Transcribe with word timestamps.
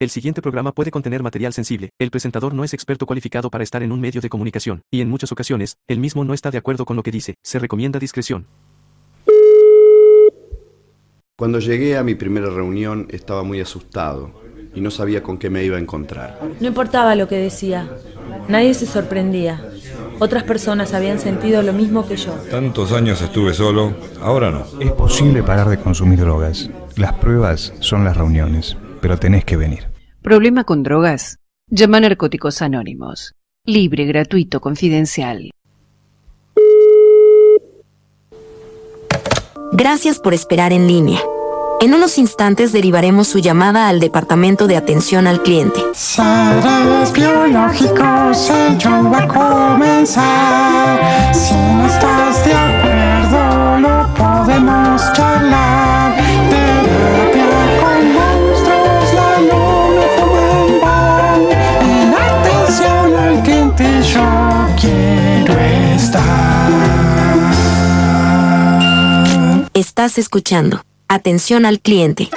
El 0.00 0.08
siguiente 0.08 0.40
programa 0.40 0.72
puede 0.72 0.90
contener 0.90 1.22
material 1.22 1.52
sensible. 1.52 1.90
El 1.98 2.10
presentador 2.10 2.54
no 2.54 2.64
es 2.64 2.72
experto 2.72 3.04
cualificado 3.04 3.50
para 3.50 3.62
estar 3.62 3.82
en 3.82 3.92
un 3.92 4.00
medio 4.00 4.22
de 4.22 4.30
comunicación, 4.30 4.80
y 4.90 5.02
en 5.02 5.10
muchas 5.10 5.30
ocasiones, 5.30 5.76
el 5.88 5.98
mismo 5.98 6.24
no 6.24 6.32
está 6.32 6.50
de 6.50 6.56
acuerdo 6.56 6.86
con 6.86 6.96
lo 6.96 7.02
que 7.02 7.10
dice. 7.10 7.34
Se 7.42 7.58
recomienda 7.58 7.98
discreción. 7.98 8.46
Cuando 11.36 11.58
llegué 11.58 11.98
a 11.98 12.02
mi 12.02 12.14
primera 12.14 12.48
reunión 12.48 13.08
estaba 13.10 13.42
muy 13.42 13.60
asustado 13.60 14.40
y 14.74 14.80
no 14.80 14.90
sabía 14.90 15.22
con 15.22 15.36
qué 15.36 15.50
me 15.50 15.64
iba 15.64 15.76
a 15.76 15.80
encontrar. 15.80 16.40
No 16.58 16.68
importaba 16.68 17.14
lo 17.14 17.28
que 17.28 17.36
decía. 17.36 17.90
Nadie 18.48 18.72
se 18.72 18.86
sorprendía. 18.86 19.62
Otras 20.18 20.44
personas 20.44 20.94
habían 20.94 21.18
sentido 21.18 21.60
lo 21.60 21.74
mismo 21.74 22.08
que 22.08 22.16
yo. 22.16 22.32
Tantos 22.50 22.92
años 22.92 23.20
estuve 23.20 23.52
solo, 23.52 23.94
ahora 24.22 24.50
no. 24.50 24.64
Es 24.80 24.92
posible 24.92 25.42
parar 25.42 25.68
de 25.68 25.78
consumir 25.78 26.20
drogas. 26.20 26.70
Las 26.96 27.12
pruebas 27.14 27.74
son 27.80 28.04
las 28.04 28.16
reuniones, 28.16 28.78
pero 29.02 29.18
tenés 29.18 29.44
que 29.44 29.58
venir. 29.58 29.89
¿Problema 30.22 30.64
con 30.64 30.82
drogas? 30.82 31.38
Llama 31.68 31.96
a 31.96 32.00
Narcóticos 32.00 32.60
Anónimos. 32.60 33.34
Libre, 33.64 34.04
gratuito, 34.04 34.60
confidencial. 34.60 35.50
Gracias 39.72 40.18
por 40.18 40.34
esperar 40.34 40.74
en 40.74 40.86
línea. 40.86 41.20
En 41.80 41.94
unos 41.94 42.18
instantes 42.18 42.72
derivaremos 42.72 43.28
su 43.28 43.38
llamada 43.38 43.88
al 43.88 43.98
Departamento 43.98 44.66
de 44.66 44.76
Atención 44.76 45.26
al 45.26 45.42
Cliente. 45.42 45.80
Seres 45.94 47.14
biológicos, 47.14 48.50
el 48.50 48.76
show 48.76 49.10
va 49.10 49.22
a 49.22 49.26
comenzar. 49.26 51.34
Si 51.34 51.54
no 51.54 51.86
estás 51.86 52.44
de 52.44 52.52
acuerdo, 52.52 53.80
lo 53.80 54.14
podemos 54.14 55.00
charlar. 55.14 56.09
Estás 69.80 70.18
escuchando. 70.18 70.82
Atención 71.08 71.64
al 71.64 71.80
cliente. 71.80 72.28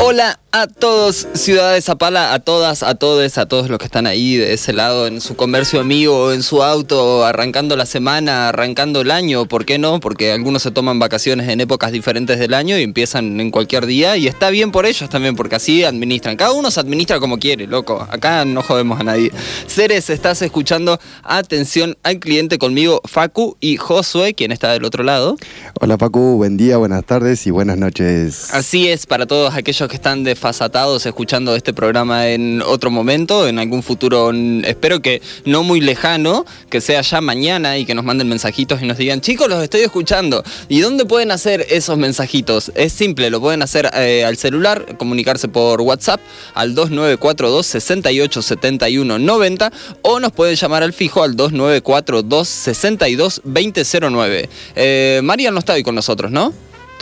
Hola 0.00 0.40
a 0.54 0.66
todos, 0.66 1.26
Ciudad 1.32 1.72
de 1.72 1.80
Zapala, 1.80 2.34
a 2.34 2.38
todas, 2.38 2.82
a 2.82 2.94
todos, 2.94 3.38
a 3.38 3.46
todos 3.46 3.70
los 3.70 3.78
que 3.78 3.86
están 3.86 4.06
ahí 4.06 4.36
de 4.36 4.52
ese 4.52 4.74
lado 4.74 5.06
en 5.06 5.22
su 5.22 5.34
comercio 5.34 5.80
amigo, 5.80 6.30
en 6.30 6.42
su 6.42 6.62
auto, 6.62 7.24
arrancando 7.24 7.74
la 7.74 7.86
semana, 7.86 8.50
arrancando 8.50 9.00
el 9.00 9.10
año, 9.10 9.46
¿por 9.46 9.64
qué 9.64 9.78
no? 9.78 9.98
Porque 9.98 10.30
algunos 10.30 10.62
se 10.62 10.70
toman 10.70 10.98
vacaciones 10.98 11.48
en 11.48 11.62
épocas 11.62 11.90
diferentes 11.90 12.38
del 12.38 12.52
año 12.52 12.76
y 12.78 12.82
empiezan 12.82 13.40
en 13.40 13.50
cualquier 13.50 13.86
día 13.86 14.18
y 14.18 14.26
está 14.26 14.50
bien 14.50 14.72
por 14.72 14.84
ellos 14.84 15.08
también, 15.08 15.36
porque 15.36 15.56
así 15.56 15.84
administran. 15.84 16.36
Cada 16.36 16.52
uno 16.52 16.70
se 16.70 16.80
administra 16.80 17.18
como 17.18 17.38
quiere, 17.38 17.66
loco. 17.66 18.06
Acá 18.10 18.44
no 18.44 18.62
jodemos 18.62 19.00
a 19.00 19.04
nadie. 19.04 19.32
Ceres, 19.66 20.10
estás 20.10 20.42
escuchando 20.42 21.00
Atención 21.22 21.96
al 22.02 22.18
cliente 22.18 22.58
conmigo, 22.58 23.00
Facu 23.06 23.56
y 23.58 23.78
Josué, 23.78 24.34
quien 24.34 24.52
está 24.52 24.70
del 24.72 24.84
otro 24.84 25.02
lado. 25.02 25.36
Hola 25.80 25.96
Facu, 25.96 26.36
buen 26.36 26.58
día, 26.58 26.76
buenas 26.76 27.06
tardes 27.06 27.46
y 27.46 27.50
buenas 27.50 27.78
noches. 27.78 28.52
Así 28.52 28.88
es, 28.88 29.06
para 29.06 29.24
todos 29.24 29.54
aquellos 29.54 29.88
que 29.88 29.96
están 29.96 30.24
desfasatados 30.42 31.06
escuchando 31.06 31.54
este 31.54 31.72
programa 31.72 32.26
en 32.28 32.62
otro 32.62 32.90
momento, 32.90 33.46
en 33.46 33.60
algún 33.60 33.80
futuro, 33.80 34.32
espero 34.64 35.00
que 35.00 35.22
no 35.44 35.62
muy 35.62 35.80
lejano, 35.80 36.44
que 36.68 36.80
sea 36.80 37.00
ya 37.00 37.20
mañana 37.20 37.78
y 37.78 37.84
que 37.84 37.94
nos 37.94 38.04
manden 38.04 38.28
mensajitos 38.28 38.82
y 38.82 38.86
nos 38.86 38.98
digan, 38.98 39.20
chicos, 39.20 39.48
los 39.48 39.62
estoy 39.62 39.82
escuchando. 39.82 40.42
¿Y 40.68 40.80
dónde 40.80 41.04
pueden 41.04 41.30
hacer 41.30 41.64
esos 41.70 41.96
mensajitos? 41.96 42.72
Es 42.74 42.92
simple, 42.92 43.30
lo 43.30 43.40
pueden 43.40 43.62
hacer 43.62 43.88
eh, 43.94 44.24
al 44.24 44.36
celular, 44.36 44.96
comunicarse 44.98 45.46
por 45.46 45.80
WhatsApp 45.80 46.20
al 46.54 46.74
2942 46.74 47.64
68 47.64 48.42
71 48.42 49.18
90 49.20 49.72
o 50.02 50.18
nos 50.18 50.32
pueden 50.32 50.56
llamar 50.56 50.82
al 50.82 50.92
fijo 50.92 51.22
al 51.22 51.36
2942 51.36 52.48
62 52.48 53.42
2009. 53.44 54.48
Eh, 54.74 55.20
María 55.22 55.52
no 55.52 55.60
está 55.60 55.74
hoy 55.74 55.84
con 55.84 55.94
nosotros, 55.94 56.32
¿no? 56.32 56.52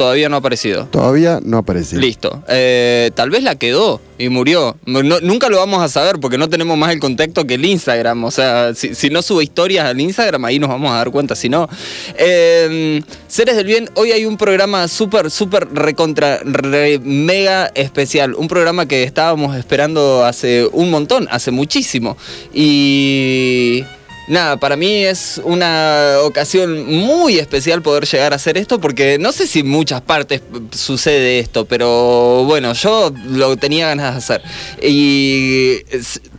Todavía 0.01 0.31
no 0.31 0.37
ha 0.37 0.39
aparecido. 0.39 0.87
Todavía 0.87 1.41
no 1.45 1.59
aparece. 1.59 1.99
Listo. 1.99 2.43
Eh, 2.49 3.11
tal 3.15 3.29
vez 3.29 3.43
la 3.43 3.57
quedó 3.57 4.01
y 4.17 4.31
murió. 4.31 4.79
No- 4.87 5.03
nunca 5.21 5.51
lo 5.51 5.59
vamos 5.59 5.83
a 5.83 5.89
saber 5.91 6.17
porque 6.21 6.39
no 6.39 6.49
tenemos 6.49 6.79
más 6.79 6.91
el 6.93 7.01
contacto 7.01 7.47
que 7.47 7.55
el 7.55 7.65
Instagram. 7.67 8.25
O 8.25 8.31
sea, 8.31 8.75
si, 8.75 8.95
si 8.95 9.11
no 9.11 9.21
sube 9.21 9.45
historias 9.45 9.85
al 9.85 10.01
Instagram, 10.01 10.43
ahí 10.47 10.59
nos 10.59 10.71
vamos 10.71 10.91
a 10.91 10.95
dar 10.97 11.11
cuenta. 11.11 11.37
Si 11.37 11.51
no. 11.51 11.69
Eh, 12.17 13.03
Seres 13.29 13.57
del 13.57 13.67
Bien, 13.67 13.91
hoy 13.95 14.13
hay 14.13 14.25
un 14.25 14.39
programa 14.39 14.89
súper, 14.89 15.31
súper 15.31 15.69
recontra, 15.73 16.39
re, 16.45 16.99
mega 17.01 17.67
especial. 17.75 18.35
Un 18.35 18.49
programa 18.49 18.87
que 18.87 19.03
estábamos 19.03 19.55
esperando 19.55 20.25
hace 20.25 20.67
un 20.73 20.91
montón, 20.91 21.29
hace 21.31 21.51
muchísimo. 21.51 22.17
Y. 22.55 23.85
Nada, 24.31 24.59
para 24.59 24.77
mí 24.77 25.05
es 25.05 25.41
una 25.43 26.19
ocasión 26.23 26.87
muy 26.87 27.41
especial 27.41 27.83
poder 27.83 28.07
llegar 28.07 28.33
a 28.33 28.37
hacer 28.37 28.57
esto 28.57 28.81
porque 28.81 29.19
no 29.19 29.33
sé 29.33 29.49
si 29.49 29.59
en 29.59 29.69
muchas 29.69 30.03
partes 30.03 30.41
sucede 30.71 31.41
esto, 31.41 31.65
pero 31.65 32.45
bueno, 32.45 32.73
yo 32.75 33.13
lo 33.27 33.57
tenía 33.57 33.89
ganas 33.89 34.13
de 34.13 34.19
hacer. 34.19 34.43
Y 34.89 35.79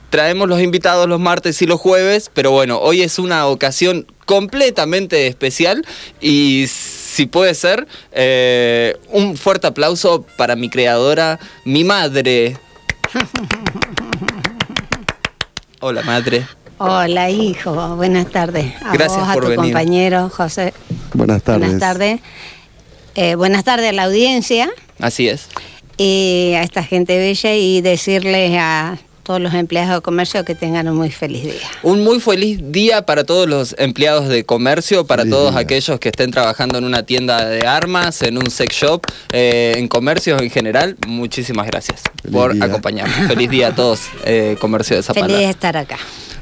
traemos 0.10 0.48
los 0.48 0.62
invitados 0.62 1.10
los 1.10 1.20
martes 1.20 1.62
y 1.62 1.66
los 1.66 1.82
jueves, 1.82 2.32
pero 2.34 2.52
bueno, 2.52 2.80
hoy 2.80 3.02
es 3.02 3.20
una 3.20 3.48
ocasión 3.48 4.08
completamente 4.26 5.28
especial 5.28 5.86
y 6.22 6.68
si 6.70 7.26
puede 7.26 7.54
ser, 7.56 7.90
eh, 8.14 8.96
un 9.10 9.36
fuerte 9.36 9.68
aplauso 9.68 10.26
para 10.38 10.56
mi 10.56 10.70
creadora, 10.70 11.42
mi 11.66 11.84
madre. 11.84 12.56
Hola 15.82 16.04
madre. 16.04 16.46
Hola, 16.84 17.30
hijo. 17.30 17.96
Buenas 17.96 18.28
tardes. 18.30 18.74
A 18.84 18.94
Gracias 18.94 19.20
vos, 19.20 19.30
a 19.30 19.34
por 19.34 19.44
tu 19.44 19.50
venir. 19.50 19.66
compañero, 19.66 20.30
José. 20.30 20.74
Buenas 21.14 21.44
tardes. 21.44 21.62
Buenas 21.70 21.80
tardes. 21.80 22.20
Eh, 23.16 23.36
buenas 23.36 23.64
tardes 23.64 23.90
a 23.90 23.94
la 23.94 24.04
audiencia 24.06 24.70
Así 25.00 25.28
es. 25.28 25.48
y 25.98 26.54
a 26.56 26.64
esta 26.64 26.82
gente 26.84 27.18
bella 27.18 27.54
y 27.56 27.82
decirles 27.82 28.58
a 28.58 28.98
todos 29.24 29.40
los 29.42 29.54
empleados 29.54 29.94
de 29.96 30.02
comercio 30.02 30.44
que 30.46 30.56
tengan 30.56 30.88
un 30.88 30.96
muy 30.96 31.12
feliz 31.12 31.44
día. 31.44 31.68
Un 31.84 32.04
muy 32.04 32.20
feliz 32.20 32.60
día 32.72 33.06
para 33.06 33.24
todos 33.24 33.48
los 33.48 33.76
empleados 33.78 34.28
de 34.30 34.46
comercio, 34.46 35.06
para 35.06 35.24
Feliz 35.24 35.36
todos 35.36 35.52
día. 35.52 35.60
aquellos 35.62 36.00
que 36.00 36.10
estén 36.10 36.32
trabajando 36.32 36.78
en 36.80 36.86
una 36.86 37.04
tienda 37.06 37.46
de 37.46 37.68
armas, 37.68 38.22
en 38.24 38.38
un 38.38 38.50
sex 38.50 38.76
shop, 38.76 39.02
eh, 39.34 39.74
en 39.78 39.88
comercios 39.90 40.42
en 40.42 40.50
general. 40.50 40.96
Muchísimas 41.06 41.68
gracias 41.68 42.02
Feliz 42.24 42.34
por 42.34 42.54
día. 42.54 42.64
acompañarnos. 42.66 43.28
Feliz 43.28 43.50
día 43.50 43.68
a 43.68 43.76
todos, 43.76 44.02
eh, 44.26 44.56
comercio 44.60 44.96
de 44.96 45.04
Zapala. 45.04 45.28
Feliz 45.28 45.40
de 45.40 45.50
estar 45.52 45.78
acá. 45.78 45.98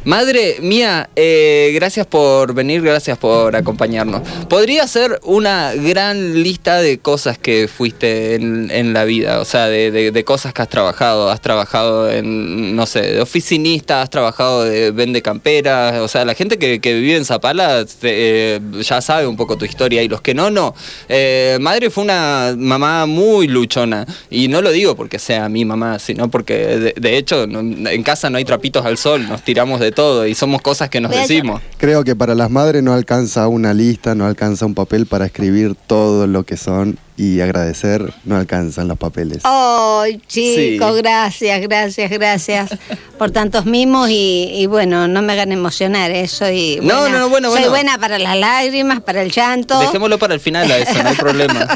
Madre 0.05 0.55
mía, 0.61 1.09
eh, 1.17 1.71
gracias 1.75 2.07
por 2.07 2.53
venir, 2.53 2.81
gracias 2.81 3.17
por 3.17 3.53
acompañarnos. 3.57 4.21
Podría 4.47 4.87
ser 4.87 5.19
una 5.23 5.73
gran 5.75 6.41
lista 6.41 6.81
de 6.81 6.99
cosas 6.99 7.37
que 7.37 7.67
fuiste 7.67 8.35
en, 8.35 8.71
en 8.71 8.93
la 8.93 9.03
vida, 9.03 9.41
o 9.41 9.45
sea, 9.45 9.65
de, 9.67 10.23
cosas 10.23 10.53
que 10.53 10.61
has 10.61 10.69
trabajado. 10.69 11.29
Has 11.29 11.41
trabajado 11.41 12.09
en, 12.09 12.77
no 12.77 12.85
sé, 12.85 13.01
de 13.01 13.21
oficinista, 13.21 14.01
has 14.01 14.09
trabajado 14.09 14.63
de 14.63 14.91
vende 14.91 15.21
camperas, 15.21 15.99
o 15.99 16.07
sea, 16.07 16.23
la 16.23 16.33
gente 16.33 16.57
que, 16.57 16.79
que 16.79 16.93
vive 16.93 17.17
en 17.17 17.25
Zapala 17.25 17.85
eh, 18.03 18.61
ya 18.81 19.01
sabe 19.01 19.27
un 19.27 19.35
poco 19.35 19.57
tu 19.57 19.65
historia 19.65 20.01
y 20.01 20.07
los 20.07 20.21
que 20.21 20.33
no, 20.33 20.49
no. 20.49 20.75
Eh, 21.09 21.57
madre 21.59 21.89
fue 21.89 22.05
una 22.05 22.55
mamá 22.57 23.05
muy 23.05 23.47
luchona 23.47 24.05
y 24.29 24.47
no 24.47 24.61
lo 24.61 24.71
digo 24.71 24.95
porque 24.95 25.19
sea 25.19 25.49
mi 25.49 25.65
mamá, 25.65 25.99
sino 25.99 26.31
porque 26.31 26.53
de, 26.55 26.93
de 26.95 27.17
hecho 27.17 27.47
no- 27.47 27.59
en 27.89 28.03
casa 28.03 28.29
no 28.29 28.37
hay 28.37 28.45
trapitos 28.45 28.85
al 28.85 28.97
sol, 28.97 29.27
nos 29.27 29.43
tiramos 29.43 29.81
de 29.81 29.88
todo 29.91 30.27
y 30.27 30.35
somos 30.35 30.61
cosas 30.61 30.89
que 30.89 31.01
nos 31.01 31.11
decimos. 31.11 31.61
Creo 31.77 32.03
que 32.03 32.15
para 32.15 32.35
las 32.35 32.49
madres 32.49 32.83
no 32.83 32.93
alcanza 32.93 33.47
una 33.47 33.73
lista, 33.73 34.15
no 34.15 34.25
alcanza 34.25 34.65
un 34.65 34.75
papel 34.75 35.05
para 35.05 35.25
escribir 35.25 35.75
todo 35.75 36.27
lo 36.27 36.43
que 36.43 36.57
son 36.57 36.97
y 37.19 37.41
agradecer, 37.41 38.13
no 38.23 38.37
alcanzan 38.37 38.87
los 38.87 38.97
papeles. 38.97 39.39
Ay, 39.43 40.21
chicos, 40.25 40.95
Sí. 40.95 41.01
gracias, 41.01 41.61
gracias, 41.61 42.09
gracias 42.09 42.69
por 43.17 43.31
tantos 43.31 43.65
mimos 43.65 44.09
y, 44.09 44.49
y 44.55 44.65
bueno, 44.67 45.09
no 45.09 45.21
me 45.21 45.33
hagan 45.33 45.51
emocionar, 45.51 46.11
eh, 46.11 46.29
soy 46.29 46.79
No, 46.81 47.01
buena, 47.01 47.09
no, 47.09 47.19
no, 47.19 47.29
bueno, 47.29 47.49
soy 47.49 47.57
bueno. 47.59 47.71
buena 47.71 47.97
para 47.97 48.17
las 48.19 48.37
lágrimas, 48.37 49.01
para 49.01 49.21
el 49.21 49.31
llanto. 49.31 49.77
Dejémoslo 49.81 50.17
para 50.17 50.33
el 50.33 50.39
final 50.39 50.71
a 50.71 50.77
eso, 50.77 51.03
no 51.03 51.09
hay 51.09 51.15
problema. 51.17 51.67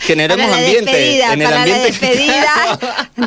Generemos 0.00 0.44
para 0.50 0.60
la 0.60 0.66
ambiente. 0.66 0.90
despedida, 0.90 1.32
en 1.32 1.40
el 1.42 1.48
para 1.48 1.58
ambiente 1.62 1.82
la 1.82 1.86
despedida 1.86 2.78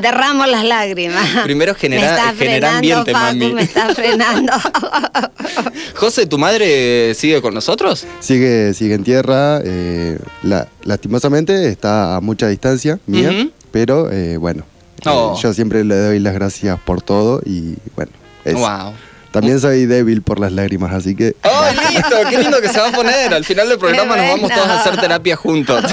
derramo 0.02 0.46
las 0.48 0.66
lágrimas. 0.66 1.26
Primero 1.46 1.74
genera- 1.74 2.02
me 2.02 2.08
está 2.10 2.34
genera 2.38 2.68
frenando, 2.72 2.76
ambiente, 2.76 3.14
mami. 3.14 3.54
me 3.54 3.62
está 3.62 3.96
frenando. 3.96 4.52
José, 5.96 6.26
¿tu 6.26 6.38
madre 6.38 7.14
sigue 7.16 7.42
con 7.42 7.54
nosotros? 7.54 8.06
Sigue, 8.20 8.74
sigue 8.74 8.96
en 8.96 9.04
tierra, 9.06 9.62
eh, 9.64 10.20
la- 10.44 10.68
lastimosamente 10.84 11.45
está 11.54 12.16
a 12.16 12.22
mucha 12.22 12.48
distancia 12.48 13.00
mía, 13.08 13.30
Ujú. 13.32 13.52
pero 13.72 14.12
eh, 14.12 14.38
bueno, 14.38 14.64
eh, 15.02 15.10
Oh. 15.10 15.38
yo 15.42 15.54
siempre 15.54 15.84
le 15.84 15.96
doy 15.96 16.20
las 16.20 16.34
gracias 16.34 16.80
por 16.80 17.02
todo 17.02 17.42
y 17.46 17.76
bueno, 17.96 18.12
es 18.44 18.56
Wow. 18.56 18.94
También 19.32 19.60
soy 19.60 19.86
débil 19.86 20.22
por 20.22 20.40
las 20.40 20.54
lágrimas, 20.54 20.94
así 20.94 21.14
que... 21.14 21.36
¡Oh, 21.44 21.66
listo! 21.92 22.16
¡Qué 22.30 22.38
lindo 22.38 22.62
que 22.62 22.70
se 22.70 22.80
va 22.80 22.88
a 22.88 22.92
poner! 22.94 23.34
Al 23.34 23.44
final 23.44 23.68
del 23.68 23.78
programa 23.78 24.16
Qué 24.16 24.22
nos 24.22 24.30
vamos 24.32 24.50
todos 24.50 24.68
a 24.70 24.80
hacer 24.80 24.98
terapia 24.98 25.36
juntos. 25.36 25.84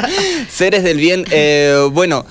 Seres 0.50 0.82
del 0.82 0.96
bien. 0.96 1.24
eh, 1.30 1.88
bueno, 1.92 2.24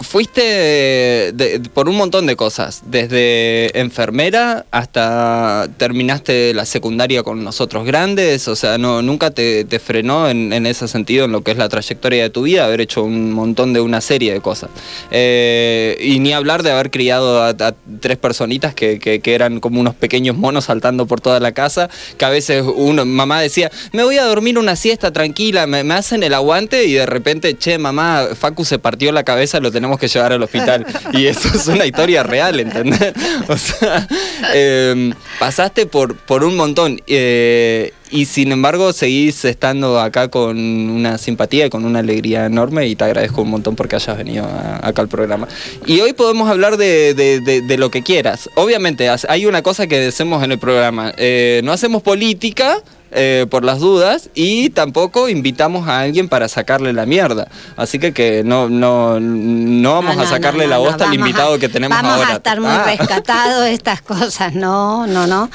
fuiste 0.00 1.32
por 1.74 1.88
un 1.88 1.96
montón 1.96 2.26
de 2.26 2.36
cosas. 2.36 2.82
Desde 2.86 3.78
enfermera 3.78 4.66
hasta 4.70 5.68
terminaste 5.76 6.54
la 6.54 6.64
secundaria 6.66 7.22
con 7.22 7.44
nosotros 7.44 7.84
grandes. 7.84 8.48
O 8.48 8.56
sea, 8.56 8.78
no, 8.78 9.02
nunca 9.02 9.30
te, 9.30 9.66
frenó 9.78 10.28
en, 10.28 10.52
en 10.52 10.66
ese 10.66 10.88
sentido, 10.88 11.24
en 11.26 11.32
lo 11.32 11.42
que 11.42 11.52
es 11.52 11.56
la 11.58 11.68
trayectoria 11.68 12.22
de 12.24 12.30
tu 12.30 12.42
vida, 12.42 12.64
haber 12.64 12.80
hecho 12.80 13.02
un 13.02 13.32
montón 13.32 13.72
de 13.72 13.80
una 13.80 14.00
serie 14.00 14.32
de 14.32 14.40
cosas. 14.40 14.70
Eh, 15.10 15.96
y 16.00 16.18
ni 16.20 16.32
hablar 16.32 16.62
de 16.62 16.70
haber 16.72 16.90
criado 16.90 17.42
a, 17.42 17.54
tres 18.00 18.16
personitas 18.18 18.74
que, 18.74 18.98
que- 18.98 19.20
que 19.20 19.34
eran 19.34 19.60
como 19.60 19.80
unos 19.80 19.94
pequeños 19.94 20.36
monos 20.36 20.66
saltando 20.66 21.06
por 21.06 21.20
toda 21.20 21.40
la 21.40 21.52
casa, 21.52 21.88
que 22.16 22.24
a 22.24 22.28
veces 22.30 22.62
uno, 22.76 23.04
mamá 23.04 23.40
decía, 23.40 23.70
me 23.92 24.04
voy 24.04 24.18
a 24.18 24.24
dormir 24.24 24.58
una 24.58 24.76
siesta 24.76 25.12
tranquila, 25.12 25.66
me, 25.66 25.82
me 25.84 25.94
hacen 25.94 26.22
el 26.22 26.34
aguante 26.34 26.84
y 26.84 26.92
de 26.94 27.06
repente, 27.06 27.56
che, 27.56 27.78
mamá, 27.78 28.28
Facu 28.38 28.64
se 28.64 28.78
partió 28.78 29.10
la 29.12 29.24
cabeza, 29.24 29.58
lo 29.60 29.70
tenemos 29.72 29.87
que 29.96 30.08
llevar 30.08 30.32
al 30.32 30.42
hospital. 30.42 30.84
Y 31.12 31.26
eso 31.26 31.48
es 31.54 31.68
una 31.68 31.86
historia 31.86 32.24
real, 32.24 32.58
¿entendés? 32.58 33.14
O 33.48 33.56
sea, 33.56 34.08
eh, 34.52 35.12
pasaste 35.38 35.86
por, 35.86 36.16
por 36.16 36.42
un 36.42 36.56
montón. 36.56 37.00
eh, 37.06 37.92
y 38.10 38.24
sin 38.24 38.52
embargo, 38.52 38.94
seguís 38.94 39.44
estando 39.44 40.00
acá 40.00 40.28
con 40.28 40.56
una 40.58 41.18
simpatía 41.18 41.66
y 41.66 41.70
con 41.70 41.84
una 41.84 41.98
alegría 41.98 42.46
enorme 42.46 42.86
y 42.86 42.96
te 42.96 43.04
agradezco 43.04 43.42
un 43.42 43.50
montón 43.50 43.76
porque 43.76 43.96
hayas 43.96 44.16
venido 44.16 44.46
a- 44.46 44.80
acá 44.88 45.02
al 45.02 45.08
programa. 45.08 45.46
Y 45.84 46.00
hoy 46.00 46.14
podemos 46.14 46.48
hablar 46.48 46.78
de, 46.78 47.12
de- 47.12 47.40
de- 47.40 47.60
de 47.60 47.76
lo 47.76 47.90
que 47.90 48.02
quieras. 48.02 48.48
Obviamente, 48.54 49.10
hay 49.28 49.44
una 49.44 49.60
cosa 49.62 49.86
que 49.86 50.06
hacemos 50.06 50.42
en 50.42 50.52
el 50.52 50.58
programa. 50.58 51.12
eh, 51.18 51.60
no 51.64 51.72
hacemos 51.72 52.02
política. 52.02 52.78
Eh, 53.10 53.46
por 53.50 53.64
las 53.64 53.78
dudas 53.80 54.28
y 54.34 54.70
tampoco 54.70 55.28
invitamos 55.28 55.88
a 55.88 56.00
alguien 56.00 56.28
para 56.28 56.48
sacarle 56.48 56.92
la 56.92 57.06
mierda 57.06 57.48
así 57.76 57.98
que 57.98 58.12
que 58.12 58.42
no 58.44 58.68
no 58.68 59.18
no 59.20 59.92
vamos 59.94 60.16
No, 60.16 60.22
a 60.22 60.26
sacarle 60.26 60.64
no, 60.64 60.70
la 60.70 60.76
no, 60.76 60.82
bosta 60.82 61.04
al 61.04 61.10
vamos 61.10 61.26
invitado 61.28 61.54
a- 61.54 61.58
que 61.58 61.68
tenemos 61.68 61.96
vamos 61.96 62.12
ahora 62.16 62.32
a 62.34 62.36
estar 62.36 62.60
muy 62.60 62.70
Ah. 62.70 62.84
rescatados 62.98 63.66
estas 63.66 64.02
cosas, 64.02 64.54
no, 64.54 65.06
no, 65.06 65.26
no. 65.26 65.50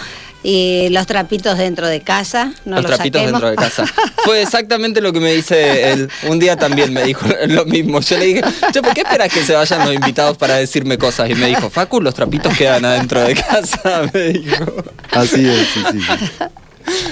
Y 0.46 0.90
los 0.90 1.08
trapitos 1.08 1.58
dentro 1.58 1.88
de 1.88 2.02
casa, 2.02 2.52
no 2.66 2.76
los 2.76 2.84
los, 2.84 2.96
trapitos 2.98 3.22
saquemos. 3.22 3.42
dentro 3.42 3.50
de 3.52 3.56
casa. 3.56 3.86
Fue 4.26 4.42
exactamente 4.42 5.00
lo 5.00 5.14
que 5.14 5.22
me 5.22 5.32
dice 5.32 5.94
él. 5.94 6.10
Un 6.28 6.38
día 6.38 6.58
también 6.58 6.92
me 6.92 7.02
dijo 7.04 7.26
lo 7.48 7.64
mismo. 7.64 8.02
Yo 8.02 8.18
le 8.18 8.26
dije, 8.26 8.42
che, 8.74 8.82
¿por 8.82 8.94
qué 8.94 9.02
esperas 9.04 9.32
que 9.32 9.42
se 9.46 9.54
vayan 9.56 9.86
los 9.86 9.94
invitados 9.96 10.36
para 10.38 10.56
decirme 10.56 10.98
cosas? 10.98 11.30
Y 11.30 11.36
me 11.36 11.48
dijo, 11.48 11.70
Facu, 11.70 12.02
los 12.02 12.14
trapitos 12.14 12.58
quedan 12.58 12.84
adentro 12.84 13.22
de 13.22 13.36
casa, 13.36 14.02
me 14.14 14.20
dijo. 14.34 14.66
Así 15.12 15.48
es, 15.48 15.66
sí, 15.74 15.84
sí. 15.94 16.00
sí. 16.02 16.44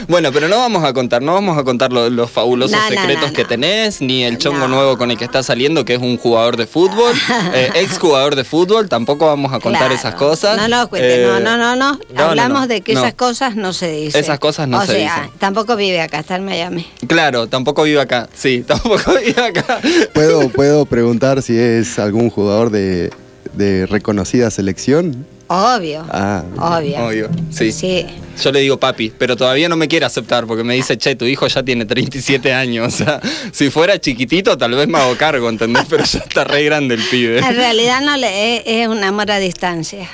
Bueno, 0.08 0.32
pero 0.32 0.48
no 0.48 0.58
vamos 0.58 0.84
a 0.84 0.94
contar, 0.94 1.22
no 1.22 1.34
vamos 1.34 1.58
a 1.58 1.64
contar 1.64 1.94
lo- 1.94 2.10
los 2.10 2.30
fabulosos 2.30 2.78
No, 2.78 2.88
secretos 2.88 3.30
no, 3.30 3.34
que 3.34 3.44
no. 3.44 3.48
tenés, 3.48 4.02
ni 4.02 4.24
el 4.24 4.38
chongo 4.38 4.60
No. 4.60 4.68
nuevo 4.68 4.98
con 4.98 5.12
el 5.12 5.18
que 5.18 5.24
está 5.26 5.44
saliendo, 5.44 5.86
que 5.86 5.94
es 5.96 6.02
un 6.02 6.18
jugador 6.18 6.58
de 6.58 6.68
fútbol, 6.68 7.14
eh, 7.54 7.70
ex 7.76 7.98
jugador 7.98 8.36
de 8.36 8.44
fútbol, 8.44 8.90
tampoco 8.90 9.28
vamos 9.28 9.54
a 9.54 9.60
contar 9.60 9.82
Claro. 9.84 9.96
esas 9.96 10.16
cosas. 10.16 10.58
No, 10.58 10.68
no, 10.68 10.90
cuente, 10.90 11.22
Eh, 11.24 11.26
no, 11.26 11.40
no, 11.40 11.58
no, 11.58 11.76
no. 11.76 11.94
no, 11.94 12.00
no, 12.14 12.24
Hablamos 12.24 12.62
no, 12.62 12.68
de 12.68 12.82
que 12.82 12.94
no. 12.94 13.00
esas 13.02 13.14
cosas 13.14 13.56
no 13.56 13.74
se 13.74 13.92
dicen. 13.92 14.22
Esas 14.22 14.40
cosas 14.40 14.68
no 14.68 14.80
o 14.80 14.82
se 14.86 14.94
sea, 14.94 15.16
dicen. 15.22 15.32
tampoco 15.40 15.76
vive 15.76 16.02
acá, 16.02 16.20
está 16.20 16.36
en 16.36 16.46
Miami. 16.46 16.88
Claro, 17.08 17.48
tampoco 17.48 17.84
vive 17.84 18.02
acá, 18.02 18.28
sí, 18.34 18.64
tampoco 18.68 19.14
vive 19.24 19.42
acá. 19.42 19.80
¿Puedo, 20.14 20.50
¿Puedo 20.50 20.86
preguntar 20.86 21.42
si 21.42 21.58
es 21.58 21.98
algún 22.00 22.30
jugador 22.30 22.70
de, 22.72 23.12
de 23.54 23.86
reconocida 23.86 24.50
selección? 24.52 25.26
Obvio. 25.54 26.06
Ah, 26.10 26.44
Obvio. 26.58 27.06
Obvio, 27.06 27.30
sí. 27.50 27.72
Sí. 27.74 28.06
Yo 28.42 28.52
le 28.54 28.62
digo 28.62 28.80
papi, 28.80 29.12
pero 29.18 29.36
todavía 29.36 29.68
no 29.68 29.76
me 29.76 29.88
quiere 29.90 30.06
aceptar 30.06 30.48
porque 30.48 30.64
me 30.64 30.74
dice, 30.76 30.98
che, 30.98 31.16
tu 31.16 31.26
hijo 31.26 31.46
ya 31.48 31.62
tiene 31.64 31.86
37 31.86 32.54
años. 32.54 32.94
O 32.94 32.98
sea, 32.98 33.20
si 33.52 33.70
fuera 33.70 34.00
chiquitito 34.00 34.58
tal 34.58 34.72
vez 34.76 34.88
me 34.88 34.98
hago 34.98 35.16
cargo, 35.18 35.50
¿entendés? 35.50 35.86
Pero 35.90 36.04
ya 36.06 36.20
está 36.20 36.44
re 36.46 36.64
grande 36.64 36.96
el 36.96 37.02
pibe. 37.04 37.40
En 37.40 37.56
realidad 37.56 38.02
no 38.02 38.16
le 38.18 38.58
es, 38.58 38.64
es 38.66 38.88
un 38.88 39.04
amor 39.04 39.30
a 39.32 39.40
distancia. 39.40 40.08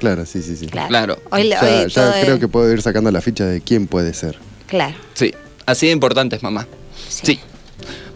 claro, 0.00 0.26
sí, 0.26 0.42
sí, 0.42 0.56
sí. 0.56 0.66
Claro. 0.66 0.88
Claro. 0.88 1.18
Hoy, 1.30 1.44
le- 1.44 1.50
Ya, 1.50 1.60
hoy 1.62 1.88
ya 1.88 2.02
todo 2.02 2.12
creo 2.20 2.34
es- 2.34 2.40
que 2.40 2.48
puedo 2.48 2.72
ir 2.72 2.82
sacando 2.82 3.10
la 3.12 3.20
ficha 3.20 3.44
de 3.46 3.60
quién 3.60 3.86
puede 3.86 4.12
ser. 4.14 4.36
Claro. 4.66 4.94
Sí, 5.14 5.32
así 5.66 5.86
de 5.86 5.92
importante 5.92 6.34
es 6.36 6.42
mamá. 6.42 6.66
Sí. 7.08 7.20
Sí. 7.26 7.40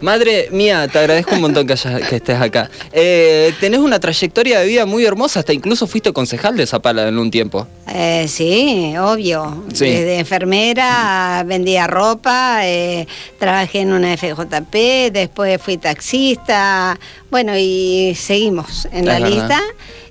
Madre 0.01 0.49
mía, 0.51 0.87
te 0.89 0.99
agradezco 0.99 1.35
un 1.35 1.41
montón 1.41 1.65
que, 1.65 1.73
hayas- 1.73 2.05
que 2.09 2.17
estés 2.17 2.39
acá. 2.39 2.69
Eh, 2.91 3.53
tenés 3.61 3.79
una 3.79 3.99
trayectoria 4.01 4.59
de 4.59 4.67
vida 4.67 4.85
muy 4.85 5.05
hermosa, 5.05 5.39
hasta 5.39 5.53
incluso 5.53 5.87
fuiste 5.87 6.11
concejal 6.11 6.57
de 6.57 6.67
Zapala 6.67 7.07
en 7.07 7.17
un 7.17 7.31
tiempo. 7.31 7.65
Eh, 7.87 8.25
sí, 8.27 8.93
obvio. 8.99 9.63
Sí. 9.73 9.85
Desde 9.85 10.19
enfermera, 10.19 11.43
vendía 11.47 11.87
ropa, 11.87 12.67
eh, 12.67 13.07
trabajé 13.39 13.79
en 13.81 13.93
una 13.93 14.17
FJP, 14.17 15.09
después 15.13 15.61
fui 15.61 15.77
taxista, 15.77 16.99
bueno, 17.31 17.53
y 17.57 18.13
seguimos 18.19 18.89
en 18.91 19.05
la 19.05 19.19
verdad. 19.19 19.29
lista. 19.29 19.61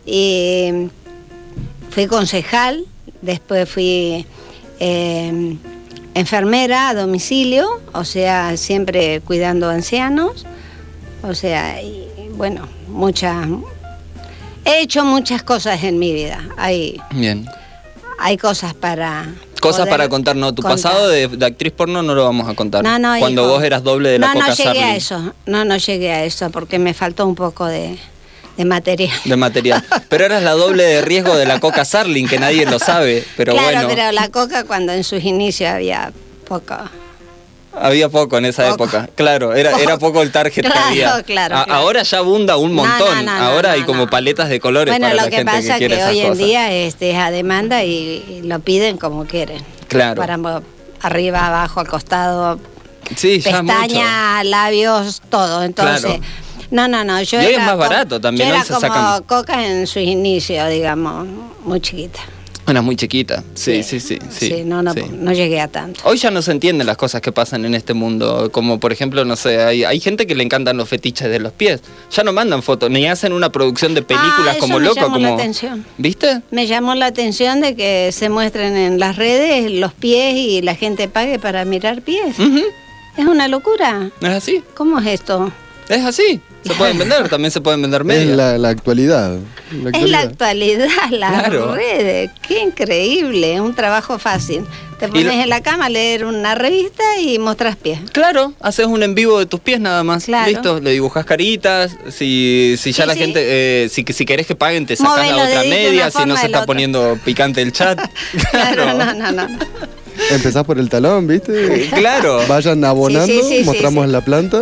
Y 0.07 0.89
fui 1.91 2.07
concejal, 2.07 2.85
después 3.21 3.69
fui 3.69 4.25
eh, 4.81 5.57
enfermera 6.15 6.89
a 6.89 6.95
domicilio, 6.95 7.81
o 7.93 8.05
sea, 8.05 8.57
siempre 8.57 9.21
cuidando 9.21 9.69
ancianos, 9.69 10.47
o 11.23 11.35
sea, 11.35 11.83
y 11.83 12.09
bueno, 12.37 12.69
muchas... 12.89 13.47
He 14.65 14.83
hecho 14.83 15.05
muchas 15.05 15.43
cosas 15.43 15.83
en 15.83 15.99
mi 15.99 16.13
vida. 16.13 16.41
Hay, 16.57 17.01
Bien. 17.11 17.47
hay 18.21 18.37
cosas 18.37 18.75
para. 18.75 19.35
Cosas 19.61 19.89
para 19.89 20.09
contar, 20.09 20.37
no, 20.37 20.55
tu 20.55 20.63
contar. 20.63 20.77
pasado 20.77 21.09
de, 21.09 21.27
de 21.29 21.47
actriz 21.47 21.73
porno 21.73 22.03
no 22.03 22.15
lo 22.15 22.25
vamos 22.25 22.49
a 22.49 22.55
contar. 22.55 22.85
No, 22.85 22.97
no, 22.99 23.19
Cuando 23.19 23.43
hijo. 23.43 23.51
vos 23.51 23.63
eras 23.65 23.83
doble 23.83 24.11
de 24.11 24.19
la 24.21 24.29
no, 24.29 24.35
Coca 24.35 24.47
no 24.49 24.55
llegué 24.55 24.83
a 24.85 24.95
eso. 24.97 25.33
No, 25.47 25.65
no 25.65 25.77
llegué 25.79 26.13
a 26.13 26.25
eso 26.25 26.51
porque 26.51 26.79
me 26.79 26.95
faltó 26.95 27.27
un 27.27 27.35
poco 27.35 27.67
de, 27.67 27.99
de 28.63 28.69
material. 28.69 29.19
De 29.25 29.37
material. 29.37 29.85
Pero 30.09 30.25
eras 30.25 30.43
la 30.43 30.53
doble 30.53 30.85
de 30.85 31.03
riesgo 31.03 31.37
de 31.37 31.47
la 31.47 31.59
Coca 31.61 31.85
Sarling, 31.85 32.29
que 32.29 32.39
nadie 32.39 32.65
lo 32.67 32.79
sabe. 32.79 33.25
Pero 33.37 33.53
claro, 33.53 33.67
bueno, 33.73 33.89
pero 33.89 34.13
la 34.13 34.29
coca 34.29 34.65
cuando 34.65 34.93
en 34.93 35.03
sus 35.05 35.23
inicios 35.25 35.71
había 35.71 36.13
poco. 36.47 36.77
había 37.75 38.09
poco 38.09 38.39
en 38.39 38.45
esa 38.47 38.71
Poco. 38.71 38.85
época. 38.85 39.09
Claro, 39.15 39.55
era, 39.55 39.79
era 39.81 39.99
poco 39.99 40.23
el 40.23 40.31
target 40.31 40.53
que 40.55 40.61
Claro, 40.63 40.81
había. 40.89 41.23
claro, 41.25 41.57
A- 41.57 41.65
claro. 41.65 41.73
Ahora 41.81 42.03
ya 42.03 42.19
abunda 42.19 42.57
un 42.57 42.75
montón. 42.75 43.25
no, 43.25 43.33
no, 43.33 43.39
no, 43.39 43.45
Ahora 43.47 43.73
hay 43.73 43.83
como 43.83 44.07
paletas 44.09 44.49
de 44.49 44.61
colores 44.61 44.93
Bueno, 44.93 45.07
para 45.07 45.15
lo 45.17 45.23
la 45.23 45.31
que 45.31 45.37
gente 45.37 45.53
pasa 45.53 45.73
que 45.75 45.79
quiere 45.79 45.95
que 45.97 46.01
esas 46.01 46.11
hoy 46.13 46.21
en 46.21 46.39
día 46.39 46.73
este, 46.73 47.11
es 47.13 47.17
a 47.19 47.31
demanda 47.31 47.83
y, 47.85 48.43
lo 48.45 48.61
piden 48.61 48.99
como 48.99 49.25
quieren. 49.25 49.63
Claro. 49.89 50.21
Para 50.21 50.39
arriba, 51.01 51.47
abajo, 51.49 51.81
al 51.81 51.89
costado, 51.89 52.61
Sí, 53.17 53.41
pestaña, 53.43 54.45
labios, 54.45 55.21
todo. 55.29 55.65
Entonces, 55.65 56.03
Claro. 56.03 56.23
No, 56.73 56.89
no, 56.89 57.05
no. 57.05 57.23
Yo 57.23 57.41
Y 57.41 57.45
hoy 57.45 57.53
es 57.53 57.57
era 57.57 57.61
más 57.67 57.71
como- 57.77 57.81
barato 57.89 58.21
también, 58.21 58.49
Yo 58.49 58.55
era 58.57 58.65
como 58.65 58.81
sacan- 58.81 59.23
coca 59.25 59.65
en 59.67 59.87
sus 59.87 60.03
inicios, 60.03 60.69
digamos, 60.71 61.27
muy 61.65 61.81
chiquita. 61.81 62.19
Una 62.65 62.81
muy 62.81 62.95
chiquita. 62.95 63.43
Sí, 63.55 63.83
sí, 63.83 63.99
sí. 63.99 64.19
sí, 64.31 64.47
Sí, 64.47 64.63
no, 64.65 64.85
no, 64.85 64.93
sí. 64.95 65.03
no 65.13 65.33
llegué 65.33 65.61
a 65.61 65.67
tanto. 65.67 66.01
Hoy 66.05 66.17
ya 66.17 66.31
no 66.31 66.43
se 66.43 66.53
entienden 66.53 66.87
las 66.87 66.97
cosas 66.97 67.21
que 67.21 67.33
pasan 67.33 67.65
en 67.65 67.75
este 67.75 67.93
mundo, 67.93 68.51
como 68.53 68.79
por 68.79 68.93
ejemplo, 68.93 69.25
no 69.25 69.35
sé, 69.35 69.61
hay, 69.65 69.83
hay 69.83 69.99
gente 69.99 70.29
que 70.29 70.37
le 70.37 70.45
encantan 70.45 70.77
los 70.77 70.89
fetiches 70.89 71.29
de 71.29 71.41
los 71.41 71.53
pies. 71.53 71.81
Ya 72.13 72.23
no 72.23 72.33
mandan 72.33 72.63
fotos, 72.63 72.89
ni 72.89 73.05
hacen 73.09 73.33
una 73.33 73.51
producción 73.51 73.95
de 73.95 74.03
películas 74.03 74.47
Ah, 74.47 74.51
eso 74.53 74.61
como 74.61 74.79
me 74.79 74.85
loco, 74.87 75.01
llamó 75.01 75.19
la 75.19 75.35
atención. 75.35 75.85
¿Viste? 75.99 76.43
Me 76.53 76.69
llamó 76.69 76.95
la 76.95 77.07
atención 77.07 77.61
de 77.61 77.75
que 77.75 78.11
se 78.13 78.29
muestren 78.29 78.77
en 78.77 79.01
las 79.01 79.17
redes 79.17 79.69
los 79.73 79.93
pies 79.93 80.35
y 80.37 80.63
la 80.63 80.77
gente 80.77 81.09
pague 81.09 81.41
para 81.41 81.65
mirar 81.65 82.01
pies. 82.03 82.37
Es 83.19 83.27
una 83.27 83.49
locura. 83.49 84.11
Es 84.21 84.29
así, 84.29 84.63
¿Cómo 84.77 85.01
es 85.01 85.07
esto? 85.09 85.53
es 85.89 86.05
así. 86.05 86.41
Se 86.65 86.75
pueden 86.75 86.97
vender, 86.99 87.29
también 87.29 87.51
se 87.51 87.61
pueden 87.61 87.83
vender 87.83 88.03
Es 88.03 88.07
medias. 88.07 88.37
la, 88.37 88.57
la 88.59 88.69
actualidad. 88.69 89.37
la 89.83 89.91
Es 89.91 90.09
la 90.11 90.21
actualidad. 90.21 90.87
las 91.11 91.43
Claro. 91.43 91.75
redes. 91.75 92.31
Qué 92.47 92.61
increíble, 92.61 93.61
un 93.61 93.75
trabajo 93.75 94.19
fácil. 94.19 94.65
Te 95.01 95.09
pones 95.09 95.25
lo- 95.25 95.33
en 95.33 95.49
la 95.49 95.61
cama 95.63 95.87
a 95.87 95.89
leer 95.89 96.25
una 96.25 96.55
revista 96.55 97.03
y 97.21 97.41
mostras 97.41 97.75
pies. 97.75 97.99
Claro, 98.13 98.53
haces 98.61 98.87
un 98.87 99.03
en 99.03 99.17
vivo 99.17 99.41
de 99.41 99.47
tus 99.47 99.59
pies 99.59 99.81
nada 99.81 100.05
más. 100.05 100.27
Claro. 100.27 100.49
Listo, 100.49 100.79
le 100.81 100.93
dibujas 100.93 101.25
caritas. 101.25 101.97
Si, 102.11 102.77
si 102.79 102.93
ya 102.93 103.03
Sí, 103.03 103.09
la 103.09 103.15
sí. 103.15 103.19
gente, 103.21 103.41
eh, 103.43 103.89
si, 103.89 104.05
si 104.13 104.25
querés 104.25 104.47
que 104.47 104.55
paguen, 104.55 104.87
te 104.87 104.95
sacas 104.95 105.29
la 105.29 105.45
otra 105.45 105.63
media. 105.65 106.11
Si 106.13 106.25
no 106.25 106.37
se 106.37 106.47
está 106.47 106.65
poniendo 106.65 107.19
picante 107.25 107.61
el 107.63 107.73
chat. 107.73 107.99
Claro, 108.53 108.85
Claro, 108.95 108.95
no, 109.15 109.33
no, 109.33 109.33
no. 109.49 109.59
Empezás 110.31 110.65
por 110.65 110.79
el 110.79 110.89
talón, 110.89 111.27
¿viste? 111.27 111.89
claro. 111.97 112.41
Vayan 112.47 112.85
abonando, 112.85 113.27
Sí, 113.27 113.41
sí, 113.43 113.49
sí, 113.49 113.59
sí, 113.61 113.65
mostramos 113.65 114.07
sí. 114.07 114.13
la 114.13 114.21
planta. 114.21 114.61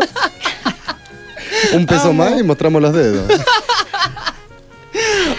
Un 1.74 1.86
peso 1.86 2.12
más 2.12 2.38
y 2.38 2.42
mostramos 2.42 2.82
los 2.82 2.92
dedos. 2.92 3.24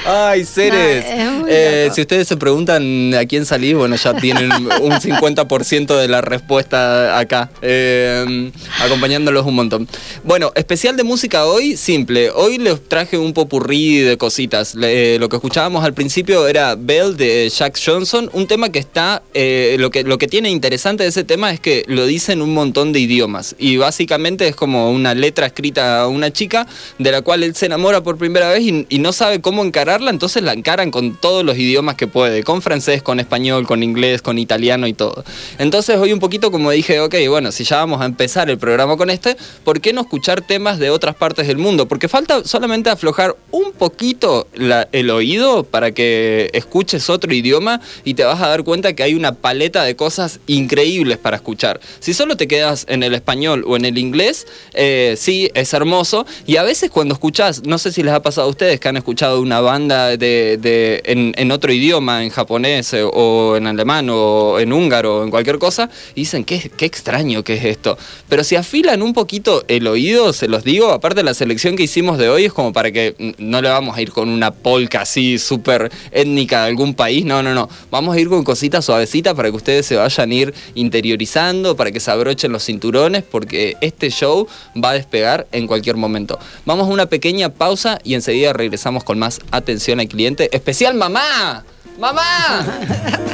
Ay, 0.06 0.46
Ceres. 0.46 1.06
No, 1.06 1.12
es 1.12 1.32
muy 1.32 1.50
Eh, 1.54 1.90
si 1.94 2.02
ustedes 2.02 2.28
se 2.28 2.38
preguntan 2.38 3.14
a 3.14 3.26
quién 3.26 3.46
salís, 3.46 3.76
bueno, 3.76 3.96
ya 3.96 4.14
tienen 4.16 4.52
un 4.82 4.92
50% 4.94 5.98
de 6.00 6.08
la 6.08 6.22
respuesta 6.22 7.18
acá, 7.20 7.50
eh, 7.62 8.52
acompañándolos 8.84 9.46
un 9.46 9.56
montón. 9.56 9.88
Bueno, 10.24 10.52
especial 10.56 10.96
de 10.98 11.04
música 11.04 11.46
hoy, 11.46 11.78
simple. 11.78 12.32
Hoy 12.32 12.58
les 12.58 12.88
traje 12.88 13.18
un 13.18 13.34
popurrí 13.34 14.00
de 14.00 14.18
cositas. 14.18 14.76
Le- 14.76 15.20
lo 15.20 15.30
que 15.30 15.36
escuchábamos 15.36 15.84
al 15.84 15.94
principio 15.94 16.48
era 16.48 16.76
Bell 16.76 17.18
de 17.18 17.50
Jack 17.50 17.78
Johnson, 17.84 18.30
un 18.34 18.48
tema 18.48 18.70
que 18.70 18.80
está, 18.80 19.22
eh, 19.34 19.76
lo, 19.80 19.92
que, 19.92 20.04
lo 20.04 20.18
que 20.18 20.28
tiene 20.28 20.50
interesante 20.50 21.04
de 21.04 21.10
ese 21.10 21.24
tema 21.24 21.52
es 21.52 21.60
que 21.60 21.84
lo 21.88 22.06
dice 22.06 22.34
en 22.34 22.42
un 22.42 22.54
montón 22.54 22.94
de 22.94 23.00
idiomas. 23.00 23.56
Y 23.60 23.78
básicamente 23.78 24.48
es 24.48 24.56
como 24.56 24.92
una 24.92 25.14
letra 25.14 25.46
escrita 25.46 26.02
a 26.02 26.08
una 26.08 26.32
chica 26.32 26.66
de 26.98 27.12
la 27.12 27.22
cual 27.22 27.44
él 27.44 27.56
se 27.56 27.66
enamora 27.66 28.02
por 28.02 28.18
primera 28.18 28.50
vez 28.50 28.62
y, 28.62 28.86
y 28.90 29.00
no 29.00 29.12
sabe 29.14 29.42
cómo 29.42 29.61
encararla, 29.64 30.12
entonces 30.12 30.44
la 30.44 30.54
encaran 30.54 30.92
con 30.92 31.16
todos 31.16 31.44
los 31.44 31.58
idiomas 31.58 31.96
que 31.96 32.08
puede, 32.08 32.44
con 32.44 32.62
francés, 32.62 33.02
con 33.02 33.20
español, 33.20 33.66
con 33.68 33.84
inglés, 33.84 34.22
con 34.22 34.38
italiano 34.38 34.88
y 34.88 34.94
todo. 34.94 35.24
Entonces 35.58 35.98
hoy 35.98 36.14
un 36.14 36.20
poquito 36.20 36.52
como 36.52 36.72
dije, 36.72 37.00
ok, 37.00 37.16
bueno, 37.30 37.52
si 37.52 37.64
ya 37.64 37.78
vamos 37.78 38.02
a 38.02 38.06
empezar 38.06 38.50
el 38.50 38.58
programa 38.58 38.98
con 38.98 39.10
este, 39.10 39.38
¿por 39.64 39.82
qué 39.82 39.94
no 39.94 40.02
escuchar 40.02 40.42
temas 40.42 40.80
de 40.80 40.90
otras 40.90 41.16
partes 41.16 41.48
del 41.48 41.58
mundo? 41.58 41.88
Porque 41.88 42.08
falta 42.08 42.44
solamente 42.44 42.90
aflojar 42.90 43.36
un 43.52 43.72
poquito 43.72 44.48
el 44.92 45.10
oído 45.10 45.64
para 45.64 45.92
que 45.92 46.50
escuches 46.54 47.10
otro 47.10 47.34
idioma 47.34 47.82
y 48.04 48.14
te 48.14 48.24
vas 48.24 48.42
a 48.42 48.48
dar 48.48 48.64
cuenta 48.64 48.94
que 48.94 49.04
hay 49.04 49.14
una 49.14 49.34
paleta 49.36 49.84
de 49.84 49.96
cosas 49.96 50.40
increíbles 50.48 51.18
para 51.18 51.38
escuchar. 51.38 51.80
Si 52.00 52.14
solo 52.14 52.38
te 52.38 52.48
quedas 52.48 52.86
en 52.90 53.04
el 53.04 53.14
español 53.14 53.64
o 53.68 53.76
en 53.76 53.86
el 53.86 53.98
inglés, 53.98 54.48
eh, 54.74 55.16
sí, 55.18 55.50
es 55.54 55.74
hermoso. 55.74 56.26
Y 56.46 56.58
a 56.58 56.64
veces 56.64 56.90
cuando 56.90 57.14
escuchás, 57.14 57.64
no 57.66 57.78
sé 57.78 57.92
si 57.92 58.04
les 58.04 58.14
ha 58.14 58.22
pasado 58.22 58.48
a 58.48 58.50
ustedes 58.50 58.80
que 58.80 58.88
han 58.88 58.98
escuchado 58.98 59.40
una 59.52 59.60
banda 59.60 60.16
de, 60.16 61.02
en, 61.04 61.52
otro 61.52 61.74
idioma, 61.74 62.24
en 62.24 62.30
japonés 62.30 62.94
eh, 62.94 63.04
o 63.04 63.58
en 63.58 63.68
alemán 63.68 64.08
o 64.10 64.58
en 64.60 64.72
húngaro 64.72 65.18
o 65.18 65.24
en 65.26 65.30
cualquier 65.30 65.60
cosa, 65.60 65.90
y 66.16 66.22
dicen, 66.22 66.46
qué, 66.46 66.72
qué 66.78 66.86
extraño 66.86 67.44
que 67.44 67.56
es 67.56 67.66
esto. 67.66 67.98
Pero 68.30 68.46
si 68.46 68.56
afilan 68.56 69.02
un 69.02 69.14
poquito 69.14 69.66
el 69.68 69.88
oído, 69.88 70.32
se 70.32 70.48
los 70.48 70.64
digo, 70.64 70.92
aparte 70.92 71.22
la 71.22 71.34
selección 71.34 71.76
que 71.76 71.84
hicimos 71.84 72.18
de 72.18 72.30
hoy 72.30 72.46
es 72.46 72.54
como 72.54 72.72
para 72.72 72.94
que 72.94 73.36
no 73.40 73.62
le 73.62 73.68
vamos 73.68 73.98
a 73.98 74.02
ir 74.02 74.12
con 74.12 74.30
una 74.30 74.52
polca 74.52 75.02
así 75.02 75.38
súper 75.38 75.92
étnica 76.14 76.62
de 76.62 76.70
algún 76.70 76.94
país, 76.94 77.26
no, 77.26 77.44
no, 77.44 77.54
no. 77.54 77.68
Vamos 77.90 78.16
a 78.16 78.20
ir 78.22 78.30
con 78.30 78.46
cositas 78.46 78.86
suavecitas 78.86 79.34
para 79.34 79.50
que 79.50 79.58
ustedes 79.58 79.86
se 79.86 79.98
vayan 79.98 80.32
a 80.32 80.34
ir 80.34 80.54
interiorizando, 80.76 81.76
para 81.76 81.92
que 81.92 82.00
se 82.00 82.10
abrochen 82.10 82.54
los 82.54 82.64
cinturones, 82.64 83.24
porque 83.30 83.76
este 83.82 84.12
show 84.12 84.48
va 84.82 84.92
a 84.92 84.94
despegar 84.94 85.46
en 85.52 85.68
cualquier 85.68 85.98
momento. 85.98 86.40
Vamos 86.66 86.88
a 86.88 86.92
una 86.92 87.08
pequeña 87.08 87.50
pausa 87.50 88.00
y 88.06 88.14
enseguida 88.14 88.54
regresamos 88.54 89.04
con 89.04 89.20
más 89.20 89.41
atención 89.52 90.00
al 90.00 90.08
cliente. 90.08 90.50
Especial 90.56 90.96
mamá. 90.96 91.64
¡Mamá! 92.00 92.66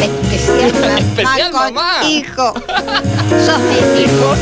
Especial 0.00 0.72
mamá. 0.72 0.98
Especial 0.98 1.50
con 1.50 1.74
mamá. 1.74 2.04
Hijo. 2.04 2.54
Sos 3.46 3.58
mi 3.58 4.02
hijo. 4.02 4.36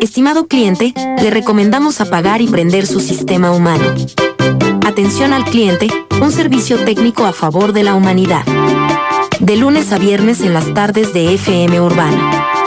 Estimado 0.00 0.48
cliente, 0.48 0.92
le 1.22 1.30
recomendamos 1.30 2.00
apagar 2.00 2.42
y 2.42 2.48
prender 2.48 2.86
su 2.86 3.00
sistema 3.00 3.52
humano. 3.52 3.94
Atención 4.84 5.32
al 5.32 5.44
cliente, 5.44 5.88
un 6.20 6.32
servicio 6.32 6.84
técnico 6.84 7.24
a 7.24 7.32
favor 7.32 7.72
de 7.72 7.84
la 7.84 7.94
humanidad. 7.94 8.44
De 9.40 9.56
lunes 9.56 9.90
a 9.92 9.98
viernes 9.98 10.42
en 10.42 10.52
las 10.52 10.74
tardes 10.74 11.14
de 11.14 11.32
FM 11.34 11.80
Urbana. 11.80 12.59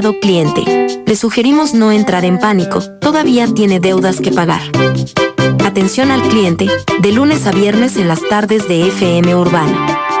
Cliente, 0.00 1.02
le 1.04 1.16
sugerimos 1.16 1.74
no 1.74 1.92
entrar 1.92 2.24
en 2.24 2.38
pánico, 2.38 2.80
todavía 2.98 3.46
tiene 3.52 3.78
deudas 3.78 4.22
que 4.22 4.32
pagar. 4.32 4.62
Atención 5.66 6.10
al 6.10 6.22
cliente, 6.22 6.66
de 7.00 7.12
lunes 7.12 7.46
a 7.46 7.52
viernes 7.52 7.98
en 7.98 8.08
las 8.08 8.26
tardes 8.26 8.66
de 8.68 8.88
FM 8.88 9.34
Urbana. 9.34 10.11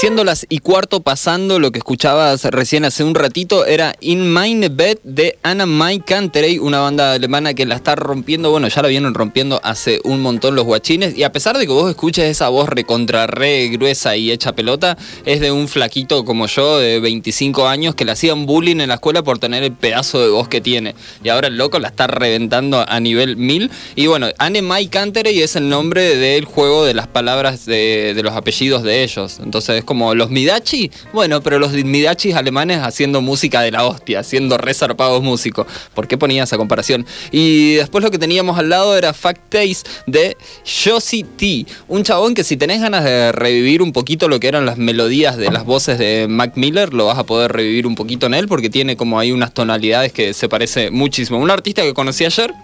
Siendo 0.00 0.24
las 0.24 0.46
y 0.48 0.60
cuarto 0.60 1.02
pasando, 1.02 1.58
lo 1.58 1.72
que 1.72 1.78
escuchabas 1.78 2.44
recién 2.44 2.86
hace 2.86 3.04
un 3.04 3.14
ratito 3.14 3.66
era 3.66 3.94
In 4.00 4.32
Mine 4.32 4.70
Bed 4.70 4.96
de 5.04 5.36
Anna 5.42 5.66
Mai 5.66 5.98
Canterey, 5.98 6.58
una 6.58 6.80
banda 6.80 7.12
alemana 7.12 7.52
que 7.52 7.66
la 7.66 7.74
está 7.74 7.96
rompiendo, 7.96 8.50
bueno, 8.50 8.66
ya 8.68 8.80
la 8.80 8.88
vienen 8.88 9.12
rompiendo 9.12 9.60
hace 9.62 10.00
un 10.04 10.22
montón 10.22 10.54
los 10.54 10.64
guachines. 10.64 11.18
Y 11.18 11.22
a 11.22 11.32
pesar 11.32 11.58
de 11.58 11.66
que 11.66 11.72
vos 11.74 11.90
escuches 11.90 12.24
esa 12.24 12.48
voz 12.48 12.70
recontra 12.70 13.26
re 13.26 13.68
gruesa 13.68 14.16
y 14.16 14.30
hecha 14.30 14.54
pelota, 14.54 14.96
es 15.26 15.40
de 15.40 15.52
un 15.52 15.68
flaquito 15.68 16.24
como 16.24 16.46
yo, 16.46 16.78
de 16.78 16.98
25 16.98 17.68
años, 17.68 17.94
que 17.94 18.06
le 18.06 18.12
hacían 18.12 18.46
bullying 18.46 18.80
en 18.80 18.88
la 18.88 18.94
escuela 18.94 19.22
por 19.22 19.38
tener 19.38 19.64
el 19.64 19.72
pedazo 19.72 20.22
de 20.22 20.30
voz 20.30 20.48
que 20.48 20.62
tiene. 20.62 20.94
Y 21.22 21.28
ahora 21.28 21.48
el 21.48 21.58
loco 21.58 21.78
la 21.78 21.88
está 21.88 22.06
reventando 22.06 22.86
a 22.88 23.00
nivel 23.00 23.36
1000. 23.36 23.70
Y 23.96 24.06
bueno, 24.06 24.28
Anne 24.38 24.62
Mai 24.62 24.86
Canterey 24.86 25.42
es 25.42 25.56
el 25.56 25.68
nombre 25.68 26.16
del 26.16 26.46
juego 26.46 26.86
de 26.86 26.94
las 26.94 27.06
palabras 27.06 27.66
de, 27.66 28.14
de 28.14 28.22
los 28.22 28.32
apellidos 28.32 28.82
de 28.82 29.02
ellos. 29.02 29.40
Entonces 29.44 29.76
es 29.76 29.89
como 29.90 30.14
los 30.14 30.30
Midachi, 30.30 30.88
bueno, 31.12 31.40
pero 31.42 31.58
los 31.58 31.72
Midachis 31.72 32.36
alemanes 32.36 32.78
haciendo 32.78 33.20
música 33.20 33.60
de 33.60 33.72
la 33.72 33.84
hostia, 33.84 34.22
siendo 34.22 34.56
resarpados 34.56 35.20
músicos. 35.20 35.66
¿Por 35.94 36.06
qué 36.06 36.16
ponía 36.16 36.44
esa 36.44 36.56
comparación? 36.56 37.04
Y 37.32 37.74
después 37.74 38.04
lo 38.04 38.12
que 38.12 38.18
teníamos 38.18 38.56
al 38.56 38.68
lado 38.68 38.96
era 38.96 39.12
Fact 39.12 39.50
Taste 39.50 39.90
de 40.06 40.36
Josie 40.64 41.24
T, 41.24 41.66
un 41.88 42.04
chabón 42.04 42.34
que 42.34 42.44
si 42.44 42.56
tenés 42.56 42.80
ganas 42.80 43.02
de 43.02 43.32
revivir 43.32 43.82
un 43.82 43.92
poquito 43.92 44.28
lo 44.28 44.38
que 44.38 44.46
eran 44.46 44.64
las 44.64 44.78
melodías 44.78 45.36
de 45.36 45.50
las 45.50 45.64
voces 45.64 45.98
de 45.98 46.28
Mac 46.28 46.52
Miller, 46.54 46.94
lo 46.94 47.06
vas 47.06 47.18
a 47.18 47.26
poder 47.26 47.50
revivir 47.50 47.88
un 47.88 47.96
poquito 47.96 48.26
en 48.26 48.34
él 48.34 48.46
porque 48.46 48.70
tiene 48.70 48.96
como 48.96 49.18
ahí 49.18 49.32
unas 49.32 49.52
tonalidades 49.52 50.12
que 50.12 50.34
se 50.34 50.48
parece 50.48 50.92
muchísimo. 50.92 51.40
Un 51.40 51.50
artista 51.50 51.82
que 51.82 51.94
conocí 51.94 52.24
ayer, 52.24 52.54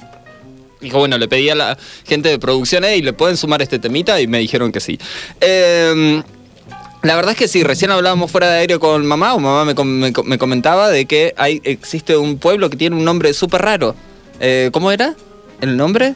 Dijo, 0.79 0.99
bueno, 0.99 1.17
le 1.17 1.27
pedí 1.27 1.49
a 1.49 1.55
la 1.55 1.79
gente 2.07 2.29
de 2.29 2.39
producción 2.39 2.85
y 2.85 3.01
le 3.01 3.15
pueden 3.15 3.39
sumar 3.39 3.63
este 3.63 3.79
temita 3.79 4.21
y 4.21 4.27
me 4.27 4.39
dijeron 4.39 4.71
que 4.71 4.81
sí. 4.81 4.99
Eh, 5.41 6.23
la 7.07 7.17
verdad 7.17 7.33
es 7.33 7.39
que 7.39 7.49
sí, 7.49 7.63
recién 7.63 7.91
hablábamos 7.91 8.31
fuera 8.31 8.51
de 8.51 8.59
aire 8.59 8.79
con 8.79 9.07
mamá, 9.07 9.35
o 9.35 9.39
mamá 9.39 9.65
me, 9.65 9.75
com- 9.75 9.89
me 9.89 10.13
co- 10.13 10.25
me 10.25 10.39
comentaba 10.39 10.91
de 10.91 11.07
que 11.07 11.35
hay, 11.37 11.61
existe 11.65 12.17
un 12.17 12.39
pueblo 12.39 12.69
que 12.71 12.77
tiene 12.77 12.97
un 12.97 13.05
nombre 13.05 13.33
súper 13.33 13.63
raro. 13.63 13.95
Eh, 14.41 14.71
¿Cómo 14.73 14.91
era 14.93 15.15
el 15.61 15.77
nombre? 15.77 16.15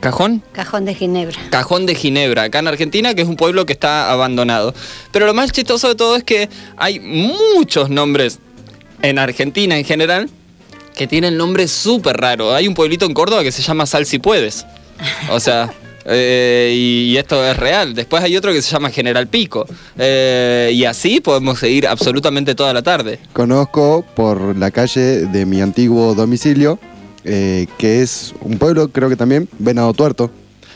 ¿Cajón? 0.00 0.42
Cajón 0.52 0.84
de 0.86 0.94
Ginebra. 0.94 1.38
Cajón 1.50 1.84
de 1.86 1.94
Ginebra, 1.94 2.44
acá 2.44 2.60
en 2.60 2.66
Argentina, 2.68 3.14
que 3.14 3.22
es 3.22 3.28
un 3.28 3.36
pueblo 3.36 3.66
que 3.66 3.74
está 3.74 4.10
abandonado. 4.10 4.74
Pero 5.12 5.26
lo 5.26 5.34
más 5.34 5.52
chistoso 5.52 5.88
de 5.88 5.94
todo 5.94 6.16
es 6.16 6.24
que 6.24 6.48
hay 6.78 6.98
muchos 6.98 7.90
nombres 7.90 8.38
en 9.02 9.18
Argentina 9.18 9.76
en 9.76 9.84
general 9.84 10.30
que 10.96 11.06
tienen 11.06 11.36
nombres 11.36 11.70
súper 11.70 12.16
raros. 12.16 12.54
Hay 12.54 12.68
un 12.68 12.74
pueblito 12.74 13.04
en 13.06 13.12
Córdoba 13.14 13.42
que 13.42 13.52
se 13.52 13.62
llama 13.62 13.84
Sal 13.86 14.06
si 14.06 14.18
puedes. 14.18 14.64
O 15.30 15.40
sea, 15.40 15.72
eh, 16.04 16.72
y, 16.74 17.12
y 17.12 17.16
esto 17.16 17.44
es 17.44 17.56
real. 17.56 17.94
Después 17.94 18.22
hay 18.22 18.36
otro 18.36 18.52
que 18.52 18.62
se 18.62 18.70
llama 18.70 18.90
General 18.90 19.26
Pico. 19.26 19.66
Eh, 19.98 20.70
y 20.74 20.84
así 20.84 21.20
podemos 21.20 21.58
seguir 21.58 21.86
absolutamente 21.86 22.54
toda 22.54 22.72
la 22.72 22.82
tarde. 22.82 23.18
Conozco 23.32 24.04
por 24.14 24.56
la 24.56 24.70
calle 24.70 25.26
de 25.26 25.46
mi 25.46 25.60
antiguo 25.60 26.14
domicilio, 26.14 26.78
eh, 27.24 27.66
que 27.78 28.02
es 28.02 28.34
un 28.40 28.58
pueblo, 28.58 28.88
creo 28.88 29.08
que 29.08 29.16
también, 29.16 29.48
Venado 29.58 29.92
Tuerto. 29.92 30.30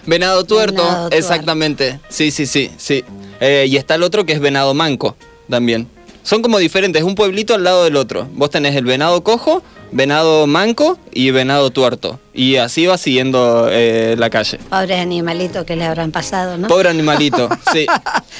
Venado 0.06 0.44
tuerto, 0.44 0.82
Venado 0.82 0.98
tuerto. 1.08 1.16
exactamente. 1.16 1.98
Sí, 2.08 2.30
sí, 2.30 2.46
sí, 2.46 2.70
sí. 2.76 3.02
Eh, 3.40 3.66
y 3.68 3.76
está 3.76 3.96
el 3.96 4.02
otro 4.04 4.24
que 4.24 4.32
es 4.34 4.40
venado 4.40 4.72
manco 4.72 5.16
también. 5.50 5.88
Son 6.26 6.42
como 6.42 6.58
diferentes, 6.58 7.04
un 7.04 7.14
pueblito 7.14 7.54
al 7.54 7.62
lado 7.62 7.84
del 7.84 7.94
otro. 7.94 8.28
Vos 8.32 8.50
tenés 8.50 8.74
el 8.74 8.84
venado 8.84 9.22
cojo, 9.22 9.62
venado 9.92 10.48
manco 10.48 10.98
y 11.12 11.30
venado 11.30 11.70
tuerto. 11.70 12.18
Y 12.34 12.56
así 12.56 12.84
va 12.84 12.98
siguiendo 12.98 13.68
eh, 13.70 14.16
la 14.18 14.28
calle. 14.28 14.58
Pobres 14.68 14.98
animalitos 15.00 15.64
que 15.64 15.76
le 15.76 15.84
habrán 15.84 16.10
pasado, 16.10 16.58
¿no? 16.58 16.66
Pobre 16.66 16.88
animalito, 16.88 17.48
sí. 17.72 17.86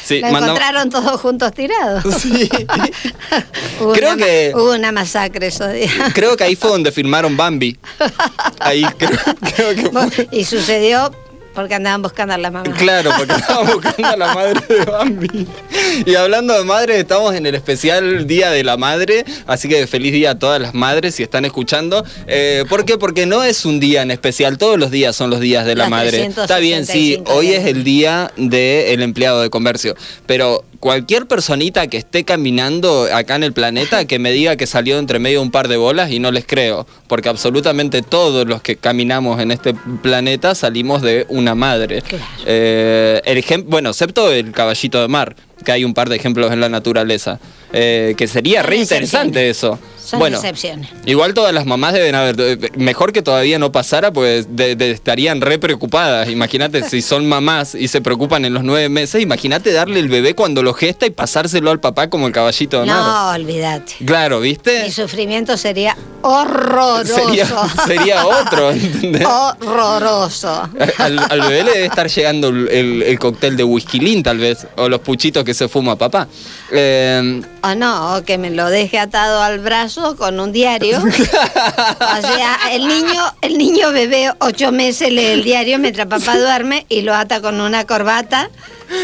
Sí, 0.04 0.18
Lo 0.20 0.26
encontraron 0.26 0.90
todos 0.90 1.20
juntos 1.20 1.52
tirados. 1.52 2.02
Sí. 2.20 2.48
hubo, 3.80 3.92
Creo 3.92 4.14
una, 4.14 4.24
que- 4.26 4.52
hubo 4.52 4.72
una 4.72 4.90
masacre 4.90 5.46
esos 5.46 5.72
días. 5.72 5.92
Creo 6.12 6.36
que 6.36 6.42
ahí 6.42 6.56
fue 6.56 6.70
donde 6.70 6.90
filmaron 6.90 7.36
Bambi. 7.36 7.78
Ahí 8.58 8.84
creo, 8.98 9.16
creo 9.54 9.74
que 9.76 9.90
fue. 9.90 10.28
Y 10.32 10.44
sucedió 10.44 11.12
porque 11.56 11.74
andaban 11.74 12.02
buscando 12.02 12.34
a 12.34 12.38
la 12.38 12.50
mamá. 12.50 12.70
Claro, 12.74 13.10
porque 13.16 13.32
estábamos 13.32 13.74
buscando 13.82 14.08
a 14.08 14.16
la 14.16 14.34
madre 14.34 14.60
de 14.68 14.84
Bambi. 14.84 15.48
Y 16.04 16.14
hablando 16.14 16.52
de 16.52 16.64
madre, 16.64 17.00
estamos 17.00 17.34
en 17.34 17.46
el 17.46 17.54
especial 17.54 18.26
Día 18.26 18.50
de 18.50 18.62
la 18.62 18.76
Madre, 18.76 19.24
así 19.46 19.66
que 19.66 19.86
feliz 19.86 20.12
día 20.12 20.32
a 20.32 20.38
todas 20.38 20.60
las 20.60 20.74
madres 20.74 21.14
si 21.14 21.22
están 21.22 21.46
escuchando. 21.46 22.04
Eh, 22.26 22.64
¿Por 22.68 22.84
qué? 22.84 22.98
Porque 22.98 23.24
no 23.24 23.42
es 23.42 23.64
un 23.64 23.80
día 23.80 24.02
en 24.02 24.10
especial, 24.10 24.58
todos 24.58 24.78
los 24.78 24.90
días 24.90 25.16
son 25.16 25.30
los 25.30 25.40
días 25.40 25.64
de 25.64 25.74
la 25.74 25.84
Los 25.84 25.90
madre. 25.90 26.26
Está 26.26 26.58
bien, 26.58 26.84
sí, 26.84 27.22
365 27.24 27.32
hoy 27.32 27.54
es 27.54 27.64
el 27.64 27.84
día 27.84 28.30
del 28.36 29.00
empleado 29.00 29.40
de 29.40 29.48
comercio, 29.48 29.96
pero 30.26 30.62
cualquier 30.86 31.26
personita 31.26 31.88
que 31.88 31.96
esté 31.96 32.22
caminando 32.22 33.08
acá 33.12 33.34
en 33.34 33.42
el 33.42 33.52
planeta 33.52 34.04
que 34.04 34.20
me 34.20 34.30
diga 34.30 34.54
que 34.54 34.68
salió 34.68 35.00
entre 35.00 35.18
medio 35.18 35.42
un 35.42 35.50
par 35.50 35.66
de 35.66 35.76
bolas 35.76 36.12
y 36.12 36.20
no 36.20 36.30
les 36.30 36.46
creo, 36.46 36.86
porque 37.08 37.28
absolutamente 37.28 38.02
todos 38.02 38.46
los 38.46 38.62
que 38.62 38.76
caminamos 38.76 39.40
en 39.40 39.50
este 39.50 39.74
planeta 39.74 40.54
salimos 40.54 41.02
de 41.02 41.26
una 41.28 41.56
madre. 41.56 42.04
Eh, 42.44 43.20
el 43.24 43.64
bueno, 43.64 43.90
excepto 43.90 44.30
el 44.30 44.52
caballito 44.52 45.02
de 45.02 45.08
mar, 45.08 45.34
que 45.64 45.72
hay 45.72 45.84
un 45.84 45.92
par 45.92 46.08
de 46.08 46.14
ejemplos 46.14 46.52
en 46.52 46.60
la 46.60 46.68
naturaleza, 46.68 47.40
eh, 47.78 48.14
que 48.16 48.26
sería 48.26 48.62
Son 48.62 48.70
re 48.70 48.76
interesante 48.78 49.50
eso. 49.50 49.78
Son 50.02 50.20
bueno, 50.20 50.36
excepciones. 50.36 50.88
Igual 51.04 51.34
todas 51.34 51.52
las 51.52 51.66
mamás 51.66 51.92
deben 51.92 52.14
haber, 52.14 52.70
mejor 52.76 53.12
que 53.12 53.22
todavía 53.22 53.58
no 53.58 53.72
pasara, 53.72 54.12
pues 54.12 54.46
de- 54.54 54.76
de- 54.76 54.92
estarían 54.92 55.40
re 55.40 55.58
preocupadas. 55.58 56.28
Imagínate 56.30 56.88
si 56.88 57.02
son 57.02 57.28
mamás 57.28 57.74
y 57.74 57.88
se 57.88 58.00
preocupan 58.00 58.44
en 58.44 58.54
los 58.54 58.62
nueve 58.62 58.88
meses, 58.88 59.20
imagínate 59.20 59.72
darle 59.72 59.98
el 59.98 60.08
bebé 60.08 60.34
cuando 60.34 60.62
lo 60.62 60.74
gesta 60.74 61.06
y 61.06 61.10
pasárselo 61.10 61.72
al 61.72 61.80
papá 61.80 62.08
como 62.08 62.28
el 62.28 62.32
caballito 62.32 62.82
de. 62.82 62.86
No, 62.86 63.30
olvídate. 63.30 63.94
Claro, 64.04 64.38
¿viste? 64.38 64.84
Mi 64.84 64.92
sufrimiento 64.92 65.56
sería 65.56 65.96
horroroso. 66.22 67.14
Sería, 67.26 67.46
sería 67.86 68.26
otro, 68.26 68.70
¿entendés? 68.72 69.26
Horroroso. 69.26 70.68
Al, 70.98 71.18
al 71.18 71.40
bebé 71.40 71.64
le 71.64 71.70
debe 71.72 71.86
estar 71.86 72.08
llegando 72.08 72.48
el, 72.48 72.68
el- 72.68 73.02
el 73.02 73.18
cóctel 73.18 73.56
de 73.56 73.64
whisky 73.64 73.98
lean, 73.98 74.22
tal 74.22 74.38
vez, 74.38 74.66
o 74.76 74.88
los 74.88 75.00
puchitos 75.00 75.42
que 75.42 75.52
se 75.54 75.68
fuma 75.68 75.96
papá. 75.96 76.28
Eh, 76.70 77.42
O 77.66 77.74
no, 77.74 78.14
o 78.16 78.22
que 78.24 78.38
me 78.38 78.50
lo 78.50 78.68
deje 78.70 78.98
atado 78.98 79.42
al 79.42 79.58
brazo 79.58 80.16
con 80.16 80.38
un 80.38 80.52
diario. 80.52 80.98
o 81.02 82.20
sea, 82.26 82.58
el 82.70 82.86
niño, 82.86 83.22
el 83.40 83.58
niño 83.58 83.90
bebé 83.92 84.30
ocho 84.40 84.70
meses 84.72 85.10
lee 85.10 85.26
el 85.26 85.42
diario 85.42 85.78
mientras 85.78 86.06
papá 86.06 86.38
duerme 86.38 86.86
y 86.88 87.00
lo 87.02 87.14
ata 87.14 87.40
con 87.40 87.60
una 87.60 87.84
corbata 87.84 88.50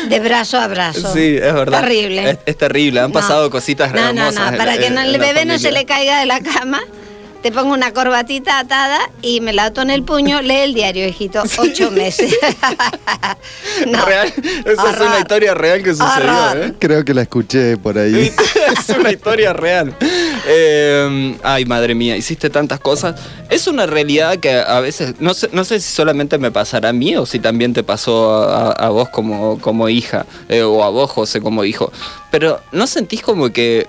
de 0.09 0.21
brazo 0.21 0.59
a 0.59 0.69
brazo. 0.69 1.13
sí, 1.13 1.37
es 1.43 1.53
verdad. 1.55 1.81
Terrible. 1.81 2.31
Es, 2.31 2.39
es 2.47 2.57
terrible, 2.59 3.01
han 3.01 3.09
No. 3.11 3.15
pasado 3.15 3.51
cositas 3.51 3.93
No, 3.93 4.01
no, 4.13 4.21
hermosas. 4.29 4.35
no, 4.45 4.49
en 4.53 4.57
para 4.59 4.79
que 4.79 4.87
en- 4.87 4.95
no- 4.95 5.01
el 5.01 5.19
bebé 5.19 5.45
no 5.45 5.59
se 5.59 5.73
le 5.73 5.85
caiga 5.85 6.21
de 6.21 6.27
la 6.27 6.41
cama. 6.41 6.81
Te 7.43 7.51
pongo 7.51 7.75
una 7.75 7.93
corbatita 7.93 8.61
atada 8.61 9.11
y 9.21 9.41
me 9.41 9.53
la 9.53 9.65
ato 9.65 9.83
en 9.83 9.91
el 9.91 10.05
puño, 10.05 10.41
lee 10.43 10.59
el 10.59 10.75
diario, 10.75 11.09
hijito, 11.09 11.43
ocho 11.59 11.91
meses. 11.91 12.33
no. 13.89 14.05
Real, 14.07 14.33
esa 14.65 14.91
es 14.91 15.01
una 15.01 15.19
historia 15.19 15.53
real 15.53 15.83
que 15.83 15.93
sucedió. 15.93 16.55
¿eh? 16.55 16.75
Creo 16.79 17.05
que 17.05 17.13
la 17.13 17.23
escuché 17.23 17.77
por 17.77 17.99
ahí. 17.99 18.33
es 18.79 18.97
una 18.97 19.11
historia 19.11 19.53
real. 19.53 19.93
Eh, 20.47 21.37
ay, 21.43 21.65
madre 21.65 21.97
mía, 21.97 22.17
hiciste 22.17 22.49
tantas 22.49 22.79
cosas. 22.79 23.21
Es 23.51 23.67
una 23.67 23.87
realidad 23.87 24.39
que 24.39 24.61
a 24.61 24.79
veces, 24.79 25.17
no 25.19 25.35
sé, 25.35 25.49
no 25.53 25.65
sé 25.65 25.81
si 25.81 25.93
solamente 25.93 26.39
me 26.39 26.53
pasará 26.53 26.91
a 26.91 26.93
mí 26.93 27.17
o 27.17 27.27
si 27.27 27.41
también 27.41 27.73
te 27.73 27.83
pasó 27.83 28.45
a, 28.45 28.71
a 28.71 28.89
vos 28.91 29.09
como, 29.09 29.59
como 29.59 29.89
hija, 29.89 30.27
eh, 30.49 30.63
o 30.63 30.85
a 30.85 30.91
vos, 30.91 31.11
José, 31.11 31.41
como 31.41 31.65
hijo. 31.65 31.91
Pero 32.31 32.61
¿no 32.71 32.87
sentís 32.87 33.21
como 33.21 33.51
que 33.51 33.89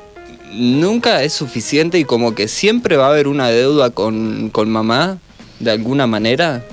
nunca 0.54 1.24
es 1.24 1.34
suficiente 1.34 2.00
y 2.00 2.06
como 2.06 2.36
que 2.36 2.48
siempre 2.48 2.98
va 2.98 3.08
a 3.08 3.10
haber 3.10 3.28
una 3.28 3.50
deuda 3.50 3.90
con, 3.90 4.50
con 4.50 4.70
mamá, 4.70 5.20
de 5.60 5.72
alguna 5.72 6.08
manera? 6.08 6.64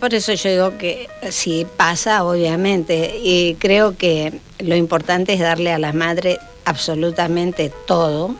Por 0.00 0.14
eso 0.14 0.32
yo 0.32 0.50
digo 0.50 0.78
que 0.78 1.08
sí 1.30 1.66
pasa, 1.76 2.24
obviamente, 2.24 3.18
y 3.22 3.54
creo 3.54 3.96
que 3.96 4.32
lo 4.58 4.74
importante 4.74 5.32
es 5.32 5.40
darle 5.40 5.72
a 5.72 5.78
la 5.78 5.92
madre 5.92 6.38
absolutamente 6.64 7.72
todo 7.86 8.34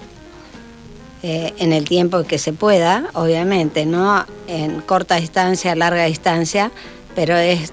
eh, 1.23 1.53
en 1.59 1.73
el 1.73 1.85
tiempo 1.85 2.25
que 2.25 2.39
se 2.39 2.53
pueda, 2.53 3.11
obviamente, 3.13 3.87
no 3.87 4.27
en 4.49 4.81
corta 4.81 5.17
distancia, 5.17 5.77
larga 5.77 6.07
distancia, 6.07 6.73
pero 7.15 7.37
es 7.37 7.73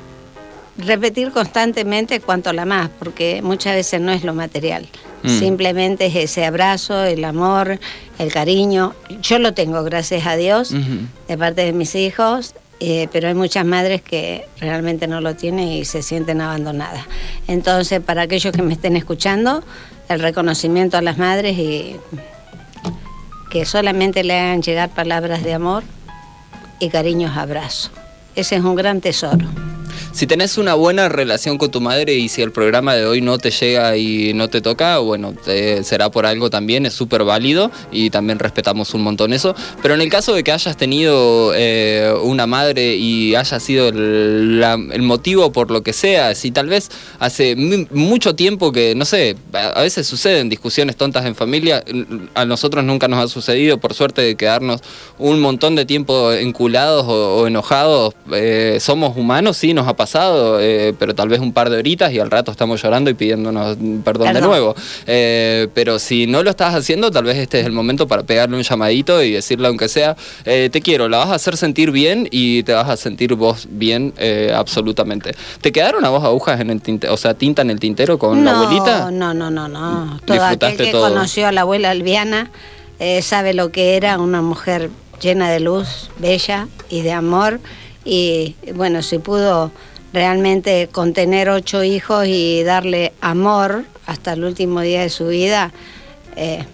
repetir 0.80 1.32
constantemente 1.32 2.20
cuanto 2.20 2.54
la 2.54 2.66
más, 2.66 2.90
porque 3.00 3.42
muchas 3.44 3.76
veces 3.76 4.02
no 4.02 4.12
es 4.12 4.24
lo 4.24 4.34
material. 4.34 4.88
Mm. 5.24 5.30
Simplemente 5.30 6.06
es 6.08 6.15
ese 6.15 6.46
abrazo, 6.46 7.04
el 7.04 7.24
amor, 7.26 7.80
el 8.18 8.32
cariño. 8.32 8.94
Yo 9.22 9.39
lo 9.39 9.54
tengo, 9.54 9.84
gracias 9.84 10.26
a 10.26 10.36
Dios, 10.36 10.74
de 11.28 11.38
parte 11.38 11.65
de 11.65 11.74
mis 11.74 11.96
hijos, 11.96 12.56
eh, 12.80 13.10
pero 13.12 13.28
hay 13.28 13.34
muchas 13.34 13.65
madres 13.65 14.02
que 14.02 14.46
realmente 14.60 15.08
no 15.08 15.20
lo 15.20 15.36
tienen 15.36 15.68
y 15.68 15.86
se 15.86 16.02
sienten 16.02 16.39
abandonadas. 16.39 17.06
Entonces, 17.48 18.00
para 18.00 18.24
aquellos 18.24 18.54
que 18.54 18.62
me 18.62 18.74
estén 18.74 18.96
escuchando, 18.96 19.63
el 20.08 20.20
reconocimiento 20.22 20.98
a 20.98 21.02
las 21.02 21.18
madres 21.18 21.58
y 21.58 21.98
que 23.52 23.65
solamente 23.65 24.24
le 24.24 24.39
hagan 24.39 24.62
llegar 24.62 24.89
palabras 24.89 25.44
de 25.44 25.54
amor 25.54 25.84
y 26.80 26.89
cariños 26.89 27.36
abrazos. 27.36 27.92
Ese 28.36 28.56
es 28.56 28.63
un 28.63 28.76
gran 28.76 29.02
tesoro. 29.02 29.48
Si 30.12 30.28
tenés 30.28 30.58
una 30.58 30.74
buena 30.74 31.08
relación 31.08 31.58
con 31.58 31.72
tu 31.72 31.80
madre 31.80 32.15
y 32.15 32.28
si 32.30 32.41
el 32.41 32.52
programa 32.52 32.93
de 32.95 33.06
hoy 33.06 33.22
no 33.22 33.38
te 33.38 33.52
llega 33.52 33.95
y 33.95 34.34
no 34.34 34.50
te 34.50 34.60
toca, 34.60 34.98
bueno, 34.98 35.34
te- 35.45 35.84
será 35.86 36.10
por 36.12 36.26
algo 36.26 36.50
también, 36.50 36.86
es 36.86 36.93
súper 36.93 37.24
válido 37.24 37.72
y 37.91 38.10
también 38.10 38.38
respetamos 38.38 38.93
un 38.93 39.04
montón 39.04 39.32
eso. 39.32 39.56
Pero 39.82 39.93
en 39.93 40.02
el 40.02 40.10
caso 40.10 40.34
de 40.34 40.43
que 40.43 40.52
hayas 40.52 40.76
tenido 40.76 41.54
eh, 41.56 42.12
una 42.24 42.48
madre 42.48 42.95
y 42.98 43.36
haya 43.36 43.60
sido 43.62 43.89
el, 43.89 44.60
la- 44.60 44.74
el 44.74 45.02
motivo 45.04 45.54
por 45.54 45.72
lo 45.72 45.84
que 45.84 45.93
sea, 45.93 46.36
si 46.36 46.52
tal 46.52 46.67
vez 46.67 46.89
hace 47.19 47.56
mu- 47.56 47.86
mucho 47.91 48.36
tiempo 48.36 48.72
que, 48.74 48.95
no 48.95 49.06
sé, 49.06 49.38
a 49.54 49.82
veces 49.82 50.06
suceden 50.08 50.50
discusiones 50.50 50.98
tontas 50.98 51.26
en 51.28 51.36
familia, 51.36 51.84
a 52.34 52.43
nosotros 52.45 52.84
nunca 52.84 53.08
nos 53.08 53.24
ha 53.24 53.28
sucedido, 53.30 53.78
por 53.78 53.93
suerte, 53.93 54.22
de 54.22 54.36
quedarnos 54.36 54.82
un 55.17 55.39
montón 55.39 55.76
de 55.76 55.86
tiempo 55.86 56.34
enculados 56.34 57.06
o, 57.08 57.38
o 57.38 57.48
enojados. 57.48 58.15
Eh, 58.34 58.80
somos 58.82 59.15
humanos, 59.15 59.56
sí, 59.56 59.74
nos 59.74 59.88
pasado, 60.00 60.62
eh, 60.62 60.96
pero 60.98 61.14
tal 61.14 61.28
vez 61.28 61.42
un 61.42 61.52
par 61.52 61.70
de 61.70 61.76
horitas 61.76 62.14
y 62.14 62.20
al 62.20 62.32
rato 62.32 62.52
estamos 62.52 62.82
llorando 62.82 63.10
y 63.10 63.16
pidiéndonos 63.16 63.76
perdón, 64.06 64.32
de 64.32 64.40
nuevo. 64.40 64.74
Eh, 65.06 65.68
pero 65.74 66.00
si 66.00 66.26
no 66.26 66.42
lo 66.42 66.52
estás 66.52 66.74
haciendo, 66.74 67.12
tal 67.12 67.26
vez 67.26 67.36
este 67.36 67.60
es 67.60 67.66
el 67.66 67.74
momento 67.74 68.08
para 68.08 68.24
pegarle 68.24 68.56
un 68.56 68.64
llamadito 68.64 69.22
y 69.22 69.32
decirle, 69.32 69.68
aunque 69.68 69.90
sea, 69.90 70.16
eh, 70.46 70.70
te 70.72 70.80
quiero, 70.80 71.10
la 71.10 71.18
vas 71.18 71.28
a 71.32 71.36
hacer 71.36 71.58
sentir 71.58 71.92
bien 71.92 72.30
y 72.32 72.64
te 72.64 72.72
vas 72.72 72.88
a 72.88 72.96
sentir 72.96 73.36
vos 73.36 73.68
bien, 73.70 74.14
absolutamente. 74.56 75.36
¿Te 75.60 75.74
quedaron 75.74 76.06
a 76.06 76.10
vos 76.10 76.24
agujas 76.24 76.62
en 76.62 76.70
el 76.70 76.82
tintero, 76.82 77.14
o 77.14 77.18
sea, 77.18 77.34
tinta 77.34 77.62
en 77.62 77.70
el 77.70 77.82
tintero 77.82 78.18
con 78.18 78.46
la 78.46 78.58
abuelita? 78.58 79.12
No, 79.12 79.34
no, 79.34 79.52
no, 79.52 79.68
no. 79.68 80.18
Todo 80.24 80.46
aquel 80.46 80.78
que 80.78 80.92
todo. 80.94 81.10
conoció 81.10 81.46
a 81.48 81.52
la 81.52 81.62
abuela 81.62 81.90
Albiana 81.90 82.52
sabe 83.22 83.54
lo 83.54 83.74
que 83.74 83.98
era 83.98 84.18
una 84.18 84.42
mujer 84.42 84.92
llena 85.20 85.50
de 85.50 85.60
luz, 85.60 86.10
bella 86.20 86.70
y 86.90 87.02
de 87.02 87.12
amor. 87.12 87.60
Y 88.12 88.56
bueno, 88.74 89.04
si 89.04 89.19
pudo 89.19 89.72
realmente 90.13 90.89
contener 90.91 91.48
ocho 91.50 91.84
hijos 91.84 92.26
y 92.28 92.63
darle 92.63 93.13
amor 93.22 93.86
hasta 94.08 94.34
el 94.34 94.43
último 94.43 94.82
día 94.82 95.02
de 95.02 95.10
su 95.10 95.28
vida, 95.28 95.72
eh, 96.36 96.65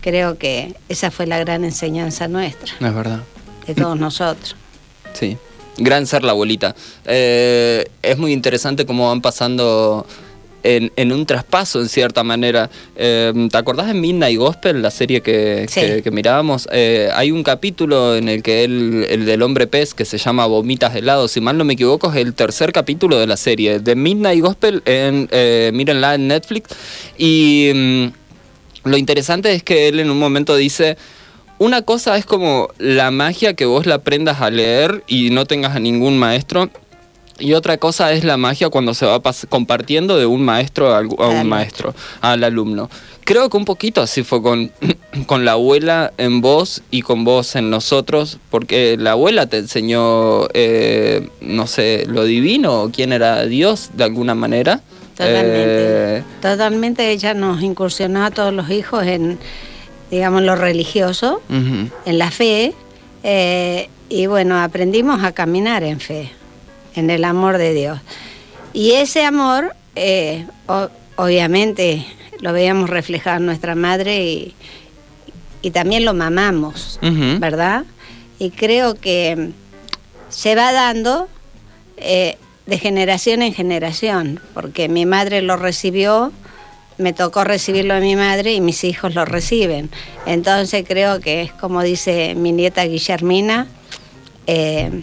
creo 0.00 0.38
que 0.38 0.74
esa 0.88 1.12
fue 1.12 1.28
la 1.28 1.38
gran 1.38 1.62
enseñanza 1.64 2.26
nuestra, 2.26 2.72
Es 2.80 2.94
verdad. 2.94 3.20
de 3.68 3.74
todos 3.76 3.96
nosotros. 3.96 4.56
Sí, 5.12 5.38
gran 5.78 6.04
ser 6.08 6.24
la 6.24 6.32
abuelita. 6.32 6.74
Eh, 7.04 7.84
es 8.02 8.18
muy 8.18 8.32
interesante 8.32 8.84
cómo 8.84 9.06
van 9.08 9.20
pasando 9.20 10.04
en, 10.66 10.92
en 10.96 11.12
un 11.12 11.24
traspaso, 11.26 11.80
en 11.80 11.88
cierta 11.88 12.22
manera. 12.24 12.68
Eh, 12.96 13.32
¿Te 13.50 13.56
acordás 13.58 13.86
de 13.86 13.94
Midnight 13.94 14.38
Gospel, 14.38 14.82
la 14.82 14.90
serie 14.90 15.20
que, 15.20 15.66
Sí. 15.68 15.80
que- 15.80 16.02
que 16.02 16.10
mirábamos? 16.10 16.68
Eh, 16.72 17.08
hay 17.14 17.30
un 17.30 17.42
capítulo 17.42 18.16
en 18.16 18.28
el 18.28 18.42
que 18.42 18.64
él, 18.64 19.06
el 19.08 19.24
del 19.26 19.42
hombre 19.42 19.66
pez, 19.66 19.94
que 19.94 20.04
se 20.04 20.18
llama 20.18 20.46
Vomitas 20.46 20.92
de 20.92 20.98
helado, 21.00 21.28
si 21.28 21.40
mal 21.40 21.56
no 21.56 21.64
me 21.64 21.74
equivoco, 21.74 22.10
es 22.10 22.16
el 22.16 22.34
tercer 22.34 22.72
capítulo 22.72 23.18
de 23.18 23.26
la 23.26 23.36
serie. 23.36 23.78
De 23.78 23.94
Midnight 23.94 24.40
Gospel, 24.42 24.82
en, 24.86 25.28
eh, 25.30 25.70
mírenla 25.72 26.14
en 26.16 26.28
Netflix. 26.28 26.70
Y 27.16 27.70
mm, 27.74 28.06
lo 28.88 28.96
interesante 28.96 29.52
es 29.52 29.62
que 29.62 29.88
él 29.88 30.00
en 30.00 30.10
un 30.10 30.18
momento 30.18 30.56
dice... 30.56 30.96
Una 31.58 31.80
cosa 31.80 32.18
es 32.18 32.26
como 32.26 32.68
la 32.76 33.10
magia 33.10 33.54
que 33.54 33.64
vos 33.64 33.86
la 33.86 33.94
aprendas 33.94 34.42
a 34.42 34.50
leer 34.50 35.02
y 35.06 35.30
no 35.30 35.46
tengas 35.46 35.74
a 35.74 35.80
ningún 35.80 36.18
maestro. 36.18 36.68
Y 37.38 37.52
otra 37.52 37.76
cosa 37.76 38.12
es 38.12 38.24
la 38.24 38.38
magia 38.38 38.70
cuando 38.70 38.94
se 38.94 39.04
va 39.04 39.20
compartiendo 39.48 40.16
de 40.16 40.24
un 40.24 40.42
maestro 40.42 40.94
a, 40.94 41.00
un 41.00 41.48
maestro, 41.48 41.94
al 42.22 42.42
alumno. 42.44 42.88
Creo 43.24 43.50
que 43.50 43.56
un 43.56 43.64
poquito 43.66 44.00
así 44.00 44.22
fue 44.22 44.40
con, 44.40 44.70
con 45.26 45.44
la 45.44 45.52
abuela 45.52 46.12
en 46.16 46.40
vos 46.40 46.82
y 46.90 47.02
con 47.02 47.24
vos 47.24 47.54
en 47.56 47.68
nosotros, 47.68 48.38
porque 48.50 48.96
la 48.98 49.12
abuela 49.12 49.46
te 49.46 49.58
enseñó, 49.58 50.48
eh, 50.54 51.28
no 51.40 51.66
sé, 51.66 52.04
lo 52.08 52.24
divino, 52.24 52.82
o 52.82 52.90
quién 52.90 53.12
era 53.12 53.44
Dios 53.44 53.90
de 53.94 54.04
alguna 54.04 54.34
manera. 54.34 54.80
Totalmente. 55.16 56.18
Eh, 56.18 56.22
Totalmente 56.40 57.10
ella 57.10 57.34
nos 57.34 57.62
incursionó 57.62 58.24
a 58.24 58.30
todos 58.30 58.52
los 58.52 58.70
hijos 58.70 59.04
en, 59.04 59.38
digamos, 60.10 60.42
lo 60.42 60.56
religioso, 60.56 61.42
en 61.50 62.18
la 62.18 62.30
fe, 62.30 62.74
eh, 63.22 63.88
y 64.08 64.26
bueno, 64.26 64.60
aprendimos 64.60 65.24
a 65.24 65.32
caminar 65.32 65.82
en 65.82 65.98
fe, 66.00 66.30
en 66.96 67.10
el 67.10 67.24
amor 67.24 67.58
de 67.58 67.72
Dios. 67.74 68.00
Y 68.72 68.92
ese 68.92 69.24
amor, 69.24 69.74
eh, 69.94 70.46
o- 70.66 70.88
obviamente, 71.16 72.04
lo 72.40 72.52
veíamos 72.52 72.90
reflejado 72.90 73.36
en 73.38 73.46
nuestra 73.46 73.74
madre 73.74 74.24
y, 74.24 74.54
y 75.62 75.70
también 75.70 76.04
lo 76.04 76.12
mamamos. 76.14 76.98
¿verdad? 77.40 77.84
Y 78.38 78.50
creo 78.50 78.94
que 78.94 79.50
se 80.28 80.54
va 80.54 80.72
dando 80.72 81.28
eh, 81.96 82.36
de 82.66 82.78
generación 82.78 83.40
en 83.42 83.54
generación, 83.54 84.40
porque 84.52 84.88
mi 84.88 85.06
madre 85.06 85.40
lo 85.40 85.56
recibió, 85.56 86.32
me 86.98 87.12
tocó 87.12 87.44
recibirlo 87.44 87.94
de 87.94 88.00
mi 88.00 88.16
madre 88.16 88.52
y 88.54 88.60
mis 88.60 88.82
hijos 88.84 89.14
lo 89.14 89.24
reciben. 89.24 89.88
Entonces 90.26 90.84
creo 90.86 91.20
que 91.20 91.42
es 91.42 91.52
como 91.52 91.82
dice 91.82 92.34
mi 92.34 92.52
nieta 92.52 92.84
Guillermina, 92.84 93.66
eh, 94.46 95.02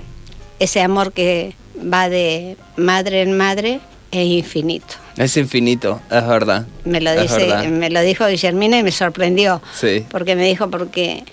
ese 0.60 0.82
amor 0.82 1.14
que 1.14 1.56
va 1.92 2.10
de 2.10 2.58
madre 2.78 3.22
en 3.22 3.38
madre 3.38 3.80
es 4.14 4.28
infinito. 4.28 4.96
Es 5.18 5.38
infinito, 5.38 6.00
es 6.10 6.28
verdad. 6.28 6.66
Me 6.86 7.02
lo, 7.02 7.20
dice, 7.20 7.48
verdad. 7.48 7.66
me 7.66 7.90
lo 7.90 8.02
dijo 8.02 8.28
Guillermina 8.28 8.78
y 8.80 8.84
me 8.84 8.92
sorprendió. 8.92 9.62
Sí. 9.74 10.06
Porque 10.10 10.36
me 10.36 10.46
dijo, 10.46 10.70
porque 10.70 11.24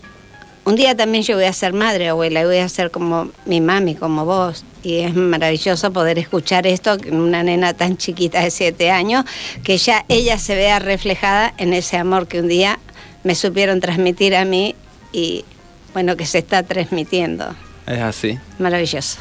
un 0.65 0.77
día 0.77 0.97
también 0.97 1.23
yo 1.25 1.37
voy 1.37 1.45
a 1.45 1.53
ser 1.53 1.73
madre, 1.73 2.09
abuela, 2.09 2.41
y 2.41 2.45
voy 2.45 2.59
a 2.59 2.69
ser 2.69 2.91
como 2.91 3.31
mi 3.45 3.61
mami, 3.61 3.95
como 3.95 4.25
vos. 4.25 4.65
Y 4.83 4.99
es 4.99 5.15
maravilloso 5.15 5.93
poder 5.93 6.19
escuchar 6.19 6.67
esto, 6.67 6.97
que 6.97 7.11
una 7.11 7.43
nena 7.43 7.75
tan 7.75 7.99
chiquita 7.99 8.43
de 8.43 8.51
siete 8.51 8.91
años, 8.91 9.25
que 9.63 9.77
ya 9.77 10.05
ella 10.09 10.39
se 10.39 10.55
vea 10.55 10.79
reflejada 10.79 11.53
en 11.59 11.75
ese 11.75 11.99
amor 11.99 12.29
que 12.29 12.41
un 12.41 12.49
día 12.49 12.79
me 13.25 13.35
supieron 13.35 13.81
transmitir 13.81 14.35
a 14.35 14.47
mí 14.47 14.75
y 15.13 15.45
bueno, 15.93 16.17
que 16.17 16.25
se 16.25 16.39
está 16.39 16.63
transmitiendo. 16.63 17.55
Es 17.87 18.01
así. 18.01 18.39
Maravilloso. 18.59 19.19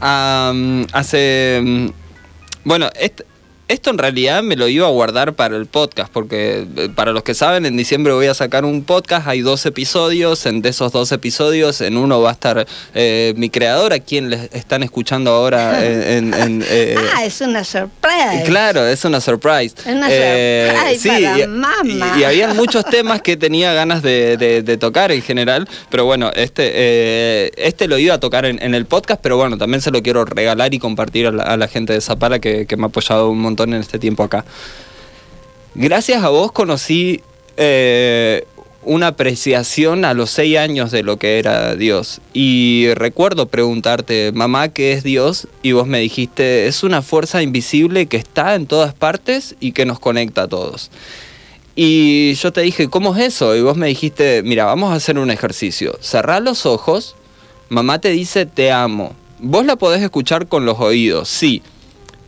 Am, 0.00 0.86
hace. 0.92 1.60
mm, 1.62 1.88
Bueno, 2.64 2.88
est- 2.94 3.24
esto 3.70 3.90
en 3.90 3.98
realidad 3.98 4.42
me 4.42 4.56
lo 4.56 4.68
iba 4.68 4.86
a 4.86 4.90
guardar 4.90 5.34
para 5.34 5.56
el 5.56 5.66
podcast, 5.66 6.12
porque 6.12 6.66
eh, 6.76 6.88
para 6.94 7.12
los 7.12 7.22
que 7.22 7.34
saben, 7.34 7.66
en 7.66 7.76
diciembre 7.76 8.12
voy 8.12 8.26
a 8.26 8.34
sacar 8.34 8.64
un 8.64 8.82
podcast, 8.84 9.26
hay 9.28 9.40
dos 9.40 9.64
episodios, 9.66 10.44
en 10.46 10.62
de 10.62 10.68
esos 10.70 10.92
dos 10.92 11.12
episodios, 11.12 11.80
en 11.80 11.96
uno 11.96 12.20
va 12.20 12.30
a 12.30 12.32
estar 12.32 12.66
eh, 12.94 13.34
mi 13.36 13.50
creador, 13.50 13.92
a 13.92 13.98
quien 14.00 14.30
les 14.30 14.52
están 14.54 14.82
escuchando 14.82 15.30
ahora 15.30 15.84
en... 15.86 16.34
en- 16.34 16.34
en, 16.40 16.64
eh, 16.68 16.96
ah, 17.16 17.24
es 17.24 17.40
una 17.40 17.64
sorpresa. 17.64 18.42
Claro, 18.44 18.86
es 18.86 19.04
una 19.04 19.20
surprise. 19.20 19.74
Es 19.78 19.86
una 19.94 20.06
Eh, 20.10 20.72
surprise 20.98 21.08
para 21.08 21.38
y, 21.38 21.46
mamá. 21.46 22.14
y, 22.16 22.20
y 22.20 22.24
habían 22.24 22.56
muchos 22.56 22.84
temas 22.84 23.20
que 23.22 23.36
tenía 23.36 23.72
ganas 23.72 24.02
de, 24.02 24.36
de- 24.36 24.62
de 24.62 24.76
tocar 24.78 25.12
en 25.12 25.22
general, 25.22 25.68
pero 25.90 26.04
bueno, 26.04 26.30
este, 26.34 27.50
este 27.66 27.88
lo 27.88 27.98
iba 27.98 28.14
a 28.14 28.20
tocar 28.20 28.44
en, 28.46 28.62
en 28.62 28.74
el 28.74 28.86
podcast, 28.86 29.20
pero 29.22 29.36
bueno, 29.36 29.58
también 29.58 29.80
se 29.80 29.90
lo 29.90 30.02
quiero 30.02 30.24
regalar 30.24 30.72
y 30.72 30.78
compartir 30.78 31.26
a 31.26 31.32
la, 31.32 31.42
a 31.42 31.56
la 31.56 31.68
gente 31.68 31.92
de 31.92 32.00
Zapala 32.00 32.38
que, 32.38 32.66
que 32.66 32.76
me 32.76 32.84
ha 32.84 32.86
apoyado 32.86 33.30
un 33.30 33.38
montón 33.40 33.59
en 33.64 33.74
este 33.74 33.98
tiempo 33.98 34.22
acá. 34.22 34.44
Gracias 35.74 36.22
a 36.22 36.28
vos 36.28 36.52
conocí 36.52 37.22
eh, 37.56 38.44
una 38.82 39.08
apreciación 39.08 40.04
a 40.04 40.14
los 40.14 40.30
seis 40.30 40.56
años 40.56 40.90
de 40.90 41.02
lo 41.02 41.18
que 41.18 41.38
era 41.38 41.76
Dios. 41.76 42.20
Y 42.32 42.88
recuerdo 42.94 43.46
preguntarte, 43.46 44.32
mamá, 44.32 44.68
¿qué 44.68 44.92
es 44.92 45.02
Dios? 45.02 45.48
Y 45.62 45.72
vos 45.72 45.86
me 45.86 46.00
dijiste, 46.00 46.66
es 46.66 46.82
una 46.82 47.02
fuerza 47.02 47.42
invisible 47.42 48.06
que 48.06 48.16
está 48.16 48.54
en 48.54 48.66
todas 48.66 48.94
partes 48.94 49.54
y 49.60 49.72
que 49.72 49.84
nos 49.84 50.00
conecta 50.00 50.42
a 50.42 50.48
todos. 50.48 50.90
Y 51.76 52.34
yo 52.34 52.52
te 52.52 52.62
dije, 52.62 52.88
¿cómo 52.88 53.14
es 53.14 53.34
eso? 53.34 53.54
Y 53.54 53.62
vos 53.62 53.76
me 53.76 53.86
dijiste, 53.86 54.42
mira, 54.42 54.64
vamos 54.64 54.92
a 54.92 54.96
hacer 54.96 55.18
un 55.18 55.30
ejercicio. 55.30 55.96
Cerrá 56.00 56.40
los 56.40 56.66
ojos, 56.66 57.16
mamá 57.68 58.00
te 58.00 58.10
dice, 58.10 58.46
te 58.46 58.72
amo. 58.72 59.14
Vos 59.38 59.64
la 59.64 59.76
podés 59.76 60.02
escuchar 60.02 60.48
con 60.48 60.64
los 60.64 60.80
oídos, 60.80 61.28
sí. 61.28 61.62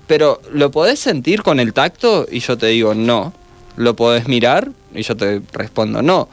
Pero 0.06 0.40
¿lo 0.52 0.70
podés 0.70 0.98
sentir 0.98 1.42
con 1.42 1.60
el 1.60 1.72
tacto? 1.72 2.26
Y 2.30 2.40
yo 2.40 2.58
te 2.58 2.66
digo, 2.66 2.94
no. 2.94 3.32
¿Lo 3.76 3.96
podés 3.96 4.28
mirar? 4.28 4.70
Y 4.94 5.02
yo 5.02 5.16
te 5.16 5.40
respondo, 5.52 6.02
no. 6.02 6.28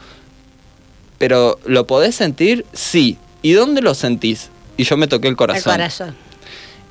Pero 1.17 1.59
¿lo 1.65 1.85
podés 1.87 2.15
sentir? 2.15 2.65
Sí. 2.73 3.17
¿Y 3.41 3.53
dónde 3.53 3.81
lo 3.81 3.93
sentís? 3.93 4.49
Y 4.77 4.83
yo 4.83 4.97
me 4.97 5.07
toqué 5.07 5.27
el 5.27 5.33
El 5.33 5.37
corazón. 5.37 5.73
corazón. 5.73 6.15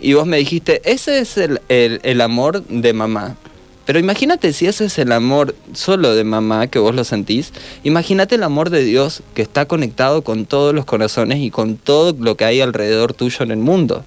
Y 0.00 0.12
vos 0.14 0.26
me 0.26 0.36
dijiste, 0.38 0.80
ese 0.84 1.18
es 1.18 1.36
el, 1.38 1.60
el- 1.68 2.00
el 2.02 2.20
amor 2.20 2.62
de 2.64 2.92
mamá. 2.92 3.36
Pero 3.84 3.98
imagínate 3.98 4.52
si 4.52 4.66
ese 4.66 4.84
es 4.84 4.98
el 4.98 5.12
amor 5.12 5.54
solo 5.72 6.14
de 6.14 6.22
mamá 6.22 6.66
que 6.66 6.78
vos 6.78 6.94
lo 6.94 7.04
sentís. 7.04 7.52
Imagínate 7.84 8.34
el 8.34 8.42
amor 8.42 8.68
de 8.68 8.84
Dios 8.84 9.22
que 9.34 9.40
está 9.42 9.64
conectado 9.66 10.22
con 10.22 10.44
todos 10.44 10.74
los 10.74 10.84
corazones 10.84 11.38
y 11.38 11.50
con 11.50 11.76
todo 11.78 12.14
lo 12.18 12.36
que 12.36 12.44
hay 12.44 12.60
alrededor 12.60 13.14
tuyo 13.14 13.38
en 13.44 13.50
el 13.50 13.56
mundo. 13.58 14.04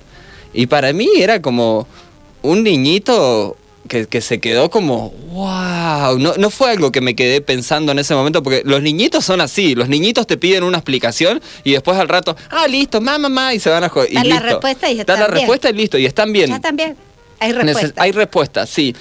Y 0.53 0.67
para 0.67 0.93
mí 0.93 1.09
era 1.17 1.41
como 1.41 1.87
un 2.43 2.63
niñito 2.63 3.55
que, 3.87 4.07
que 4.07 4.21
se 4.21 4.39
quedó 4.39 4.69
como, 4.69 5.09
wow. 5.31 6.17
No, 6.19 6.33
no 6.37 6.49
fue 6.49 6.71
algo 6.71 6.91
que 6.91 7.01
me 7.01 7.15
quedé 7.15 7.41
pensando 7.41 7.91
en 7.91 7.99
ese 7.99 8.15
momento, 8.15 8.41
porque 8.43 8.61
los 8.65 8.81
niñitos 8.81 9.25
son 9.25 9.41
así. 9.41 9.75
Los 9.75 9.89
niñitos 9.89 10.27
te 10.27 10.37
piden 10.37 10.63
una 10.63 10.77
explicación 10.77 11.41
y 11.63 11.71
después 11.73 11.97
al 11.97 12.07
rato, 12.07 12.35
ah, 12.49 12.67
listo, 12.67 13.01
mamá, 13.01 13.29
mamá, 13.29 13.53
y 13.53 13.59
se 13.59 13.69
van 13.69 13.83
a 13.83 13.89
jugar. 13.89 14.07
Da 14.11 14.23
la 14.23 14.39
respuesta 14.39 14.89
y 14.89 14.99
están 14.99 15.19
la 15.19 15.27
bien. 15.27 15.37
respuesta 15.39 15.69
y 15.69 15.73
listo, 15.73 15.97
y 15.97 16.05
están 16.05 16.31
bien. 16.31 16.49
Ya 16.49 16.59
también. 16.59 16.95
Hay 17.39 17.51
Neces- 17.51 17.63
respuesta. 17.65 18.01
Hay 18.03 18.11
respuesta, 18.11 18.65
sí. 18.67 18.95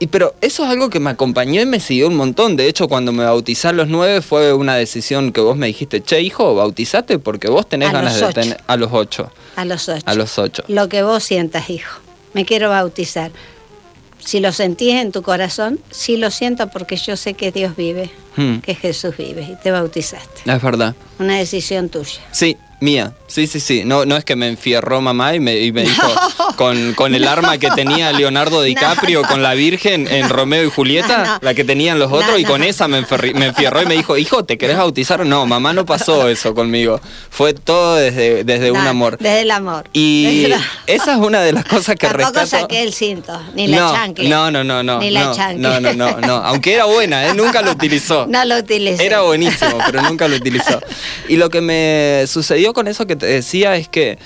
Y, 0.00 0.08
pero 0.08 0.34
eso 0.40 0.64
es 0.64 0.70
algo 0.70 0.90
que 0.90 0.98
me 0.98 1.10
acompañó 1.10 1.62
y 1.62 1.66
me 1.66 1.78
siguió 1.78 2.08
un 2.08 2.16
montón. 2.16 2.56
De 2.56 2.66
hecho, 2.66 2.88
cuando 2.88 3.12
me 3.12 3.24
bautizé 3.24 3.68
a 3.68 3.72
los 3.72 3.86
nueve 3.88 4.20
fue 4.20 4.52
una 4.52 4.74
decisión 4.74 5.32
que 5.32 5.40
vos 5.40 5.56
me 5.56 5.68
dijiste, 5.68 6.02
che, 6.02 6.20
hijo, 6.20 6.56
bautizate 6.56 7.20
porque 7.20 7.48
vos 7.48 7.68
tenés 7.68 7.90
A 7.90 7.92
ganas 7.92 8.20
de 8.20 8.32
tener... 8.32 8.60
A 8.66 8.76
los 8.76 8.90
ocho. 8.92 9.30
A 9.54 9.64
los 9.64 9.88
ocho. 9.88 10.02
A 10.04 10.14
los 10.14 10.36
ocho. 10.38 10.64
Lo 10.66 10.88
que 10.88 11.04
vos 11.04 11.22
sientas, 11.22 11.70
hijo. 11.70 12.00
Me 12.34 12.44
quiero 12.44 12.68
bautizar. 12.70 13.30
Si 14.18 14.40
lo 14.40 14.52
sentís 14.52 14.94
en 14.94 15.12
tu 15.12 15.22
corazón, 15.22 15.78
sí 15.90 16.16
lo 16.16 16.30
siento 16.30 16.68
porque 16.68 16.96
yo 16.96 17.16
sé 17.16 17.34
que 17.34 17.52
Dios 17.52 17.76
vive, 17.76 18.10
Hmm, 18.36 18.58
que 18.58 18.74
Jesús 18.74 19.16
vive 19.16 19.42
y 19.42 19.56
te 19.62 19.70
bautizaste. 19.70 20.40
es 20.50 20.62
verdad. 20.62 20.94
Una 21.20 21.36
decisión 21.38 21.88
tuya. 21.88 22.20
Sí, 22.32 22.56
mía. 22.80 23.12
Sí, 23.26 23.46
sí, 23.46 23.58
sí. 23.60 23.82
No, 23.84 24.04
no 24.04 24.16
es 24.16 24.24
que 24.24 24.36
me 24.36 24.46
enfierró 24.48 25.00
mamá 25.00 25.34
y 25.34 25.40
me, 25.40 25.58
y 25.58 25.72
me 25.72 25.82
dijo 25.82 26.06
con, 26.56 26.94
con 26.94 27.14
el 27.14 27.26
arma 27.26 27.58
que 27.58 27.70
tenía 27.70 28.12
Leonardo 28.12 28.62
DiCaprio, 28.62 29.22
con 29.22 29.42
la 29.42 29.54
Virgen 29.54 30.06
en 30.08 30.28
Romeo 30.28 30.64
y 30.64 30.70
Julieta, 30.70 31.38
la 31.42 31.54
que 31.54 31.64
tenían 31.64 31.98
los 31.98 32.12
otros, 32.12 32.38
y 32.38 32.44
con 32.44 32.62
esa 32.62 32.86
me, 32.86 33.04
me 33.34 33.46
enfierró 33.46 33.82
y 33.82 33.86
me 33.86 33.94
dijo, 33.94 34.16
hijo, 34.16 34.44
¿te 34.44 34.58
querés 34.58 34.76
bautizar? 34.76 35.24
No, 35.26 35.46
mamá 35.46 35.72
no 35.72 35.84
pasó 35.86 36.28
eso 36.28 36.54
conmigo. 36.54 37.00
Fue 37.30 37.54
todo 37.54 37.96
desde, 37.96 38.44
desde 38.44 38.70
un 38.70 38.78
amor. 38.86 39.16
Desde 39.18 39.40
el 39.40 39.50
amor. 39.50 39.88
Y 39.92 40.46
la- 40.48 40.60
esa 40.86 41.12
es 41.14 41.18
una 41.18 41.40
de 41.40 41.52
las 41.52 41.64
cosas 41.64 41.96
que 41.96 42.06
Tampoco 42.06 42.40
rescato. 42.40 42.46
saqué 42.62 42.82
el 42.82 42.92
cinto, 42.92 43.40
ni 43.54 43.66
la 43.68 43.78
no, 43.78 43.92
chancla. 43.94 44.28
no, 44.28 44.50
no, 44.50 44.62
no, 44.64 44.82
no. 44.82 44.98
Ni 44.98 45.10
la 45.10 45.24
no, 45.24 45.34
chancla. 45.34 45.80
no, 45.80 45.92
no, 45.94 46.20
no. 46.20 46.34
Aunque 46.36 46.74
era 46.74 46.84
buena, 46.84 47.26
¿eh? 47.28 47.34
nunca 47.34 47.62
lo 47.62 47.70
utilizó. 47.72 48.26
No 48.34 48.44
lo 48.44 48.58
utilicé. 48.58 49.04
Era 49.06 49.20
buenísimo, 49.22 49.78
pero 49.86 50.02
nunca 50.02 50.26
lo 50.28 50.36
utilizó. 50.36 50.80
Y 51.28 51.36
lo 51.36 51.48
que 51.50 51.60
me 51.60 52.24
sucedió 52.26 52.73
con 52.74 52.88
eso 52.88 53.06
que 53.06 53.16
te 53.16 53.24
decía 53.24 53.76
es 53.76 53.88
que 53.88 54.18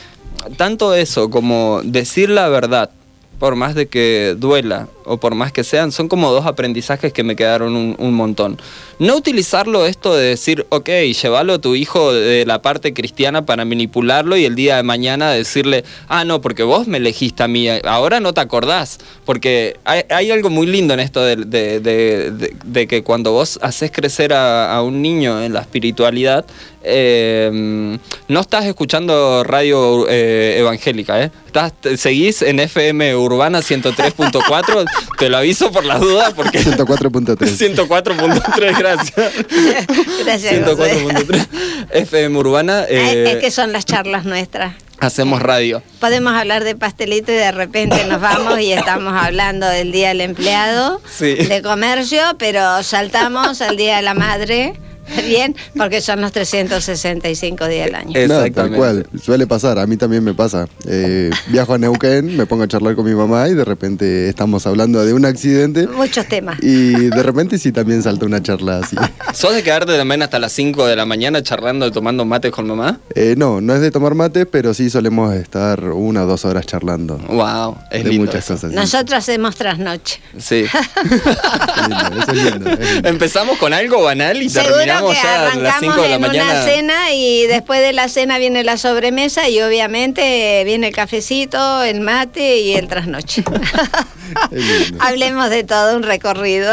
tanto 0.56 0.94
eso 0.94 1.30
como 1.30 1.80
decir 1.84 2.30
la 2.30 2.48
verdad, 2.48 2.90
por 3.38 3.54
más 3.54 3.74
de 3.74 3.86
que 3.86 4.34
duela 4.36 4.88
o 5.04 5.18
por 5.18 5.34
más 5.34 5.52
que 5.52 5.64
sean, 5.64 5.92
son 5.92 6.08
como 6.08 6.32
dos 6.32 6.46
aprendizajes 6.46 7.12
que 7.12 7.22
me 7.22 7.36
quedaron 7.36 7.96
un, 7.98 8.14
montón. 8.14 8.58
No 8.98 9.16
utilizarlo 9.16 9.86
esto 9.86 10.16
de 10.16 10.24
decir, 10.30 10.66
ok, 10.70 10.88
llévalo 11.22 11.54
a 11.54 11.58
tu 11.60 11.74
hijo 11.76 12.12
de 12.12 12.44
la 12.46 12.60
parte 12.62 12.92
cristiana 12.92 13.46
para 13.46 13.64
manipularlo 13.64 14.36
y 14.36 14.44
el 14.44 14.56
día 14.56 14.76
de 14.76 14.82
mañana 14.82 15.30
decirle, 15.30 15.84
ah, 16.08 16.24
no, 16.24 16.40
porque 16.40 16.64
vos 16.64 16.88
me 16.88 16.98
elegiste 16.98 17.42
a 17.44 17.48
mí, 17.48 17.68
ahora 17.84 18.18
no 18.18 18.34
te 18.34 18.40
acordás. 18.40 18.98
Porque 19.24 19.76
hay, 19.84 20.02
hay 20.10 20.30
algo 20.32 20.50
muy 20.50 20.66
lindo 20.66 20.94
en 20.94 21.00
esto 21.00 21.22
de, 21.22 21.36
de- 21.36 21.78
de- 21.80 22.30
de- 22.32 22.54
de 22.64 22.86
que 22.88 23.02
cuando 23.04 23.30
vos 23.32 23.58
haces 23.62 23.92
crecer 23.92 24.32
a, 24.32 24.74
a 24.74 24.82
un 24.82 25.00
niño 25.00 25.42
en 25.44 25.52
la 25.52 25.60
espiritualidad, 25.60 26.44
eh, 26.82 27.98
no 28.28 28.40
estás 28.40 28.64
escuchando 28.64 29.44
radio 29.44 30.06
eh, 30.08 30.56
evangélica, 30.58 31.22
¿eh? 31.22 31.30
Estás, 31.46 31.72
seguís 31.96 32.42
en 32.42 32.60
FM 32.60 33.14
Urbana 33.16 33.60
103.4, 33.60 34.84
te 35.18 35.28
lo 35.28 35.38
aviso 35.38 35.70
por 35.72 35.84
las 35.84 36.00
dudas 36.00 36.32
porque... 36.34 36.60
104.3. 36.64 37.36
104.3, 37.76 38.76
gracias. 38.96 39.32
Gracias, 40.24 40.64
José. 40.64 41.04
104.3 41.06 41.46
FM 41.92 42.38
Urbana, 42.38 42.80
Ay, 42.88 42.96
eh, 42.96 43.32
es 43.32 43.36
que 43.38 43.50
son 43.50 43.72
las 43.72 43.84
charlas 43.84 44.24
nuestras. 44.24 44.74
hacemos 45.00 45.40
radio. 45.40 45.82
Podemos 46.00 46.34
hablar 46.34 46.64
de 46.64 46.74
pastelito 46.74 47.30
y 47.32 47.36
de 47.36 47.52
repente 47.52 48.04
nos 48.04 48.20
vamos 48.20 48.60
y 48.60 48.72
estamos 48.72 49.14
hablando 49.14 49.66
del 49.68 49.92
Día 49.92 50.08
del 50.08 50.20
Empleado, 50.22 51.00
Sí. 51.16 51.34
de 51.34 51.62
comercio, 51.62 52.20
pero 52.38 52.82
saltamos 52.82 53.60
al 53.62 53.76
Día 53.76 53.96
de 53.96 54.02
la 54.02 54.14
Madre, 54.14 54.74
Bien, 55.26 55.54
porque 55.76 56.00
son 56.00 56.20
los 56.20 56.32
365 56.32 57.66
días 57.68 57.86
del 57.86 57.94
año. 57.94 58.26
No, 58.28 58.50
tal 58.52 58.72
cual, 58.72 59.06
suele 59.22 59.46
pasar, 59.46 59.78
a 59.78 59.86
mí 59.86 59.96
también 59.96 60.24
me 60.24 60.34
pasa. 60.34 60.68
Eh, 60.86 61.30
viajo 61.48 61.74
a 61.74 61.78
Neuquén, 61.78 62.36
me 62.36 62.46
pongo 62.46 62.64
a 62.64 62.68
charlar 62.68 62.94
con 62.94 63.04
mi 63.04 63.14
mamá 63.14 63.48
y 63.48 63.54
de 63.54 63.64
repente 63.64 64.28
estamos 64.28 64.66
hablando 64.66 65.04
de 65.04 65.12
un 65.12 65.24
accidente 65.24 65.86
Muchos 65.86 66.26
temas. 66.26 66.58
y 66.62 66.92
de 66.92 67.22
repente 67.22 67.58
sí 67.58 67.72
también 67.72 68.02
salta 68.02 68.26
una 68.26 68.42
charla 68.42 68.78
así. 68.78 68.96
¿Sos 69.34 69.54
de 69.54 69.62
quedarte 69.62 69.96
también 69.96 70.22
hasta 70.22 70.38
las 70.38 70.52
5 70.52 70.86
de 70.86 70.96
la 70.96 71.04
mañana 71.06 71.42
charlando 71.42 71.86
y 71.86 71.90
tomando 71.90 72.24
mates 72.24 72.50
con 72.52 72.66
mamá? 72.66 73.00
Eh, 73.14 73.34
no, 73.36 73.60
no 73.60 73.74
es 73.74 73.80
de 73.80 73.90
tomar 73.90 74.14
mate, 74.14 74.46
pero 74.46 74.74
sí 74.74 74.90
solemos 74.90 75.34
estar 75.34 75.84
una 75.84 76.24
o 76.24 76.26
dos 76.26 76.44
horas 76.44 76.66
charlando. 76.66 77.18
Wow, 77.28 77.76
es 77.90 78.04
de 78.04 78.10
lindo 78.10 78.26
muchas 78.26 78.44
eso. 78.44 78.54
cosas. 78.54 78.70
sí. 78.70 78.76
Nosotros 78.76 79.18
hacemos 79.18 79.56
trasnoche. 79.56 80.20
Sí. 80.38 80.64
Eso 80.64 82.32
es 82.32 82.42
lindo, 82.42 82.70
es 82.70 82.92
lindo. 82.92 83.08
Empezamos 83.08 83.58
con 83.58 83.72
algo 83.72 84.02
banal 84.02 84.40
y 84.42 84.48
Seguro 84.48 84.97
terminamos 85.06 85.16
que 85.16 85.22
ya 85.22 85.34
a 85.34 85.54
las 85.56 85.80
5 85.80 85.92
arrancamos 85.92 85.96
de 86.02 86.08
la 86.08 86.14
en 86.16 86.20
mañana. 86.20 86.50
una 86.52 86.62
cena 86.64 87.12
y 87.12 87.46
después 87.46 87.80
de 87.80 87.92
la 87.92 88.08
cena 88.08 88.38
viene 88.38 88.64
la 88.64 88.76
sobremesa 88.76 89.48
y 89.48 89.60
obviamente 89.60 90.62
viene 90.64 90.88
el 90.88 90.94
cafecito, 90.94 91.82
el 91.82 92.00
mate 92.00 92.58
y 92.58 92.74
el 92.74 92.88
trasnoche. 92.88 93.44
Hablemos 95.00 95.50
de 95.50 95.64
todo, 95.64 95.96
un 95.96 96.02
recorrido. 96.02 96.72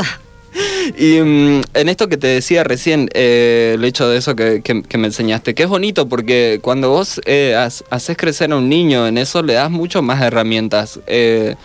Y 0.97 1.19
mm, 1.19 1.61
en 1.73 1.89
esto 1.89 2.07
que 2.07 2.15
te 2.17 2.27
decía 2.27 2.63
recién, 2.63 3.09
eh, 3.13 3.73
el 3.75 3.83
hecho 3.83 4.07
de 4.07 4.17
eso 4.17 4.35
que, 4.35 4.61
que- 4.61 4.83
que 4.83 4.97
me 4.97 5.07
enseñaste, 5.07 5.53
que 5.53 5.63
es 5.63 5.69
bonito 5.69 6.07
porque 6.07 6.59
cuando 6.61 6.89
vos 6.89 7.19
eh, 7.25 7.55
has- 7.57 7.83
haces 7.89 8.15
crecer 8.15 8.51
a 8.53 8.55
un 8.55 8.69
niño, 8.69 9.05
en 9.07 9.17
eso 9.17 9.43
le 9.43 9.53
das 9.53 9.69
mucho 9.69 10.01
más 10.01 10.21
herramientas. 10.21 10.99
Eh, 11.07 11.55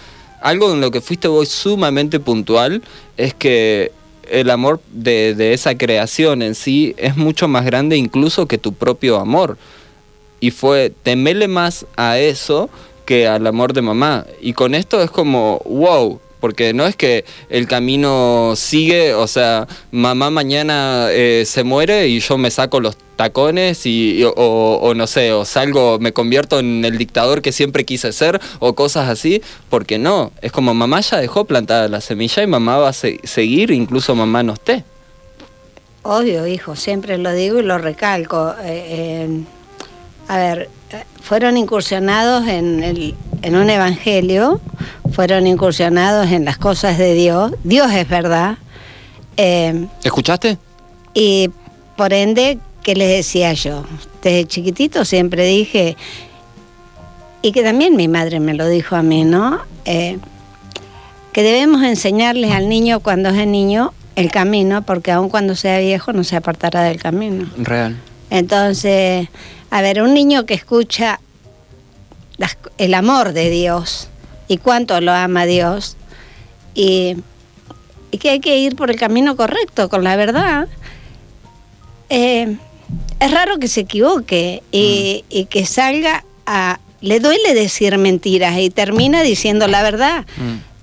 algo 0.42 0.72
en 0.72 0.80
lo 0.80 0.90
que 0.90 1.00
fuiste 1.00 1.28
vos 1.28 1.48
sumamente 1.50 2.18
puntual 2.18 2.82
es 3.16 3.32
que 3.34 3.92
el 4.30 4.50
amor 4.50 4.80
de, 4.92 5.34
de 5.34 5.52
esa 5.52 5.76
creación 5.76 6.42
en 6.42 6.54
sí 6.54 6.94
es 6.96 7.16
mucho 7.16 7.48
más 7.48 7.64
grande 7.64 7.96
incluso 7.96 8.46
que 8.46 8.58
tu 8.58 8.72
propio 8.72 9.18
amor. 9.18 9.58
Y 10.40 10.50
fue 10.50 10.92
temele 11.02 11.48
más 11.48 11.86
a 11.96 12.18
eso 12.18 12.70
que 13.04 13.26
al 13.26 13.46
amor 13.46 13.72
de 13.72 13.82
mamá. 13.82 14.24
Y 14.40 14.52
con 14.52 14.74
esto 14.74 15.02
es 15.02 15.10
como, 15.10 15.60
wow, 15.66 16.20
porque 16.40 16.72
no 16.72 16.86
es 16.86 16.96
que 16.96 17.24
el 17.48 17.66
camino 17.66 18.54
sigue, 18.56 19.14
o 19.14 19.26
sea, 19.26 19.68
mamá 19.92 20.30
mañana 20.30 21.08
eh, 21.10 21.44
se 21.46 21.62
muere 21.64 22.08
y 22.08 22.20
yo 22.20 22.38
me 22.38 22.50
saco 22.50 22.80
los 22.80 22.96
tacones 23.16 23.84
y, 23.84 24.22
o, 24.24 24.92
no 24.96 25.06
sé, 25.06 25.32
o 25.32 25.44
salgo, 25.44 25.98
me 25.98 26.12
convierto 26.12 26.58
en 26.58 26.84
el 26.84 26.96
dictador 26.96 27.42
que 27.42 27.52
siempre 27.52 27.84
quise 27.84 28.12
ser 28.12 28.40
o 28.60 28.74
cosas 28.74 29.08
así, 29.10 29.42
porque 29.68 29.98
no, 29.98 30.32
es 30.40 30.52
como 30.52 30.72
mamá 30.72 31.00
ya 31.00 31.18
dejó 31.18 31.44
plantada 31.44 31.88
la 31.88 32.00
semilla 32.00 32.42
y 32.42 32.46
mamá 32.46 32.78
va 32.78 32.88
a 32.88 32.92
se- 32.94 33.20
seguir, 33.24 33.70
incluso 33.72 34.14
mamá 34.14 34.42
no 34.42 34.54
esté. 34.54 34.84
Obvio, 36.02 36.46
hijo, 36.46 36.76
siempre 36.76 37.18
lo 37.18 37.32
digo 37.32 37.58
y 37.58 37.62
lo 37.62 37.76
recalco. 37.76 38.54
Eh, 38.64 38.86
eh, 38.88 39.40
a 40.32 40.36
ver, 40.38 40.68
fueron 41.22 41.56
incursionados 41.56 42.46
en, 42.46 42.82
el- 42.84 43.14
en 43.42 43.56
un 43.56 43.68
evangelio, 43.68 44.60
fueron 45.12 45.46
incursionados 45.46 46.30
en 46.30 46.44
las 46.44 46.56
cosas 46.56 46.98
de 46.98 47.14
Dios. 47.14 47.52
Dios 47.64 47.90
es 47.92 48.08
verdad. 48.08 48.58
Eh, 49.36 49.86
¿Escuchaste? 50.04 50.58
y 51.14 51.50
por 51.96 52.12
ende, 52.12 52.58
¿qué 52.84 52.94
les 52.94 53.08
decía 53.08 53.52
yo? 53.52 53.84
Desde 54.22 54.46
chiquitito 54.46 55.04
siempre 55.04 55.44
dije, 55.44 55.96
y 57.42 57.52
que 57.52 57.62
también 57.62 57.96
mi 57.96 58.06
madre 58.06 58.38
me 58.38 58.54
lo 58.54 58.68
dijo 58.68 58.94
a 58.96 59.02
mí, 59.02 59.24
¿no? 59.24 59.58
Eh, 59.84 60.18
que 61.32 61.42
debemos 61.42 61.82
enseñarles 61.82 62.52
al 62.52 62.68
niño 62.68 63.00
cuando 63.00 63.30
es 63.30 63.46
niño 63.46 63.92
el 64.16 64.30
camino, 64.30 64.82
porque 64.82 65.10
aun 65.12 65.28
cuando 65.28 65.56
sea 65.56 65.78
viejo 65.80 66.12
no 66.12 66.22
se 66.24 66.36
apartará 66.36 66.82
del 66.82 67.00
camino. 67.02 67.48
Real. 67.56 67.96
Entonces, 68.30 69.28
a 69.70 69.82
ver, 69.82 70.02
un 70.02 70.14
niño 70.14 70.46
que 70.46 70.54
escucha 70.54 71.20
las- 72.38 72.56
el 72.78 72.94
amor 72.94 73.32
de 73.32 73.50
Dios 73.50 74.08
y 74.48 74.56
cuánto 74.56 75.00
lo 75.00 75.12
ama 75.12 75.46
Dios 75.46 75.96
y, 76.74 77.16
y 78.10 78.18
que 78.18 78.30
hay 78.30 78.40
que 78.40 78.58
ir 78.58 78.76
por 78.76 78.90
el 78.90 78.96
camino 78.96 79.36
correcto, 79.36 79.88
con 79.88 80.04
la 80.04 80.16
verdad, 80.16 80.68
eh, 82.08 82.56
es 83.20 83.30
raro 83.30 83.58
que 83.58 83.68
se 83.68 83.80
equivoque 83.80 84.62
y, 84.72 85.24
y 85.28 85.44
que 85.46 85.66
salga 85.66 86.24
a... 86.46 86.78
Le 87.02 87.18
duele 87.18 87.54
decir 87.54 87.96
mentiras 87.96 88.58
y 88.58 88.68
termina 88.68 89.22
diciendo 89.22 89.66
la 89.68 89.82
verdad 89.82 90.26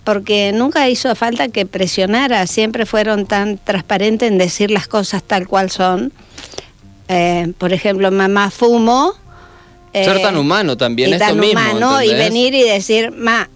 porque 0.03 0.51
nunca 0.53 0.89
hizo 0.89 1.13
falta 1.15 1.49
que 1.49 1.65
presionara, 1.65 2.47
siempre 2.47 2.85
fueron 2.87 3.25
tan 3.27 3.57
transparentes 3.59 4.31
en 4.31 4.37
decir 4.39 4.71
las 4.71 4.87
cosas 4.87 5.21
tal 5.21 5.47
cual 5.47 5.69
son. 5.69 6.11
Eh, 7.07 7.53
por 7.57 7.73
ejemplo, 7.73 8.11
mamá 8.11 8.49
fumo. 8.51 9.13
Ser 9.93 10.17
eh, 10.17 10.21
tan 10.21 10.37
humano 10.37 10.77
también, 10.77 11.09
y 11.09 11.13
esto 11.13 11.25
tan 11.25 11.39
mismo. 11.39 11.59
humano 11.59 12.03
y 12.03 12.13
venir 12.13 12.53
y 12.53 12.63
decir, 12.63 13.11
ma, 13.11 13.49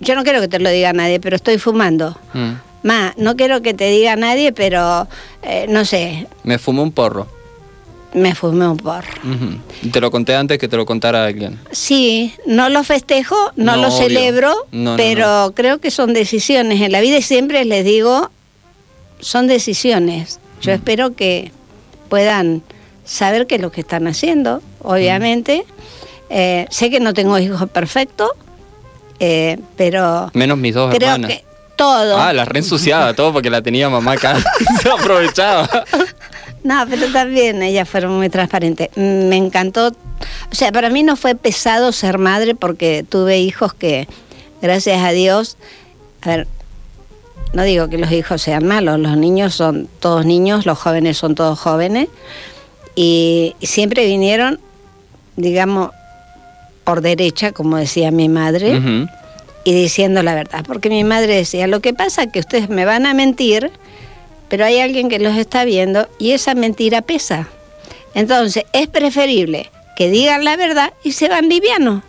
yo 0.00 0.14
no 0.14 0.22
quiero 0.24 0.40
que 0.40 0.48
te 0.48 0.58
lo 0.58 0.70
diga 0.70 0.92
nadie, 0.92 1.20
pero 1.20 1.36
estoy 1.36 1.58
fumando. 1.58 2.16
Mm. 2.32 2.52
Ma, 2.84 3.12
no 3.16 3.34
quiero 3.36 3.60
que 3.62 3.74
te 3.74 3.88
diga 3.90 4.14
nadie, 4.16 4.52
pero 4.52 5.08
eh, 5.42 5.66
no 5.68 5.84
sé, 5.84 6.26
Me 6.42 6.58
fumé 6.58 6.80
un 6.82 6.92
porro. 6.92 7.26
me 8.14 8.34
fumé 8.34 8.68
un 8.68 8.76
porro. 8.76 9.10
Y 9.82 9.88
Te 9.88 10.00
lo 10.00 10.10
conté 10.10 10.36
antes 10.36 10.58
que 10.58 10.68
te 10.68 10.76
lo 10.76 10.86
contara 10.86 11.24
alguien. 11.26 11.58
Sí, 11.72 12.32
no 12.46 12.68
lo 12.68 12.84
festejo, 12.84 13.36
no, 13.56 13.74
No, 13.76 13.82
lo 13.82 13.88
obvio. 13.88 13.98
celebro, 13.98 14.54
No, 14.70 14.92
no, 14.92 14.96
pero 14.96 15.52
creo 15.54 15.80
que 15.80 15.90
son 15.90 16.12
decisiones. 16.14 16.80
En 16.80 16.92
la 16.92 17.00
vida 17.00 17.20
siempre 17.20 17.64
les 17.64 17.84
digo, 17.84 18.30
son 19.20 19.48
decisiones. 19.48 20.38
Yo 20.62 20.70
Mm. 20.72 20.74
espero 20.76 21.14
que 21.16 21.50
puedan 22.08 22.62
saber 23.04 23.46
qué 23.46 23.56
es 23.56 23.60
lo 23.60 23.70
que 23.70 23.80
están 23.82 24.06
haciendo, 24.06 24.62
obviamente. 24.82 25.64
Eh, 26.30 26.66
sé 26.70 26.90
que 26.90 27.00
no 27.00 27.14
tengo 27.14 27.38
hijos 27.38 27.68
perfectos, 27.70 28.30
eh, 29.20 29.58
pero 29.76 30.30
Menos 30.34 30.58
mis 30.58 30.74
dos 30.74 30.94
creo 30.94 31.10
hermanas. 31.14 31.30
que 31.38 31.44
todo. 31.76 32.18
Ah, 32.18 32.32
la 32.32 32.44
reensuciada, 32.44 33.14
todo 33.14 33.32
porque 33.32 33.50
la 33.50 33.62
tenía 33.62 33.88
mamá 33.88 34.12
acá. 34.12 34.36
Se 34.82 34.90
aprovechaba. 34.90 35.68
No, 36.62 36.84
pero 36.88 37.12
también 37.12 37.62
ellas 37.62 37.88
fueron 37.88 38.16
muy 38.16 38.30
transparentes. 38.30 38.88
Mm, 38.96 39.28
Me 39.28 39.36
encantó. 39.36 39.88
O 40.50 40.54
sea, 40.54 40.72
para 40.72 40.88
mí 40.88 41.02
no 41.02 41.16
fue 41.16 41.34
pesado 41.34 41.92
ser 41.92 42.18
madre 42.18 42.54
porque 42.54 43.04
tuve 43.06 43.38
hijos 43.38 43.74
que, 43.74 44.08
gracias 44.62 45.02
a 45.04 45.10
Dios, 45.10 45.56
a 46.22 46.28
ver, 46.28 46.46
no 47.52 47.62
digo 47.64 47.88
que 47.88 47.98
los 47.98 48.10
hijos 48.10 48.40
sean 48.40 48.66
malos, 48.66 48.98
los 48.98 49.16
niños 49.16 49.54
son 49.54 49.88
todos 50.00 50.24
niños, 50.24 50.64
los 50.64 50.78
jóvenes 50.78 51.18
son 51.18 51.34
todos 51.34 51.58
jóvenes, 51.58 52.08
y, 52.94 53.54
siempre 53.62 54.06
vinieron, 54.06 54.60
digamos, 55.36 55.90
por 56.84 57.00
derecha, 57.00 57.52
como 57.52 57.76
decía 57.76 58.10
mi 58.10 58.28
madre, 58.28 58.80
y 59.64 59.72
diciendo 59.72 60.22
la 60.22 60.34
verdad. 60.34 60.64
Porque 60.66 60.90
mi 60.90 61.04
madre 61.04 61.34
decía, 61.34 61.66
lo 61.66 61.80
que 61.80 61.94
pasa 61.94 62.24
es 62.24 62.32
que 62.32 62.40
ustedes 62.40 62.68
me 62.68 62.84
van 62.84 63.06
a 63.06 63.14
mentir, 63.14 63.70
pero 64.48 64.64
hay 64.64 64.80
alguien 64.80 65.08
que 65.08 65.18
los 65.18 65.36
está 65.36 65.64
viendo 65.64 66.08
y 66.18 66.32
esa 66.32 66.54
mentira 66.54 67.02
pesa. 67.02 67.48
Entonces, 68.14 68.64
es 68.72 68.86
preferible 68.86 69.70
que 69.96 70.10
digan 70.10 70.44
la 70.44 70.56
verdad 70.56 70.92
y 71.02 71.12
se 71.12 71.28
van 71.28 71.48
livianos, 71.48 72.02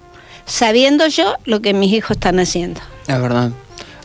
sabiendo 0.45 1.07
yo 1.07 1.35
lo 1.45 1.61
que 1.61 1.73
mis 1.73 1.93
hijos 1.93 2.17
están 2.17 2.39
haciendo. 2.39 2.81
Es 3.07 3.21
verdad. 3.21 3.51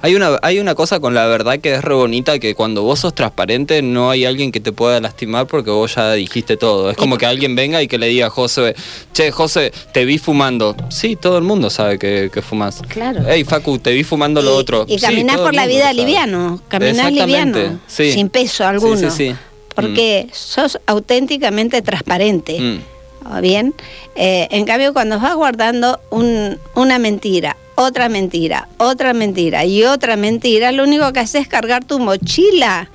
Hay 0.03 0.15
una, 0.15 0.39
hay 0.43 0.59
una 0.61 0.75
cosa 0.75 0.99
con 0.99 1.13
la 1.13 1.27
verdad 1.27 1.59
que 1.59 1.75
es 1.75 1.85
re 1.85 1.95
bonita, 1.95 2.39
que 2.39 2.55
cuando 2.55 2.83
vos 2.83 3.01
sos 3.01 3.15
transparente 3.15 3.83
no 3.83 4.11
hay 4.11 4.25
alguien 4.25 4.51
que 4.51 4.61
te 4.61 4.73
pueda 4.73 4.99
lastimar 5.01 5.47
porque 5.47 5.71
vos 5.71 5.95
ya 5.95 6.13
dijiste 6.15 6.57
todo. 6.57 6.91
Es 6.91 6.97
como 6.97 7.19
que 7.19 7.27
alguien 7.27 7.55
venga 7.55 7.83
y 7.83 7.89
que 7.89 7.99
le 7.99 8.07
diga 8.07 8.29
a 8.29 8.31
José, 8.31 8.75
che, 9.13 9.31
José, 9.31 9.73
te 9.93 10.07
vi 10.07 10.17
fumando. 10.17 10.75
Sí, 10.89 11.17
todo 11.17 11.37
el 11.37 11.45
mundo 11.45 11.69
sabe 11.69 11.99
que, 11.99 12.31
que 12.33 12.41
fumas. 12.41 12.81
Claro. 12.89 13.23
Hey, 13.29 13.45
Facu, 13.45 13.79
te 13.79 13.93
vi 13.93 14.03
fumando 14.03 14.41
lo 14.41 14.57
otro. 14.57 14.87
Y 14.89 14.99
caminás 14.99 15.39
por 15.39 15.55
la 15.55 15.67
vida 15.67 15.93
liviano, 15.93 16.63
caminás 16.69 17.13
liviano, 17.13 17.81
sí. 17.87 18.13
sin 18.13 18.31
peso 18.31 18.67
alguno. 18.67 18.97
sí, 18.97 19.11
sí. 19.11 19.37
Porque 19.75 20.27
sos 20.33 20.79
auténticamente 20.87 21.81
transparente. 21.81 22.59
Mm. 22.59 23.00
¿O 23.25 23.41
bien? 23.41 23.75
Eh, 24.17 24.49
en 24.51 24.65
cambio, 24.65 24.93
cuando 24.93 25.19
vas 25.21 25.35
guardando 25.35 26.01
un- 26.11 26.59
una 26.75 26.99
mentira, 26.99 27.57
otra 27.75 28.09
mentira, 28.09 28.69
otra 28.79 29.13
mentira 29.15 29.65
y 29.65 29.85
otra 29.85 30.17
mentira, 30.17 30.71
lo 30.73 30.85
único 30.85 31.13
que 31.13 31.21
haces 31.21 31.43
es 31.43 31.49
cargar 31.49 31.85
tu 31.85 31.99
mochila 31.99 32.91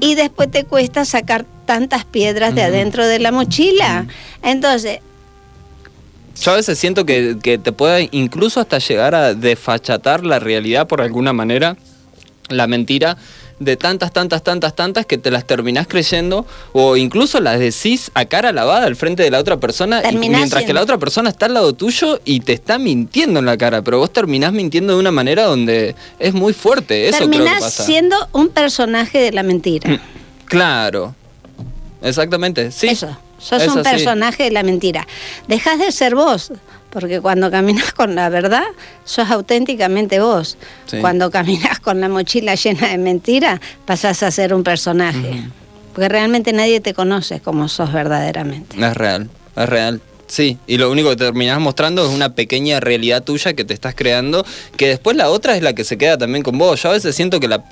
y 0.00 0.14
después 0.14 0.50
te 0.50 0.64
cuesta 0.64 1.04
sacar 1.04 1.44
tantas 1.66 2.04
piedras 2.04 2.54
de 2.54 2.62
adentro 2.62 3.06
de 3.06 3.18
la 3.18 3.30
mochila. 3.32 4.06
Entonces, 4.42 5.00
Yo 6.42 6.52
a 6.52 6.56
veces 6.56 6.78
siento 6.78 7.04
que, 7.04 7.36
que 7.42 7.58
te 7.58 7.72
puede 7.72 8.08
incluso 8.10 8.58
hasta 8.60 8.78
llegar 8.78 9.14
a 9.14 9.34
desfachatar 9.34 10.24
la 10.24 10.38
realidad 10.38 10.86
por 10.88 11.02
alguna 11.02 11.32
manera, 11.34 11.76
la 12.48 12.66
mentira, 12.66 13.18
de 13.58 13.76
tantas, 13.76 14.12
tantas, 14.12 14.42
tantas, 14.42 14.74
tantas 14.74 15.06
que 15.06 15.18
te 15.18 15.30
las 15.30 15.46
terminás 15.46 15.86
creyendo 15.86 16.46
o 16.72 16.96
incluso 16.96 17.40
las 17.40 17.58
decís 17.58 18.10
a 18.14 18.24
cara 18.24 18.52
lavada 18.52 18.86
al 18.86 18.96
frente 18.96 19.22
de 19.22 19.30
la 19.30 19.38
otra 19.38 19.58
persona 19.58 20.02
y 20.10 20.16
mientras 20.16 20.64
que 20.64 20.72
la 20.72 20.82
otra 20.82 20.98
persona 20.98 21.30
está 21.30 21.46
al 21.46 21.54
lado 21.54 21.72
tuyo 21.72 22.20
y 22.24 22.40
te 22.40 22.52
está 22.52 22.78
mintiendo 22.78 23.40
en 23.40 23.46
la 23.46 23.56
cara, 23.56 23.82
pero 23.82 23.98
vos 23.98 24.12
terminás 24.12 24.52
mintiendo 24.52 24.94
de 24.94 25.00
una 25.00 25.12
manera 25.12 25.44
donde 25.44 25.94
es 26.18 26.34
muy 26.34 26.52
fuerte, 26.52 27.08
eso 27.08 27.18
creo 27.18 27.30
que 27.30 27.36
terminás 27.36 27.60
pasa. 27.60 27.84
siendo 27.84 28.16
un 28.32 28.48
personaje 28.48 29.18
de 29.18 29.32
la 29.32 29.42
mentira. 29.42 30.00
Claro. 30.46 31.14
exactamente. 32.02 32.70
Sí. 32.72 32.88
Eso, 32.88 33.16
sos 33.38 33.66
un 33.68 33.82
personaje 33.82 34.44
de 34.44 34.50
la 34.50 34.62
mentira. 34.62 35.06
Dejas 35.48 35.78
de 35.78 35.90
ser 35.92 36.14
vos, 36.14 36.52
porque 36.92 37.20
cuando 37.20 37.50
caminas 37.50 37.92
con 37.92 38.14
la 38.14 38.28
verdad, 38.28 38.64
sos 39.04 39.30
auténticamente 39.30 40.20
vos. 40.20 40.58
Sí. 40.86 40.98
Cuando 41.00 41.30
caminas 41.30 41.80
con 41.80 42.00
la 42.00 42.08
mochila 42.08 42.54
llena 42.54 42.88
de 42.88 42.98
mentira, 42.98 43.60
pasás 43.86 44.22
a 44.22 44.30
ser 44.30 44.52
un 44.54 44.62
personaje. 44.62 45.42
Porque 45.94 46.08
realmente 46.08 46.52
nadie 46.52 46.80
te 46.80 46.94
conoce 46.94 47.40
como 47.40 47.68
sos 47.68 47.92
verdaderamente. 47.92 48.76
Es 48.78 48.94
real, 48.94 49.28
es 49.56 49.68
real. 49.68 50.00
Sí, 50.32 50.56
y 50.66 50.78
lo 50.78 50.90
único 50.90 51.10
que 51.10 51.16
te 51.16 51.26
terminás 51.26 51.60
mostrando 51.60 52.02
es 52.06 52.08
una 52.08 52.34
pequeña 52.34 52.80
realidad 52.80 53.22
tuya 53.22 53.52
que 53.52 53.66
te 53.66 53.74
estás 53.74 53.94
creando, 53.94 54.46
que 54.78 54.88
después 54.88 55.14
la 55.14 55.28
otra 55.28 55.56
es 55.56 55.62
la 55.62 55.74
que 55.74 55.84
se 55.84 55.98
queda 55.98 56.16
también 56.16 56.42
con 56.42 56.56
vos. 56.56 56.82
Yo 56.82 56.88
a 56.88 56.92
veces 56.92 57.14
siento 57.14 57.38
que 57.38 57.48
la, 57.48 57.62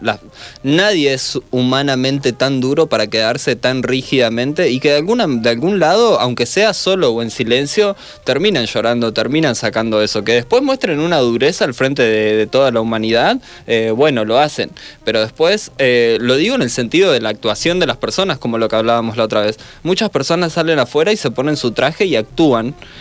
nadie 0.62 1.14
es 1.14 1.38
humanamente 1.50 2.34
tan 2.34 2.60
duro 2.60 2.86
para 2.86 3.06
quedarse 3.06 3.56
tan 3.56 3.82
rígidamente 3.82 4.68
y 4.68 4.78
que 4.78 4.90
de, 4.90 4.96
alguna, 4.96 5.26
de 5.26 5.48
algún 5.48 5.78
lado, 5.78 6.20
aunque 6.20 6.44
sea 6.44 6.74
solo 6.74 7.12
o 7.12 7.22
en 7.22 7.30
silencio, 7.30 7.96
terminan 8.24 8.66
llorando, 8.66 9.14
terminan 9.14 9.54
sacando 9.54 10.02
eso. 10.02 10.22
Que 10.22 10.32
después 10.32 10.62
muestren 10.62 11.00
una 11.00 11.16
dureza 11.16 11.64
al 11.64 11.72
frente 11.72 12.02
de, 12.02 12.36
de 12.36 12.46
toda 12.46 12.70
la 12.72 12.82
humanidad, 12.82 13.38
eh, 13.68 13.90
bueno, 13.90 14.26
lo 14.26 14.38
hacen. 14.38 14.70
Pero 15.02 15.22
después, 15.22 15.72
eh, 15.78 16.18
lo 16.20 16.36
digo 16.36 16.56
en 16.56 16.62
el 16.62 16.70
sentido 16.70 17.10
de 17.10 17.22
la 17.22 17.30
actuación 17.30 17.80
de 17.80 17.86
las 17.86 17.96
personas, 17.96 18.36
como 18.36 18.58
lo 18.58 18.68
que 18.68 18.76
hablábamos 18.76 19.16
la 19.16 19.24
otra 19.24 19.40
vez. 19.40 19.56
Muchas 19.82 20.10
personas 20.10 20.52
salen 20.52 20.78
afuera 20.78 21.10
y 21.10 21.16
se 21.16 21.30
ponen 21.30 21.56
su 21.56 21.70
traje 21.70 22.04
y 22.04 22.16
actúan. 22.16 22.49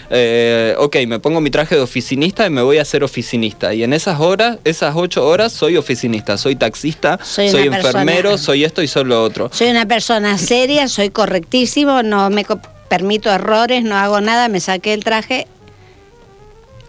Eh, 0.09 0.75
ok, 0.77 0.95
me 1.07 1.19
pongo 1.19 1.41
mi 1.41 1.49
traje 1.49 1.75
de 1.75 1.81
oficinista 1.81 2.45
y 2.45 2.49
me 2.49 2.61
voy 2.61 2.77
a 2.77 2.85
ser 2.85 3.03
oficinista. 3.03 3.73
Y 3.73 3.83
en 3.83 3.93
esas 3.93 4.19
horas, 4.19 4.57
esas 4.63 4.95
ocho 4.95 5.25
horas, 5.27 5.51
soy 5.51 5.77
oficinista, 5.77 6.37
soy 6.37 6.55
taxista, 6.55 7.19
Soy 7.23 7.49
enfermero, 7.67 8.29
persona- 8.31 8.37
soy 8.37 8.63
esto 8.63 8.81
y 8.81 8.87
soy 8.87 9.03
lo 9.05 9.23
otro. 9.23 9.49
Soy 9.53 9.69
una 9.69 9.85
persona 9.85 10.37
seria, 10.37 10.87
soy 10.87 11.09
correctísimo, 11.09 12.03
no 12.03 12.29
me 12.29 12.45
permito 12.89 13.29
errores, 13.31 13.83
no 13.83 13.95
hago 13.95 14.19
nada, 14.21 14.47
me 14.49 14.59
saqué 14.59 14.93
el 14.93 15.03
traje. 15.03 15.47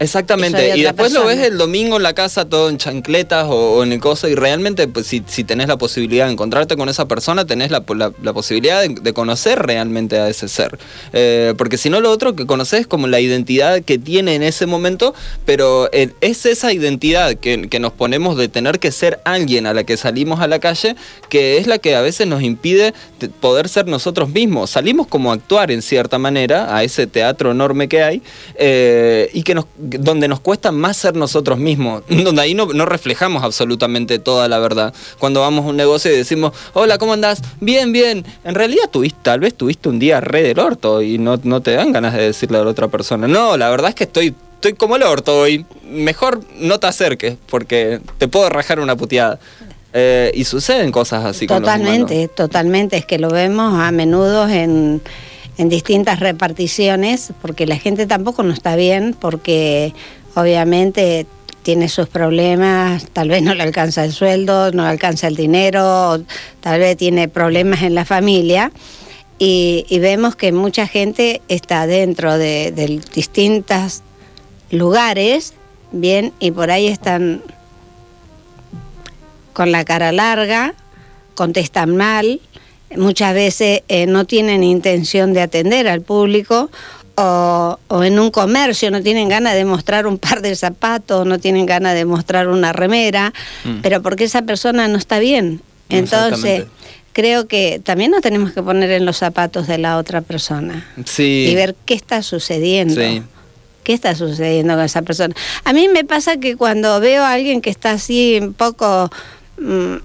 Exactamente, 0.02 0.58
y 0.76 0.82
después 0.82 1.12
lo 1.12 1.26
ves 1.26 1.38
el 1.46 1.58
domingo 1.58 1.96
en 1.98 2.02
la 2.02 2.14
casa 2.14 2.46
todo 2.48 2.70
en 2.70 2.78
chancletas 2.78 3.44
o, 3.48 3.74
o 3.76 3.82
en 3.82 3.92
el 3.92 4.00
coso 4.00 4.28
y 4.28 4.34
realmente 4.34 4.88
pues, 4.88 5.06
si, 5.06 5.22
si 5.26 5.44
tenés 5.44 5.68
la 5.68 5.76
posibilidad 5.76 6.24
de 6.26 6.32
encontrarte 6.32 6.74
con 6.76 6.88
esa 6.88 7.06
persona, 7.06 7.44
tenés 7.44 7.70
la, 7.70 7.84
la- 7.94 8.12
la 8.22 8.32
posibilidad 8.32 8.80
de, 8.80 8.88
de 9.00 9.12
conocer 9.12 9.58
realmente 9.60 10.18
a 10.18 10.28
ese 10.30 10.48
ser. 10.48 10.78
Eh, 11.12 11.52
porque 11.58 11.76
si 11.76 11.90
no 11.90 12.00
lo 12.00 12.10
otro 12.10 12.34
que 12.34 12.46
conoces 12.46 12.80
es 12.80 12.86
como 12.86 13.06
la 13.08 13.20
identidad 13.20 13.82
que 13.82 13.98
tiene 13.98 14.34
en 14.34 14.42
ese 14.42 14.64
momento, 14.64 15.14
pero 15.44 15.90
eh, 15.92 16.08
es 16.22 16.46
esa 16.46 16.72
identidad 16.72 17.34
que, 17.34 17.68
que 17.68 17.78
nos 17.78 17.92
ponemos 17.92 18.38
de 18.38 18.48
tener 18.48 18.78
que 18.78 18.92
ser 18.92 19.20
alguien 19.24 19.66
a 19.66 19.74
la 19.74 19.84
que 19.84 19.98
salimos 19.98 20.40
a 20.40 20.48
la 20.48 20.60
calle, 20.60 20.96
que 21.28 21.58
es 21.58 21.66
la 21.66 21.76
que 21.78 21.94
a 21.94 22.00
veces 22.00 22.26
nos 22.26 22.42
impide 22.42 22.94
de 23.20 23.28
poder 23.28 23.68
ser 23.68 23.86
nosotros 23.86 24.30
mismos. 24.30 24.70
Salimos 24.70 25.06
como 25.06 25.30
a 25.30 25.34
actuar 25.34 25.70
en 25.70 25.82
cierta 25.82 26.18
manera 26.18 26.74
a 26.74 26.84
ese 26.84 27.06
teatro 27.06 27.50
enorme 27.50 27.86
que 27.88 28.02
hay 28.02 28.22
eh, 28.56 29.28
y 29.34 29.42
que 29.42 29.54
nos, 29.54 29.66
donde 29.98 30.28
nos 30.28 30.40
cuesta 30.40 30.72
más 30.72 30.96
ser 30.96 31.16
nosotros 31.16 31.58
mismos, 31.58 32.02
donde 32.08 32.42
ahí 32.42 32.54
no, 32.54 32.66
no 32.66 32.86
reflejamos 32.86 33.42
absolutamente 33.42 34.18
toda 34.18 34.48
la 34.48 34.58
verdad. 34.58 34.94
Cuando 35.18 35.40
vamos 35.40 35.64
a 35.64 35.68
un 35.68 35.76
negocio 35.76 36.12
y 36.12 36.16
decimos, 36.16 36.52
hola, 36.72 36.98
¿cómo 36.98 37.12
andás? 37.12 37.42
Bien, 37.60 37.92
bien. 37.92 38.24
En 38.44 38.54
realidad 38.54 38.90
tuviste, 38.90 39.18
tal 39.22 39.40
vez 39.40 39.54
tuviste 39.54 39.88
un 39.88 39.98
día 39.98 40.20
re 40.20 40.42
del 40.42 40.58
orto 40.58 41.02
y 41.02 41.18
no, 41.18 41.38
no 41.42 41.60
te 41.60 41.72
dan 41.72 41.92
ganas 41.92 42.14
de 42.14 42.22
decirle 42.22 42.58
a 42.58 42.64
la 42.64 42.70
otra 42.70 42.88
persona, 42.88 43.26
no, 43.28 43.56
la 43.56 43.70
verdad 43.70 43.90
es 43.90 43.94
que 43.94 44.04
estoy... 44.04 44.34
Estoy 44.60 44.74
como 44.74 44.96
el 44.96 45.04
orto 45.04 45.40
hoy. 45.40 45.64
Mejor 45.90 46.42
no 46.58 46.78
te 46.78 46.86
acerques 46.86 47.38
porque 47.48 47.98
te 48.18 48.28
puedo 48.28 48.50
rajar 48.50 48.78
una 48.78 48.94
puteada. 48.94 49.38
Eh, 49.94 50.30
y 50.34 50.44
suceden 50.44 50.92
cosas 50.92 51.24
así 51.24 51.46
con 51.46 51.62
los 51.62 51.68
humanos. 51.68 51.86
totalmente, 51.86 52.28
totalmente. 52.28 52.96
Es 52.98 53.06
que 53.06 53.18
lo 53.18 53.30
vemos 53.30 53.80
a 53.80 53.90
menudo 53.90 54.46
en, 54.46 55.00
en 55.60 55.68
distintas 55.68 56.20
reparticiones, 56.20 57.34
porque 57.42 57.66
la 57.66 57.76
gente 57.76 58.06
tampoco 58.06 58.42
no 58.42 58.50
está 58.50 58.76
bien, 58.76 59.14
porque 59.20 59.92
obviamente 60.34 61.26
tiene 61.62 61.90
sus 61.90 62.08
problemas, 62.08 63.04
tal 63.12 63.28
vez 63.28 63.42
no 63.42 63.54
le 63.54 63.62
alcanza 63.62 64.06
el 64.06 64.12
sueldo, 64.12 64.72
no 64.72 64.84
le 64.84 64.88
alcanza 64.88 65.28
el 65.28 65.36
dinero, 65.36 66.24
tal 66.60 66.80
vez 66.80 66.96
tiene 66.96 67.28
problemas 67.28 67.82
en 67.82 67.94
la 67.94 68.06
familia. 68.06 68.72
Y, 69.38 69.84
vemos 70.00 70.34
que 70.34 70.50
mucha 70.50 70.86
gente 70.86 71.42
está 71.48 71.86
dentro 71.86 72.38
de, 72.38 72.72
de 72.72 72.98
distintos 73.14 74.00
lugares, 74.70 75.52
bien, 75.92 76.32
y 76.40 76.52
por 76.52 76.70
ahí 76.70 76.86
están 76.86 77.42
con 79.52 79.72
la 79.72 79.84
cara 79.84 80.10
larga, 80.10 80.72
contestan 81.34 81.98
mal, 81.98 82.40
muchas 82.96 83.34
veces 83.34 83.82
eh, 83.88 84.06
no 84.06 84.24
tienen 84.24 84.62
intención 84.64 85.32
de 85.32 85.42
atender 85.42 85.86
al 85.88 86.00
público 86.02 86.70
o, 87.16 87.78
o 87.88 88.02
en 88.04 88.18
un 88.18 88.30
comercio 88.30 88.90
no 88.90 89.02
tienen 89.02 89.28
ganas 89.28 89.54
de 89.54 89.64
mostrar 89.64 90.06
un 90.06 90.18
par 90.18 90.40
de 90.42 90.54
zapatos, 90.56 91.26
no 91.26 91.38
tienen 91.38 91.66
ganas 91.66 91.94
de 91.94 92.04
mostrar 92.04 92.48
una 92.48 92.72
remera, 92.72 93.32
Mm. 93.64 93.80
pero 93.82 94.00
porque 94.02 94.24
esa 94.24 94.42
persona 94.42 94.88
no 94.88 94.96
está 94.98 95.18
bien. 95.18 95.60
Entonces, 95.88 96.64
creo 97.12 97.46
que 97.48 97.80
también 97.84 98.12
nos 98.12 98.22
tenemos 98.22 98.52
que 98.52 98.62
poner 98.62 98.90
en 98.92 99.04
los 99.04 99.16
zapatos 99.18 99.66
de 99.66 99.76
la 99.78 99.98
otra 99.98 100.20
persona 100.22 100.86
Sí. 101.04 101.46
y 101.50 101.54
ver 101.56 101.74
qué 101.84 101.94
está 101.94 102.22
sucediendo. 102.22 102.94
Sí. 102.94 103.22
¿Qué 103.82 103.92
está 103.94 104.14
sucediendo 104.14 104.74
con 104.74 104.84
esa 104.84 105.02
persona? 105.02 105.34
A 105.64 105.72
mí 105.72 105.88
me 105.88 106.04
pasa 106.04 106.36
que 106.36 106.54
cuando 106.56 107.00
veo 107.00 107.22
a 107.24 107.32
alguien 107.32 107.60
que 107.60 107.70
está 107.70 107.92
así 107.92 108.38
un 108.40 108.52
poco 108.54 109.10
mm, 109.58 109.96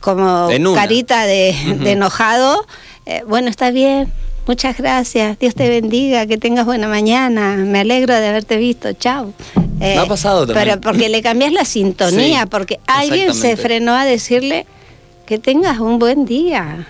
como 0.00 0.48
carita 0.74 1.26
de, 1.26 1.50
enojado, 1.84 2.66
eh, 3.06 3.22
bueno, 3.26 3.48
está 3.48 3.70
bien, 3.70 4.12
muchas 4.46 4.76
gracias, 4.78 5.38
Dios 5.38 5.54
te 5.54 5.68
bendiga, 5.68 6.26
que 6.26 6.38
tengas 6.38 6.66
buena 6.66 6.88
mañana, 6.88 7.56
me 7.56 7.80
alegro 7.80 8.14
de 8.14 8.28
haberte 8.28 8.56
visto, 8.56 8.92
chao. 8.94 9.32
Eh, 9.80 9.94
Me 9.94 9.98
ha 9.98 10.06
pasado 10.06 10.46
también. 10.46 10.68
Pero 10.68 10.80
porque 10.80 11.08
le 11.08 11.22
cambias 11.22 11.52
la 11.52 11.64
sintonía, 11.64 12.42
Sí, 12.42 12.48
porque 12.50 12.80
alguien 12.86 13.34
se 13.34 13.56
frenó 13.56 13.94
a 13.94 14.04
decirle 14.04 14.66
que 15.26 15.38
tengas 15.38 15.78
un 15.78 15.98
buen 15.98 16.26
día. 16.26 16.86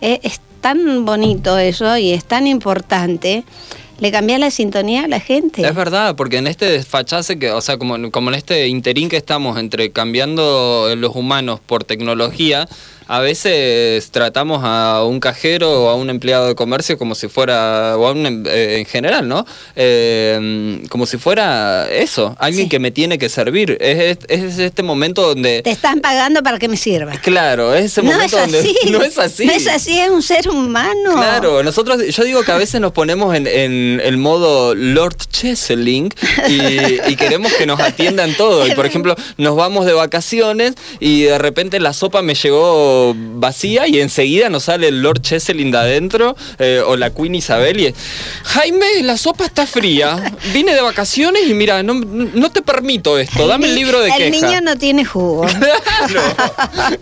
Eh, 0.00 0.20
es 0.22 0.40
tan 0.60 1.04
bonito 1.04 1.58
eso 1.58 1.96
y 1.96 2.12
es 2.12 2.24
tan 2.24 2.46
importante. 2.46 3.44
Le 3.98 4.12
cambia 4.12 4.38
la 4.38 4.50
sintonía 4.50 5.04
a 5.04 5.08
la 5.08 5.20
gente. 5.20 5.66
Es 5.66 5.74
verdad, 5.74 6.14
porque 6.14 6.36
en 6.36 6.46
este 6.46 6.66
desfachase 6.66 7.38
que, 7.38 7.50
o 7.50 7.60
sea, 7.60 7.78
como, 7.78 8.10
como 8.10 8.30
en 8.30 8.36
este 8.36 8.68
interín 8.68 9.08
que 9.08 9.16
estamos 9.16 9.58
entre 9.58 9.90
cambiando 9.90 10.94
los 10.96 11.16
humanos 11.16 11.60
por 11.64 11.84
tecnología, 11.84 12.68
a 13.08 13.20
veces 13.20 14.10
tratamos 14.10 14.60
a 14.62 15.02
un 15.04 15.18
cajero 15.20 15.84
o 15.84 15.88
a 15.88 15.94
un 15.96 16.10
empleado 16.10 16.46
de 16.48 16.54
comercio 16.54 16.98
como 16.98 17.14
si 17.14 17.28
fuera, 17.28 17.96
o 17.96 18.06
a 18.06 18.12
un, 18.12 18.26
em- 18.26 18.44
eh, 18.46 18.76
en 18.78 18.84
general, 18.86 19.26
¿no? 19.26 19.44
Eh, 19.76 20.82
como 20.88 21.06
si 21.06 21.16
fuera 21.18 21.88
eso, 21.90 22.36
alguien 22.38 22.68
que 22.68 22.78
me 22.78 22.90
tiene 22.90 23.18
que 23.18 23.28
servir. 23.28 23.76
Es, 23.80 24.18
es- 24.28 24.44
es 24.46 24.58
este 24.58 24.82
momento 24.82 25.22
donde... 25.22 25.62
Te 25.62 25.70
están 25.70 26.00
pagando 26.00 26.42
para 26.42 26.58
que 26.58 26.68
me 26.68 26.76
sirva. 26.76 27.12
Claro, 27.22 27.74
es 27.74 27.86
ese 27.86 28.02
No 28.02 28.12
momento 28.12 28.36
es 28.36 28.42
donde... 28.42 28.58
así. 28.60 28.76
No 28.90 29.02
es 29.02 29.18
así. 29.18 29.46
No 29.46 29.52
es 29.52 29.66
así, 29.66 29.98
es 29.98 30.10
un 30.10 30.22
ser 30.22 30.48
humano. 30.48 31.12
Claro, 31.14 31.62
nosotros, 31.62 32.04
yo 32.06 32.24
digo 32.24 32.42
que 32.42 32.52
a 32.52 32.56
veces 32.56 32.80
nos 32.80 32.92
ponemos 32.92 33.34
en, 33.34 33.46
en 33.46 34.00
el 34.04 34.16
modo 34.18 34.74
Lord 34.74 35.16
Cheseling 35.30 36.10
y, 36.48 37.10
y 37.10 37.16
queremos 37.16 37.52
que 37.54 37.66
nos 37.66 37.80
atiendan 37.80 38.34
todo. 38.34 38.66
Y 38.66 38.72
por 38.72 38.86
ejemplo, 38.90 39.14
nos 39.36 39.56
vamos 39.56 39.86
de 39.86 39.92
vacaciones 39.94 40.74
y 41.00 41.22
de 41.22 41.38
repente 41.38 41.80
la 41.80 41.92
sopa 41.92 42.22
me 42.22 42.34
llegó 42.34 42.97
vacía 43.16 43.86
y 43.88 44.00
enseguida 44.00 44.48
nos 44.48 44.64
sale 44.64 44.88
el 44.88 45.02
Lord 45.02 45.20
Cheseling 45.22 45.70
de 45.70 45.78
adentro 45.78 46.36
eh, 46.58 46.82
o 46.86 46.96
la 46.96 47.10
Queen 47.10 47.34
Isabel 47.34 47.80
y 47.80 47.86
es, 47.86 47.94
Jaime, 48.44 49.02
la 49.02 49.16
sopa 49.16 49.44
está 49.44 49.66
fría. 49.66 50.32
Vine 50.52 50.74
de 50.74 50.80
vacaciones 50.80 51.42
y 51.48 51.54
mira, 51.54 51.82
no, 51.82 51.94
no 51.94 52.50
te 52.50 52.62
permito 52.62 53.18
esto. 53.18 53.46
Dame 53.46 53.66
el 53.66 53.74
libro 53.74 54.00
de 54.00 54.10
El 54.10 54.16
queja. 54.32 54.46
niño 54.46 54.60
no 54.62 54.76
tiene 54.76 55.04
jugo. 55.04 55.46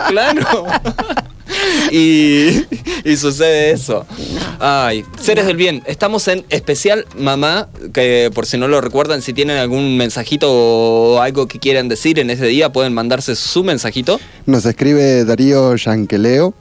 Claro. 0.09 0.67
Y, 1.93 2.65
y 3.05 3.17
sucede 3.17 3.71
eso. 3.71 4.07
Ay, 4.59 5.05
seres 5.21 5.47
del 5.47 5.57
bien, 5.57 5.83
estamos 5.87 6.27
en 6.29 6.45
especial 6.51 7.07
mamá, 7.17 7.69
que 7.93 8.31
por 8.35 8.47
si 8.47 8.59
no 8.59 8.67
lo 8.67 8.81
recuerdan, 8.81 9.23
si 9.23 9.33
tienen 9.33 9.57
algún 9.57 9.97
mensajito 9.97 10.49
o 10.51 11.21
algo 11.21 11.47
que 11.47 11.59
quieran 11.59 11.89
decir 11.89 12.19
en 12.19 12.31
ese 12.31 12.47
día, 12.47 12.73
pueden 12.73 12.93
mandarse 12.93 13.37
su 13.37 13.63
mensajito. 13.63 14.19
Nos 14.47 14.67
escribe 14.67 15.25
Darío 15.25 15.77
Yanqueleo. 15.77 16.55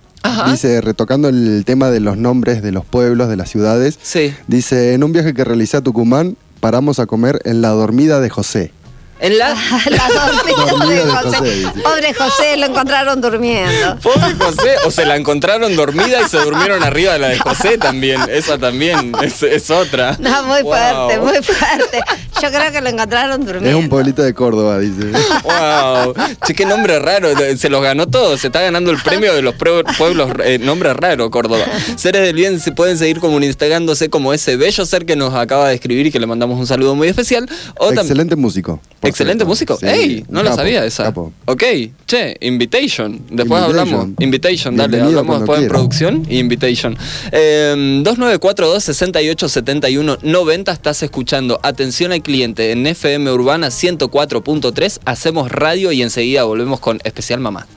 Dice, 0.49 0.81
retocando 0.81 1.29
el 1.29 1.63
tema 1.65 1.91
de 1.91 1.99
los 1.99 2.17
nombres 2.17 2.63
de 2.63 2.71
los 2.71 2.83
pueblos, 2.83 3.29
de 3.29 3.35
las 3.35 3.49
ciudades. 3.49 3.99
Sí. 4.01 4.33
Dice, 4.47 4.93
en 4.93 5.03
un 5.03 5.13
viaje 5.13 5.35
que 5.35 5.43
realicé 5.43 5.77
a 5.77 5.81
Tucumán, 5.81 6.35
paramos 6.59 6.97
a 6.97 7.05
comer 7.05 7.41
en 7.45 7.61
la 7.61 7.69
dormida 7.69 8.19
de 8.19 8.29
José. 8.31 8.71
En 9.19 9.37
la... 9.37 9.49
La 9.89 10.07
dormida 10.09 10.71
Dormida 10.71 11.05
de 11.05 11.11
José. 11.11 11.67
Pobre 11.83 12.13
José, 12.13 12.57
lo 12.57 12.65
encontraron 12.65 13.21
durmiendo. 13.21 13.97
Pobre 14.01 14.33
José, 14.39 14.75
o 14.85 14.91
se 14.91 15.05
la 15.05 15.15
encontraron 15.15 15.75
dormida 15.75 16.21
y 16.25 16.29
se 16.29 16.37
durmieron 16.37 16.83
arriba 16.83 17.13
de 17.13 17.19
la 17.19 17.27
de 17.29 17.39
José 17.39 17.77
también. 17.77 18.21
Esa 18.29 18.57
también 18.57 19.13
es, 19.23 19.41
es 19.43 19.69
otra. 19.69 20.17
No, 20.19 20.43
muy 20.43 20.61
Wow. 20.63 20.73
fuerte, 20.73 21.19
muy 21.19 21.43
fuerte. 21.43 21.99
Yo 22.41 22.49
creo 22.49 22.71
que 22.71 22.81
lo 22.81 22.89
encontraron 22.89 23.41
Es 23.41 23.47
durmiendo. 23.47 23.77
un 23.79 23.89
pueblito 23.89 24.21
de 24.21 24.33
Córdoba, 24.33 24.79
dice. 24.79 25.11
Wow. 25.43 26.13
Che, 26.45 26.53
qué 26.53 26.65
nombre 26.65 26.99
raro. 26.99 27.29
Se 27.57 27.69
los 27.69 27.81
ganó 27.81 28.07
todos. 28.07 28.41
Se 28.41 28.47
está 28.47 28.61
ganando 28.61 28.91
el 28.91 29.01
premio 29.01 29.33
de 29.33 29.41
los 29.41 29.55
pueblos. 29.55 30.31
Eh, 30.43 30.57
nombre 30.59 30.93
raro, 30.93 31.29
Córdoba. 31.31 31.63
Seres 31.95 32.21
del 32.23 32.35
bien 32.35 32.59
se 32.59 32.71
pueden 32.73 32.97
seguir 32.97 33.19
comunicándose 33.19 34.09
como 34.09 34.33
ese 34.33 34.57
bello 34.57 34.85
ser 34.85 35.05
que 35.05 35.15
nos 35.15 35.33
acaba 35.33 35.69
de 35.69 35.75
escribir 35.75 36.07
y 36.07 36.11
que 36.11 36.19
le 36.19 36.27
mandamos 36.27 36.59
un 36.59 36.67
saludo 36.67 36.95
muy 36.95 37.07
especial. 37.07 37.47
O 37.77 37.91
Excelente 37.91 38.35
músico. 38.35 38.81
Excelente 39.07 39.45
cierto. 39.45 39.47
músico. 39.47 39.77
Sí, 39.77 39.85
ey, 39.87 40.25
no 40.29 40.39
un 40.39 40.45
la 40.45 40.51
capo, 40.51 40.61
sabía 40.61 40.85
esa. 40.85 41.03
capo. 41.05 41.33
Ok, 41.45 41.63
che, 42.05 42.37
invitation. 42.41 43.21
Después 43.29 43.61
Invitation. 43.61 43.63
hablamos. 43.63 44.09
Invitation, 44.19 44.75
dale, 44.75 44.89
Bienvenido 44.97 45.19
hablamos 45.19 45.39
después 45.41 45.57
en 45.59 45.63
quiera. 45.63 45.73
producción 45.73 46.25
y 46.29 46.39
invitation. 46.39 46.97
Eh, 47.31 48.01
2942 48.03 48.83
68 48.83 49.49
71 49.49 50.17
90 50.21 50.71
estás 50.71 51.03
escuchando. 51.03 51.59
Atención 51.63 52.11
al 52.11 52.21
cliente 52.21 52.71
en 52.71 52.85
FM 52.87 53.31
Urbana 53.31 53.67
104.3. 53.67 54.99
Hacemos 55.05 55.51
radio 55.51 55.91
y 55.91 56.01
enseguida 56.01 56.43
volvemos 56.43 56.79
con 56.79 56.99
especial 57.03 57.39
mamá. 57.39 57.67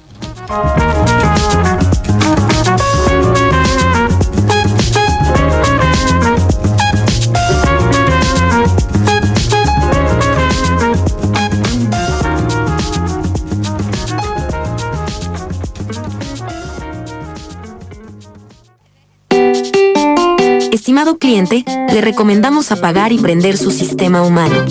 Le 21.28 22.00
recomendamos 22.00 22.72
apagar 22.72 23.12
y 23.12 23.18
prender 23.18 23.58
su 23.58 23.70
sistema 23.70 24.22
humano. 24.22 24.64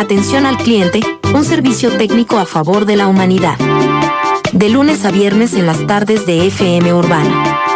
Atención 0.00 0.44
al 0.44 0.56
cliente, 0.56 1.00
un 1.32 1.44
servicio 1.44 1.96
técnico 1.96 2.38
a 2.38 2.44
favor 2.44 2.86
de 2.86 2.96
la 2.96 3.06
humanidad. 3.06 3.56
De 4.52 4.68
lunes 4.68 5.04
a 5.04 5.12
viernes 5.12 5.54
en 5.54 5.66
las 5.66 5.86
tardes 5.86 6.26
de 6.26 6.48
FM 6.48 6.92
Urbana. 6.92 7.69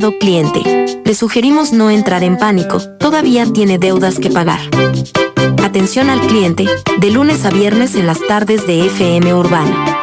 Cliente, 0.00 0.62
le 1.04 1.14
sugerimos 1.14 1.72
no 1.72 1.90
entrar 1.90 2.22
en 2.22 2.38
pánico, 2.38 2.80
todavía 2.98 3.44
tiene 3.52 3.78
deudas 3.78 4.20
que 4.20 4.30
pagar. 4.30 4.60
Atención 5.64 6.08
al 6.08 6.20
cliente, 6.20 6.66
de 6.98 7.10
lunes 7.10 7.44
a 7.44 7.50
viernes 7.50 7.96
en 7.96 8.06
las 8.06 8.24
tardes 8.24 8.64
de 8.68 8.86
FM 8.86 9.34
Urbana. 9.34 9.97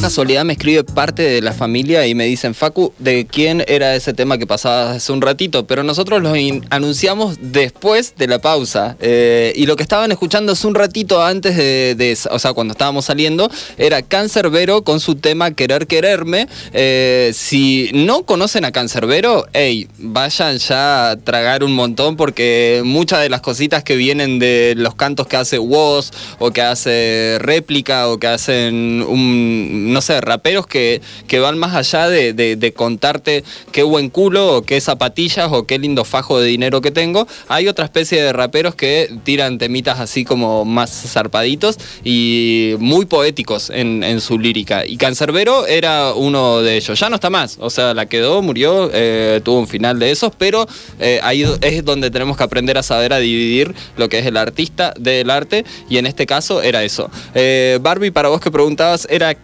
Casualidad 0.00 0.44
me 0.44 0.52
escribe 0.54 0.84
parte 0.84 1.22
de 1.22 1.40
la 1.42 1.52
familia 1.52 2.06
y 2.06 2.14
me 2.14 2.24
dicen, 2.26 2.54
Facu, 2.54 2.92
¿de 2.98 3.26
quién 3.26 3.64
era 3.66 3.94
ese 3.94 4.12
tema 4.14 4.38
que 4.38 4.46
pasaba 4.46 4.92
hace 4.92 5.12
un 5.12 5.20
ratito? 5.20 5.66
Pero 5.66 5.82
nosotros 5.82 6.22
lo 6.22 6.32
anunciamos 6.70 7.36
después 7.40 8.14
de 8.16 8.26
la 8.26 8.38
pausa. 8.38 8.96
Eh, 9.00 9.52
y 9.56 9.66
lo 9.66 9.76
que 9.76 9.82
estaban 9.82 10.12
escuchando 10.12 10.52
hace 10.52 10.66
un 10.66 10.74
ratito 10.74 11.22
antes 11.22 11.56
de, 11.56 11.94
de- 11.96 12.18
o 12.30 12.38
sea, 12.38 12.52
cuando 12.52 12.72
estábamos 12.72 13.04
saliendo, 13.06 13.50
era 13.78 14.02
Cancerbero 14.02 14.82
con 14.82 15.00
su 15.00 15.16
tema 15.16 15.50
Querer 15.52 15.86
Quererme. 15.86 16.48
Eh, 16.72 17.32
si 17.34 17.90
no 17.92 18.24
conocen 18.24 18.64
a 18.64 18.72
Cancerbero, 18.72 19.46
hey, 19.52 19.88
vayan 19.98 20.58
ya 20.58 21.10
a 21.10 21.16
tragar 21.16 21.64
un 21.64 21.72
montón 21.72 22.16
porque 22.16 22.82
muchas 22.84 23.20
de 23.22 23.28
las 23.28 23.40
cositas 23.40 23.82
que 23.84 23.96
vienen 23.96 24.38
de 24.38 24.74
los 24.76 24.94
cantos 24.94 25.26
que 25.26 25.36
hace 25.36 25.58
Woz 25.58 26.10
o 26.38 26.50
que 26.50 26.62
hace 26.62 27.38
réplica 27.40 28.08
o 28.08 28.18
que 28.18 28.26
hacen 28.26 29.02
un 29.06 29.85
no 29.86 30.00
sé, 30.00 30.20
raperos 30.20 30.66
que, 30.66 31.00
que 31.26 31.38
van 31.38 31.58
más 31.58 31.74
allá 31.74 32.08
de, 32.08 32.32
de- 32.32 32.72
contarte 32.72 33.44
qué 33.72 33.82
buen 33.82 34.10
culo 34.10 34.56
o 34.56 34.62
qué 34.62 34.80
zapatillas 34.80 35.48
o 35.52 35.66
qué 35.66 35.78
lindo 35.78 36.04
fajo 36.04 36.40
de 36.40 36.48
dinero 36.48 36.80
que 36.80 36.90
tengo. 36.90 37.26
Hay 37.48 37.68
otra 37.68 37.84
especie 37.84 38.20
de 38.22 38.32
raperos 38.32 38.74
que 38.74 39.08
tiran 39.24 39.58
temitas 39.58 40.00
así 40.00 40.24
como 40.24 40.64
más 40.64 40.90
zarpaditos 40.90 41.78
y 42.04 42.74
muy 42.78 43.06
poéticos 43.06 43.70
en, 43.70 44.02
en 44.02 44.20
su 44.20 44.38
lírica. 44.38 44.84
Y 44.86 44.96
Cancerbero 44.96 45.66
era 45.66 46.12
uno 46.14 46.60
de 46.62 46.76
ellos. 46.76 46.98
Ya 46.98 47.08
no 47.08 47.14
está 47.16 47.30
más, 47.30 47.56
o 47.60 47.70
sea, 47.70 47.94
la 47.94 48.06
quedó, 48.06 48.42
murió, 48.42 48.90
eh, 48.92 49.40
tuvo 49.44 49.60
un 49.60 49.68
final 49.68 49.98
de 49.98 50.10
esos, 50.10 50.32
pero 50.36 50.66
eh, 50.98 51.20
ahí 51.22 51.44
es 51.60 51.84
donde 51.84 52.10
tenemos 52.10 52.36
que 52.36 52.42
aprender 52.42 52.78
a 52.78 52.82
saber 52.82 53.12
a 53.12 53.18
dividir 53.18 53.74
lo 53.96 54.08
que 54.08 54.18
es 54.18 54.26
el 54.26 54.36
artista 54.36 54.92
del 54.98 55.30
arte 55.30 55.64
y 55.88 55.98
en 55.98 56.06
este 56.06 56.26
caso 56.26 56.62
era 56.62 56.82
eso. 56.84 57.10
Eh, 57.34 57.78
Barbie, 57.80 58.10
para 58.10 58.28
vos 58.28 58.40
que 58.40 58.50
preguntabas, 58.50 59.06
era 59.10 59.34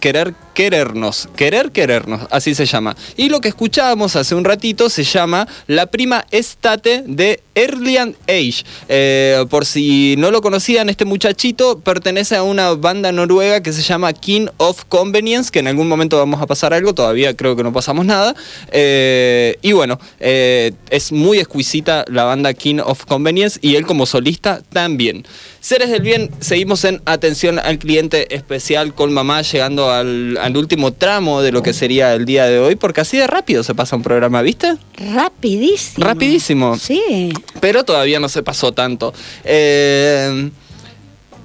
Querer 0.00 0.34
querernos, 0.58 1.28
querer 1.36 1.70
querernos, 1.70 2.22
así 2.30 2.52
se 2.52 2.66
llama. 2.66 2.96
Y 3.16 3.28
lo 3.28 3.40
que 3.40 3.46
escuchábamos 3.46 4.16
hace 4.16 4.34
un 4.34 4.44
ratito 4.44 4.90
se 4.90 5.04
llama 5.04 5.46
La 5.68 5.86
prima 5.86 6.26
estate 6.32 7.04
de 7.06 7.40
Erlian 7.54 8.16
Age. 8.26 8.64
Eh, 8.88 9.44
por 9.50 9.64
si 9.64 10.16
no 10.18 10.32
lo 10.32 10.42
conocían, 10.42 10.88
este 10.88 11.04
muchachito 11.04 11.78
pertenece 11.78 12.34
a 12.34 12.42
una 12.42 12.72
banda 12.74 13.12
noruega 13.12 13.62
que 13.62 13.72
se 13.72 13.82
llama 13.82 14.12
King 14.12 14.46
of 14.56 14.84
Convenience, 14.88 15.52
que 15.52 15.60
en 15.60 15.68
algún 15.68 15.88
momento 15.88 16.18
vamos 16.18 16.42
a 16.42 16.46
pasar 16.46 16.74
algo, 16.74 16.92
todavía 16.92 17.36
creo 17.36 17.54
que 17.54 17.62
no 17.62 17.72
pasamos 17.72 18.04
nada. 18.04 18.34
Eh, 18.72 19.58
y 19.62 19.70
bueno, 19.72 20.00
eh, 20.18 20.72
es 20.90 21.12
muy 21.12 21.38
exquisita 21.38 22.04
la 22.08 22.24
banda 22.24 22.52
King 22.52 22.80
of 22.84 23.04
Convenience 23.04 23.60
y 23.62 23.76
él 23.76 23.86
como 23.86 24.06
solista 24.06 24.60
también. 24.72 25.24
Seres 25.68 25.90
del 25.90 26.00
bien, 26.00 26.30
seguimos 26.40 26.82
en 26.86 27.02
atención 27.04 27.58
al 27.58 27.78
cliente 27.78 28.34
especial 28.34 28.94
con 28.94 29.12
mamá, 29.12 29.42
llegando 29.42 29.90
al, 29.90 30.38
al 30.38 30.56
último 30.56 30.94
tramo 30.94 31.42
de 31.42 31.52
lo 31.52 31.62
que 31.62 31.74
sería 31.74 32.14
el 32.14 32.24
día 32.24 32.46
de 32.46 32.58
hoy, 32.58 32.74
porque 32.74 33.02
así 33.02 33.18
de 33.18 33.26
rápido 33.26 33.62
se 33.62 33.74
pasa 33.74 33.94
un 33.94 34.02
programa, 34.02 34.40
¿viste? 34.40 34.78
Rapidísimo. 35.12 36.06
Rapidísimo. 36.06 36.78
Sí. 36.78 37.34
Pero 37.60 37.84
todavía 37.84 38.18
no 38.18 38.30
se 38.30 38.42
pasó 38.42 38.72
tanto. 38.72 39.12
Eh, 39.44 40.48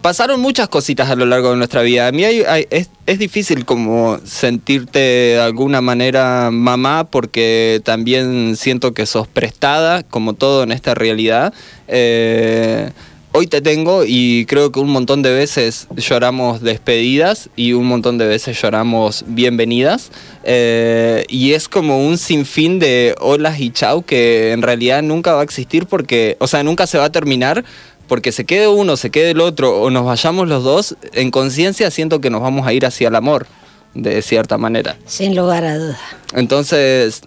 pasaron 0.01 0.39
muchas 0.39 0.69
cositas 0.69 1.09
a 1.09 1.15
lo 1.17 1.25
largo 1.25 1.49
de 1.51 1.57
nuestra 1.57 1.81
vida. 1.81 2.07
A 2.07 2.13
mí 2.13 2.23
hay- 2.23 2.43
hay- 2.47 2.67
es, 2.69 2.89
es 3.05 3.19
difícil 3.19 3.65
como 3.65 4.19
sentirte 4.23 4.99
de 4.99 5.39
alguna 5.41 5.81
manera 5.81 6.49
mamá 6.49 7.09
porque 7.11 7.81
también 7.83 8.55
siento 8.55 8.93
que 8.93 9.05
sos 9.05 9.27
prestada, 9.27 10.03
como 10.03 10.31
todo 10.33 10.63
en 10.63 10.71
esta 10.71 10.95
realidad. 10.95 11.53
Eh, 11.89 12.89
hoy 13.33 13.47
te 13.47 13.61
tengo 13.61 14.03
y 14.05 14.45
creo 14.45 14.71
que 14.71 14.79
un 14.79 14.89
montón 14.89 15.21
de 15.23 15.33
veces 15.33 15.87
lloramos 15.97 16.61
despedidas 16.61 17.49
y 17.55 17.73
un 17.73 17.85
montón 17.85 18.17
de 18.17 18.27
veces 18.27 18.61
lloramos 18.61 19.25
bienvenidas. 19.27 20.11
Eh, 20.43 21.25
y 21.27 21.53
es 21.53 21.67
como 21.67 22.05
un 22.05 22.17
sinfín 22.17 22.79
de 22.79 23.15
olas 23.19 23.59
y 23.59 23.71
chau 23.71 24.03
que 24.03 24.51
en 24.51 24.61
realidad 24.61 25.01
nunca 25.01 25.33
va 25.33 25.41
a 25.41 25.43
existir 25.43 25.87
porque, 25.87 26.37
o 26.39 26.47
sea, 26.47 26.63
nunca 26.63 26.87
se 26.87 26.97
va 26.97 27.05
a 27.05 27.11
terminar 27.11 27.65
porque 28.07 28.31
se 28.31 28.45
quede 28.45 28.67
uno, 28.67 28.97
se 28.97 29.09
quede 29.09 29.31
el 29.31 29.41
otro 29.41 29.81
o 29.81 29.89
nos 29.89 30.05
vayamos 30.05 30.47
los 30.47 30.63
dos, 30.63 30.95
en 31.13 31.31
conciencia 31.31 31.89
siento 31.89 32.21
que 32.21 32.29
nos 32.29 32.41
vamos 32.41 32.67
a 32.67 32.73
ir 32.73 32.85
hacia 32.85 33.07
el 33.07 33.15
amor, 33.15 33.47
de 33.95 34.21
cierta 34.21 34.57
manera. 34.57 34.97
Sin 35.05 35.35
lugar 35.35 35.63
a 35.63 35.77
duda. 35.77 35.99
Entonces, 36.35 37.21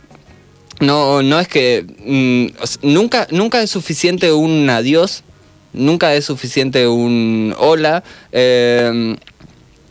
no, 0.78 1.22
no 1.22 1.40
es 1.40 1.48
que 1.48 1.84
mm, 2.04 2.86
nunca, 2.86 3.26
nunca 3.30 3.62
es 3.62 3.70
suficiente 3.70 4.32
un 4.32 4.68
adiós, 4.70 5.24
nunca 5.76 6.14
es 6.14 6.24
suficiente 6.24 6.88
un 6.88 7.54
hola. 7.58 8.02
eh, 8.32 9.16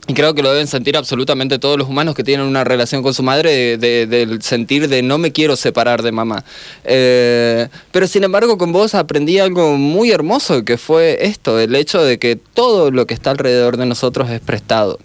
y 0.07 0.13
creo 0.13 0.35
que 0.35 0.43
lo 0.43 0.51
deben 0.51 0.67
sentir 0.67 0.95
absolutamente 0.97 1.57
todos 1.57 1.79
los 1.79 1.87
humanos 1.89 2.13
que 2.13 2.23
tienen 2.23 2.45
una 2.45 2.63
relación 2.63 3.01
con 3.01 3.15
su 3.15 3.23
madre, 3.23 3.49
de- 3.49 3.77
de- 3.79 4.05
del 4.05 4.43
sentir 4.43 4.87
de 4.87 5.01
no 5.01 5.17
me 5.17 5.31
quiero 5.31 5.55
separar 5.55 6.03
de 6.03 6.11
mamá. 6.11 6.43
Eh, 6.83 7.69
pero 7.91 8.05
sin 8.05 8.23
embargo 8.23 8.59
con 8.59 8.71
vos 8.71 8.93
aprendí 8.93 9.39
algo 9.39 9.77
muy 9.77 10.11
hermoso, 10.11 10.63
que 10.63 10.77
fue 10.77 11.25
esto, 11.25 11.59
el 11.59 11.73
hecho 11.73 12.03
de 12.03 12.19
que 12.19 12.35
todo 12.35 12.91
lo 12.91 13.07
que 13.07 13.15
está 13.15 13.31
alrededor 13.31 13.77
de 13.77 13.87
nosotros 13.87 14.29
es 14.29 14.41
prestado. 14.41 14.99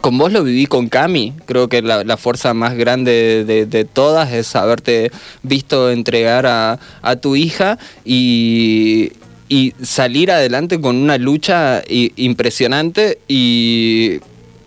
con 0.00 0.18
vos 0.18 0.32
lo 0.32 0.42
viví 0.42 0.66
con 0.66 0.88
Cami. 0.88 1.32
Creo 1.46 1.68
que 1.68 1.80
la, 1.80 2.02
la 2.04 2.16
fuerza 2.16 2.54
más 2.54 2.74
grande 2.76 3.44
de, 3.46 3.66
de 3.66 3.84
todas 3.84 4.32
es 4.32 4.54
haberte 4.56 5.12
visto 5.44 5.90
entregar 5.92 6.44
a, 6.46 6.78
a 7.02 7.16
tu 7.16 7.36
hija 7.36 7.78
y, 8.04 9.12
y 9.52 9.74
salir 9.82 10.30
adelante 10.30 10.80
con 10.80 10.96
una 10.96 11.18
lucha 11.18 11.82
impresionante 11.86 13.18
y 13.28 14.20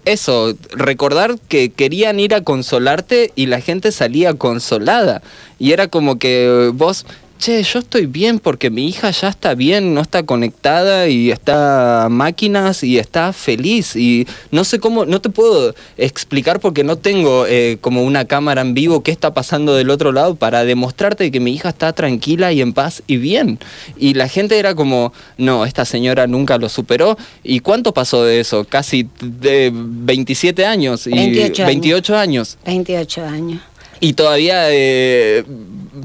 eso, 0.06 0.56
recordar 0.70 1.40
que 1.48 1.72
querían 1.72 2.20
ir 2.20 2.36
a 2.36 2.42
consolarte 2.42 3.32
y 3.36 3.48
la 3.48 3.62
gente 3.62 3.92
salía 3.92 4.36
consolada. 4.36 5.24
Y 5.58 5.72
era 5.72 5.88
como 5.88 6.20
que 6.20 6.70
vos, 6.72 7.08
che, 7.46 7.62
yo 7.62 7.78
estoy 7.78 8.08
bien 8.08 8.40
porque 8.40 8.72
mi 8.72 8.88
hija 8.88 9.12
ya 9.12 9.30
está 9.30 9.54
bien, 9.54 9.94
no 9.94 10.02
está 10.02 10.24
conectada 10.24 11.08
y 11.08 11.30
está 11.30 12.06
a 12.06 12.10
máquinas 12.10 12.84
y 12.84 12.98
está 12.98 13.34
feliz. 13.34 13.96
Y 13.96 14.26
no 14.50 14.64
sé 14.64 14.80
cómo, 14.80 15.06
no 15.06 15.22
te 15.22 15.30
puedo 15.30 15.76
explicar 15.96 16.60
porque 16.60 16.84
no 16.84 16.98
tengo 16.98 17.46
eh, 17.46 17.78
como 17.82 18.04
una 18.04 18.26
cámara 18.26 18.62
en 18.62 18.74
vivo 18.74 19.04
qué 19.04 19.12
está 19.12 19.36
pasando 19.36 19.76
del 19.76 19.92
otro 19.92 20.12
lado 20.12 20.34
para 20.34 20.66
demostrarte 20.66 21.30
que 21.30 21.40
mi 21.40 21.54
hija 21.54 21.70
está 21.70 21.94
tranquila 21.94 22.52
y 22.52 22.62
en 22.62 22.74
paz 22.74 23.04
y 23.06 23.18
bien. 23.18 23.60
Y 23.96 24.16
la 24.16 24.28
gente 24.28 24.58
era 24.58 24.74
como, 24.74 25.14
no, 25.38 25.66
esta 25.66 25.86
señora 25.86 26.26
nunca 26.26 26.58
lo 26.58 26.68
superó. 26.68 27.16
¿Y 27.44 27.60
cuánto 27.60 27.94
pasó 27.94 28.24
de 28.24 28.40
eso? 28.40 28.66
Casi 28.66 29.08
de 29.22 29.72
27 29.72 30.66
años 30.66 31.06
y 31.06 31.12
28 31.12 31.64
años. 31.64 31.68
28 31.68 32.16
años. 32.18 32.58
28 32.66 33.24
años. 33.24 33.62
Y 34.00 34.14
todavía 34.14 34.66
eh, 34.72 35.44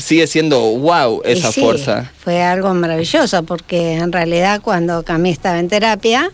sigue 0.01 0.27
siendo 0.27 0.61
wow 0.61 1.23
esa 1.25 1.53
sí, 1.53 1.61
fuerza. 1.61 2.11
Fue 2.19 2.43
algo 2.43 2.73
maravilloso 2.75 3.43
porque 3.45 3.95
en 3.95 4.13
realidad 4.13 4.61
cuando 4.63 5.03
Cami 5.05 5.31
estaba 5.31 5.59
en 5.59 5.69
terapia 5.69 6.31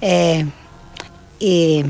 eh, 0.00 0.46
y 1.38 1.84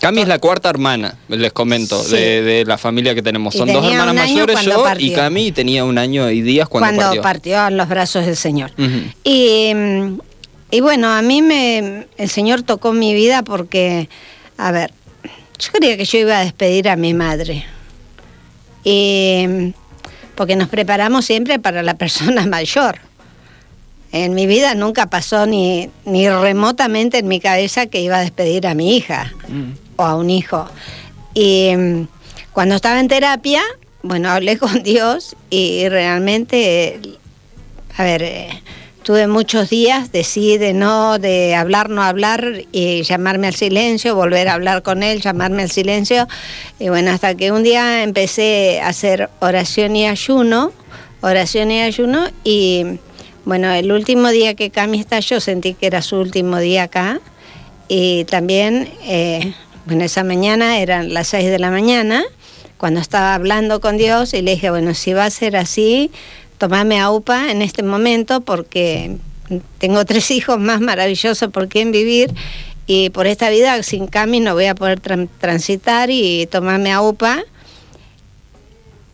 Cami 0.00 0.22
es 0.22 0.28
la 0.28 0.38
cuarta 0.38 0.70
hermana, 0.70 1.16
les 1.28 1.52
comento, 1.52 2.02
Sí. 2.02 2.16
de, 2.16 2.42
de 2.42 2.64
la 2.64 2.78
familia 2.78 3.14
que 3.14 3.20
tenemos. 3.22 3.54
Son 3.54 3.70
dos 3.70 3.84
hermanas 3.84 4.14
mayores, 4.14 4.58
yo 4.62 4.82
y. 4.98 5.12
Cami 5.12 5.52
tenía 5.52 5.84
un 5.84 5.98
año 5.98 6.30
y 6.30 6.40
días 6.40 6.68
cuando, 6.68 6.86
cuando, 6.88 7.22
partió. 7.22 7.22
partió. 7.22 7.66
en 7.68 7.76
los 7.76 7.88
brazos 7.88 8.24
del 8.24 8.36
Señor. 8.36 8.70
Y, 9.24 9.72
y 10.70 10.80
bueno, 10.80 11.08
a 11.12 11.20
mí 11.20 11.42
me, 11.42 12.06
el 12.16 12.28
Señor 12.30 12.62
tocó 12.62 12.92
mi 12.94 13.12
vida 13.12 13.42
porque, 13.42 14.08
a 14.56 14.72
ver, 14.72 14.90
yo 15.58 15.70
creía 15.72 15.98
que 15.98 16.06
yo 16.06 16.18
iba 16.18 16.38
a 16.38 16.44
despedir 16.44 16.88
a 16.88 16.96
mi 16.96 17.12
madre. 17.12 17.66
Y, 18.84 19.44
mm, 19.48 19.72
porque 20.34 20.56
nos 20.56 20.68
preparamos 20.68 21.24
siempre 21.24 21.58
para 21.58 21.82
la 21.82 21.94
persona 21.94 22.46
mayor. 22.46 22.98
En 24.12 24.34
mi 24.34 24.46
vida 24.46 24.74
nunca 24.74 25.06
pasó 25.06 25.46
ni, 25.46 25.88
ni 26.04 26.28
remotamente 26.28 27.18
en 27.18 27.28
mi 27.28 27.40
cabeza 27.40 27.86
que 27.86 28.00
iba 28.00 28.16
a 28.16 28.20
despedir 28.20 28.66
a 28.66 28.74
mi 28.74 28.96
hija 28.96 29.32
o 29.96 30.02
a 30.02 30.16
un 30.16 30.30
hijo. 30.30 30.66
Y 31.34 31.74
mm, 31.76 32.08
cuando 32.52 32.74
estaba 32.74 32.98
en 32.98 33.08
terapia, 33.08 33.62
bueno, 34.02 34.30
hablé 34.30 34.58
con 34.58 34.82
Dios 34.82 35.36
y 35.50 35.88
realmente, 35.88 37.00
a 37.96 38.02
ver, 38.02 38.22
eh, 38.22 38.62
tuve 39.02 39.26
muchos 39.26 39.70
días 39.70 40.12
de 40.12 40.24
sí, 40.24 40.58
de 40.58 40.72
no, 40.72 41.18
de 41.18 41.54
hablar, 41.54 41.88
no 41.88 42.02
hablar 42.02 42.62
y 42.72 43.02
llamarme 43.02 43.46
al 43.46 43.54
silencio, 43.54 44.14
volver 44.14 44.48
a 44.48 44.54
hablar 44.54 44.82
con 44.82 45.02
él, 45.02 45.20
llamarme 45.20 45.62
al 45.62 45.70
silencio. 45.70 46.28
Y 46.78 46.88
bueno, 46.88 47.10
hasta 47.10 47.34
que 47.34 47.52
un 47.52 47.62
día 47.62 48.02
empecé 48.02 48.80
a 48.80 48.88
hacer 48.88 49.30
oración 49.40 49.96
y 49.96 50.06
ayuno, 50.06 50.72
oración 51.20 51.70
y 51.70 51.80
ayuno 51.80 52.28
y 52.44 52.98
bueno, 53.44 53.72
el 53.72 53.90
último 53.90 54.28
día 54.28 54.54
que 54.54 54.70
Cami 54.70 55.00
estalló 55.00 55.40
sentí 55.40 55.74
que 55.74 55.86
era 55.86 56.02
su 56.02 56.16
último 56.16 56.58
día 56.58 56.84
acá 56.84 57.20
y 57.88 58.24
también, 58.26 58.88
eh, 59.02 59.54
bueno, 59.86 60.04
esa 60.04 60.22
mañana 60.22 60.78
eran 60.78 61.12
las 61.12 61.28
6 61.28 61.50
de 61.50 61.58
la 61.58 61.70
mañana, 61.70 62.22
cuando 62.76 63.00
estaba 63.00 63.34
hablando 63.34 63.80
con 63.80 63.96
Dios 63.96 64.32
y 64.34 64.42
le 64.42 64.52
dije, 64.52 64.70
bueno, 64.70 64.94
si 64.94 65.12
va 65.12 65.24
a 65.24 65.30
ser 65.30 65.56
así, 65.56 66.12
tomame 66.60 67.00
a 67.00 67.10
UPA 67.10 67.50
en 67.50 67.62
este 67.62 67.82
momento 67.82 68.42
porque 68.42 69.16
tengo 69.78 70.04
tres 70.04 70.30
hijos 70.30 70.60
más 70.60 70.80
maravillosos 70.80 71.50
por 71.50 71.68
quien 71.68 71.90
vivir 71.90 72.32
y 72.86 73.08
por 73.10 73.26
esta 73.26 73.48
vida 73.50 73.82
sin 73.82 74.06
Cami 74.06 74.40
no 74.40 74.52
voy 74.54 74.66
a 74.66 74.74
poder 74.74 75.00
tran- 75.00 75.28
transitar 75.40 76.10
y 76.10 76.46
tomarme 76.46 76.92
a 76.92 77.00
UPA. 77.00 77.42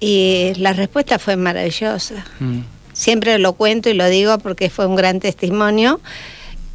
Y 0.00 0.52
la 0.56 0.72
respuesta 0.72 1.18
fue 1.18 1.36
maravillosa. 1.36 2.24
Mm. 2.40 2.60
Siempre 2.92 3.38
lo 3.38 3.52
cuento 3.54 3.88
y 3.88 3.94
lo 3.94 4.06
digo 4.08 4.38
porque 4.38 4.68
fue 4.70 4.86
un 4.86 4.96
gran 4.96 5.20
testimonio. 5.20 6.00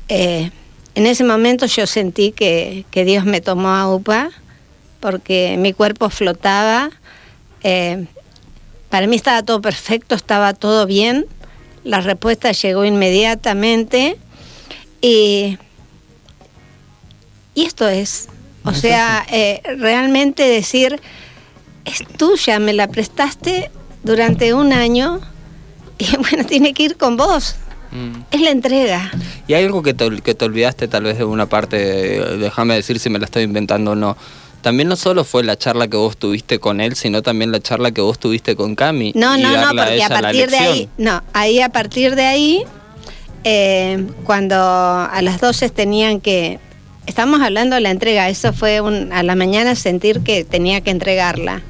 Eh, 0.09 0.51
en 0.95 1.05
ese 1.05 1.24
momento 1.24 1.65
yo 1.65 1.86
sentí 1.88 2.32
que, 2.32 2.86
que 2.91 3.05
Dios 3.05 3.26
me 3.26 3.41
tomó 3.41 3.69
a 3.69 3.93
UPA 3.93 4.30
porque 4.99 5.55
mi 5.59 5.74
cuerpo 5.74 6.09
flotaba. 6.09 6.89
eh, 7.63 8.05
para 8.92 9.08
mí 9.08 9.16
estaba 9.16 9.42
todo 9.42 9.62
perfecto, 9.62 10.14
estaba 10.14 10.54
todo 10.54 10.86
bien. 10.86 11.26
La 11.84 12.02
respuesta 12.02 12.52
llegó 12.52 12.86
inmediatamente 12.86 14.18
y, 15.02 15.58
y 17.56 17.66
esto 17.66 17.88
es, 17.88 18.28
o 18.64 18.74
sea, 18.74 19.26
eh, 19.32 19.62
realmente 19.80 20.44
decir, 20.44 21.02
es 21.86 22.04
tuya, 22.18 22.60
me 22.60 22.74
la 22.74 22.88
prestaste 22.88 23.72
durante 24.04 24.54
un 24.54 24.74
año 24.74 25.22
y 25.98 26.16
bueno, 26.18 26.46
tiene 26.46 26.74
que 26.74 26.84
ir 26.84 26.98
con 26.98 27.18
vos. 27.18 27.56
Mm. 27.92 28.22
Es 28.30 28.42
la 28.42 28.52
entrega. 28.52 29.12
Y 29.48 29.54
hay 29.54 29.66
algo 29.66 29.82
que 29.82 29.94
te, 29.94 30.22
que 30.22 30.36
te 30.36 30.46
olvidaste 30.46 30.88
tal 30.88 31.04
vez 31.04 31.18
de 31.18 31.24
una 31.24 31.48
parte, 31.48 31.78
déjame 32.38 32.76
decir 32.76 33.00
si 33.00 33.10
me 33.10 33.20
la 33.20 33.26
estoy 33.26 33.44
inventando 33.44 33.92
o 33.92 33.96
no. 33.96 34.18
También 34.62 34.89
no 34.89 34.95
solo 34.95 35.24
fue 35.24 35.43
la 35.43 35.57
charla 35.57 35.88
que 35.88 35.97
vos 35.97 36.18
tuviste 36.18 36.59
con 36.59 36.82
él, 36.82 36.95
sino 36.95 37.24
también 37.24 37.51
la 37.51 37.59
charla 37.59 37.91
que 37.91 38.01
vos 38.01 38.20
tuviste 38.20 38.55
con 38.55 38.76
Cami. 38.76 39.12
No, 39.16 39.36
y 39.38 39.41
no, 39.41 39.49
no, 39.49 39.68
porque 39.70 40.03
a 40.03 40.09
partir 40.09 40.49
de 40.49 40.57
ahí, 40.57 40.89
no, 40.97 41.24
ahí 41.34 41.59
a 41.62 41.70
partir 41.70 42.16
de 42.16 42.26
ahí, 42.26 42.64
eh, 43.43 44.05
cuando 44.24 44.55
a 44.55 45.20
las 45.24 45.41
12 45.41 45.70
tenían 45.70 46.22
que, 46.22 46.59
estamos 47.07 47.41
hablando 47.41 47.76
de 47.76 47.82
la 47.82 47.89
entrega, 47.89 48.30
eso 48.30 48.53
fue 48.53 48.82
un, 48.82 49.12
a 49.12 49.24
la 49.24 49.36
mañana 49.36 49.74
sentir 49.74 50.22
que 50.22 50.43
tenía 50.43 50.82
que 50.82 50.91
entregarla, 50.91 51.64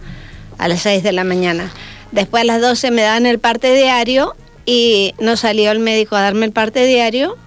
a 0.58 0.68
las 0.68 0.82
6 0.82 1.02
de 1.02 1.14
la 1.14 1.24
mañana. 1.24 1.72
Después 2.12 2.42
a 2.42 2.46
las 2.46 2.62
12 2.62 2.92
me 2.92 3.04
dan 3.04 3.26
el 3.26 3.40
parte 3.40 3.74
diario 3.74 4.36
y 4.66 5.14
no 5.20 5.38
salió 5.38 5.72
el 5.72 5.80
médico 5.80 6.18
a 6.18 6.22
darme 6.22 6.46
el 6.46 6.52
parte 6.52 6.86
diario, 6.86 7.38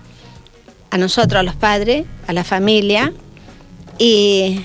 a 0.90 0.96
nosotros, 0.96 1.40
a 1.40 1.42
los 1.42 1.54
padres, 1.54 2.06
a 2.26 2.32
la 2.32 2.44
familia, 2.44 3.12
y 3.98 4.62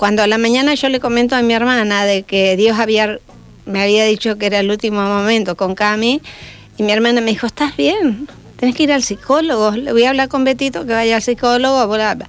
cuando 0.00 0.22
a 0.22 0.26
la 0.26 0.38
mañana 0.38 0.72
yo 0.72 0.88
le 0.88 0.98
comento 0.98 1.36
a 1.36 1.42
mi 1.42 1.52
hermana 1.52 2.06
de 2.06 2.22
que 2.22 2.56
Dios 2.56 2.78
había, 2.78 3.18
me 3.66 3.82
había 3.82 4.06
dicho 4.06 4.38
que 4.38 4.46
era 4.46 4.60
el 4.60 4.70
último 4.70 5.02
momento 5.02 5.58
con 5.58 5.74
Cami, 5.74 6.22
y 6.78 6.82
mi 6.82 6.90
hermana 6.90 7.20
me 7.20 7.32
dijo, 7.32 7.46
¿estás 7.46 7.76
bien? 7.76 8.26
Tenés 8.56 8.74
que 8.74 8.84
ir 8.84 8.92
al 8.94 9.02
psicólogo, 9.02 9.72
le 9.72 9.92
voy 9.92 10.04
a 10.04 10.08
hablar 10.08 10.30
con 10.30 10.42
Betito 10.42 10.86
que 10.86 10.94
vaya 10.94 11.16
al 11.16 11.22
psicólogo. 11.22 11.86
bla, 11.86 12.14
bla". 12.14 12.28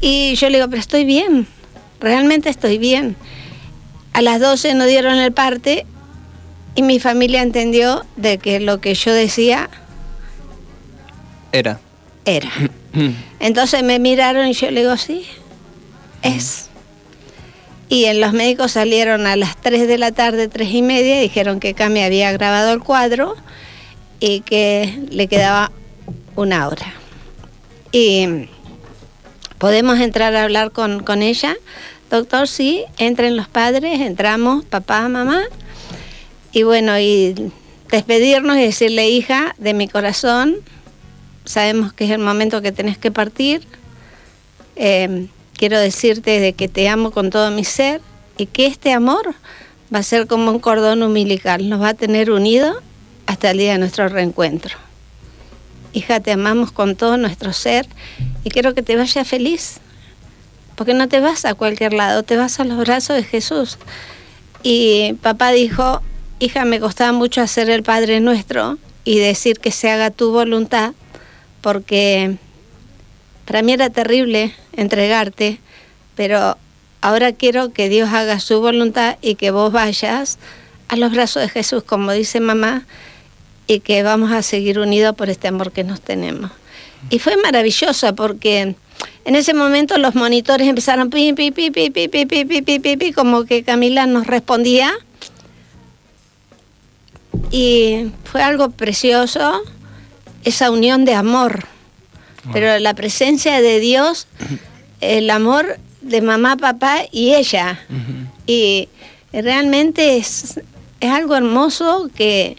Y 0.00 0.34
yo 0.34 0.50
le 0.50 0.56
digo, 0.56 0.68
pero 0.68 0.80
estoy 0.80 1.04
bien, 1.04 1.46
realmente 2.00 2.50
estoy 2.50 2.78
bien. 2.78 3.14
A 4.14 4.20
las 4.20 4.40
12 4.40 4.74
no 4.74 4.84
dieron 4.84 5.16
el 5.20 5.30
parte 5.30 5.86
y 6.74 6.82
mi 6.82 6.98
familia 6.98 7.42
entendió 7.42 8.04
de 8.16 8.38
que 8.38 8.58
lo 8.58 8.80
que 8.80 8.96
yo 8.96 9.12
decía 9.12 9.70
Era. 11.52 11.78
era. 12.24 12.50
Entonces 13.38 13.84
me 13.84 14.00
miraron 14.00 14.48
y 14.48 14.54
yo 14.54 14.72
le 14.72 14.80
digo, 14.80 14.96
sí, 14.96 15.24
es. 16.22 16.71
Y 17.92 18.06
en 18.06 18.22
los 18.22 18.32
médicos 18.32 18.72
salieron 18.72 19.26
a 19.26 19.36
las 19.36 19.54
3 19.60 19.86
de 19.86 19.98
la 19.98 20.12
tarde, 20.12 20.48
3 20.48 20.66
y 20.66 20.80
media, 20.80 21.20
dijeron 21.20 21.60
que 21.60 21.74
Cami 21.74 22.02
había 22.02 22.32
grabado 22.32 22.72
el 22.72 22.80
cuadro 22.80 23.36
y 24.18 24.40
que 24.40 24.98
le 25.10 25.26
quedaba 25.26 25.70
una 26.34 26.68
hora. 26.68 26.94
Y 27.92 28.48
podemos 29.58 30.00
entrar 30.00 30.34
a 30.34 30.44
hablar 30.44 30.72
con, 30.72 31.02
con 31.02 31.20
ella. 31.20 31.54
Doctor, 32.08 32.48
sí, 32.48 32.82
entren 32.96 33.36
los 33.36 33.48
padres, 33.48 34.00
entramos, 34.00 34.64
papá, 34.64 35.06
mamá. 35.10 35.42
Y 36.50 36.62
bueno, 36.62 36.98
y 36.98 37.52
despedirnos 37.90 38.56
y 38.56 38.62
decirle, 38.62 39.10
hija, 39.10 39.54
de 39.58 39.74
mi 39.74 39.86
corazón, 39.86 40.56
sabemos 41.44 41.92
que 41.92 42.04
es 42.04 42.10
el 42.10 42.20
momento 42.20 42.62
que 42.62 42.72
tenés 42.72 42.96
que 42.96 43.10
partir. 43.10 43.66
Eh, 44.76 45.28
quiero 45.62 45.78
decirte 45.78 46.40
de 46.40 46.54
que 46.54 46.66
te 46.66 46.88
amo 46.88 47.12
con 47.12 47.30
todo 47.30 47.52
mi 47.52 47.62
ser 47.62 48.00
y 48.36 48.46
que 48.46 48.66
este 48.66 48.92
amor 48.92 49.36
va 49.94 50.00
a 50.00 50.02
ser 50.02 50.26
como 50.26 50.50
un 50.50 50.58
cordón 50.58 51.04
umbilical, 51.04 51.68
nos 51.68 51.80
va 51.80 51.90
a 51.90 51.94
tener 51.94 52.32
unidos 52.32 52.78
hasta 53.26 53.52
el 53.52 53.58
día 53.58 53.74
de 53.74 53.78
nuestro 53.78 54.08
reencuentro. 54.08 54.76
Hija, 55.92 56.18
te 56.18 56.32
amamos 56.32 56.72
con 56.72 56.96
todo 56.96 57.16
nuestro 57.16 57.52
ser 57.52 57.86
y 58.42 58.50
quiero 58.50 58.74
que 58.74 58.82
te 58.82 58.96
vayas 58.96 59.28
feliz, 59.28 59.78
porque 60.74 60.94
no 60.94 61.06
te 61.06 61.20
vas 61.20 61.44
a 61.44 61.54
cualquier 61.54 61.92
lado, 61.92 62.24
te 62.24 62.36
vas 62.36 62.58
a 62.58 62.64
los 62.64 62.78
brazos 62.78 63.14
de 63.14 63.22
Jesús. 63.22 63.78
Y 64.64 65.12
papá 65.22 65.52
dijo, 65.52 66.02
hija, 66.40 66.64
me 66.64 66.80
costaba 66.80 67.12
mucho 67.12 67.40
hacer 67.40 67.70
el 67.70 67.84
Padre 67.84 68.18
Nuestro 68.18 68.78
y 69.04 69.20
decir 69.20 69.60
que 69.60 69.70
se 69.70 69.92
haga 69.92 70.10
tu 70.10 70.32
voluntad, 70.32 70.94
porque 71.60 72.36
para 73.52 73.60
mí 73.60 73.74
era 73.74 73.90
terrible 73.90 74.54
entregarte, 74.72 75.60
pero 76.14 76.56
ahora 77.02 77.32
quiero 77.32 77.70
que 77.70 77.90
Dios 77.90 78.08
haga 78.08 78.40
su 78.40 78.62
voluntad 78.62 79.18
y 79.20 79.34
que 79.34 79.50
vos 79.50 79.70
vayas 79.70 80.38
a 80.88 80.96
los 80.96 81.12
brazos 81.12 81.42
de 81.42 81.48
Jesús, 81.50 81.82
como 81.82 82.12
dice 82.12 82.40
mamá, 82.40 82.86
y 83.66 83.80
que 83.80 84.02
vamos 84.02 84.32
a 84.32 84.40
seguir 84.40 84.78
unidos 84.78 85.14
por 85.16 85.28
este 85.28 85.48
amor 85.48 85.70
que 85.70 85.84
nos 85.84 86.00
tenemos. 86.00 86.50
Y 87.10 87.18
fue 87.18 87.36
maravillosa 87.36 88.14
porque 88.14 88.74
en 89.26 89.36
ese 89.36 89.52
momento 89.52 89.98
los 89.98 90.14
monitores 90.14 90.66
empezaron 90.66 91.10
pi, 91.10 91.34
pi, 91.34 91.50
pi, 91.50 91.70
pi, 91.70 91.90
pi, 91.90 92.08
pi, 92.08 92.24
pi, 92.24 92.62
pi, 92.62 92.78
pi, 92.78 92.96
pi, 92.96 93.12
como 93.12 93.44
que 93.44 93.64
Camila 93.64 94.06
nos 94.06 94.26
respondía. 94.26 94.94
Y 97.50 98.12
fue 98.24 98.42
algo 98.42 98.70
precioso, 98.70 99.60
esa 100.42 100.70
unión 100.70 101.04
de 101.04 101.12
amor. 101.12 101.66
Pero 102.52 102.78
la 102.78 102.94
presencia 102.94 103.60
de 103.60 103.78
Dios, 103.78 104.26
el 105.00 105.30
amor 105.30 105.78
de 106.00 106.20
mamá, 106.22 106.56
papá 106.56 107.02
y 107.10 107.34
ella. 107.34 107.78
Y 108.46 108.88
realmente 109.32 110.16
es, 110.16 110.60
es 111.00 111.10
algo 111.10 111.36
hermoso 111.36 112.10
que, 112.14 112.56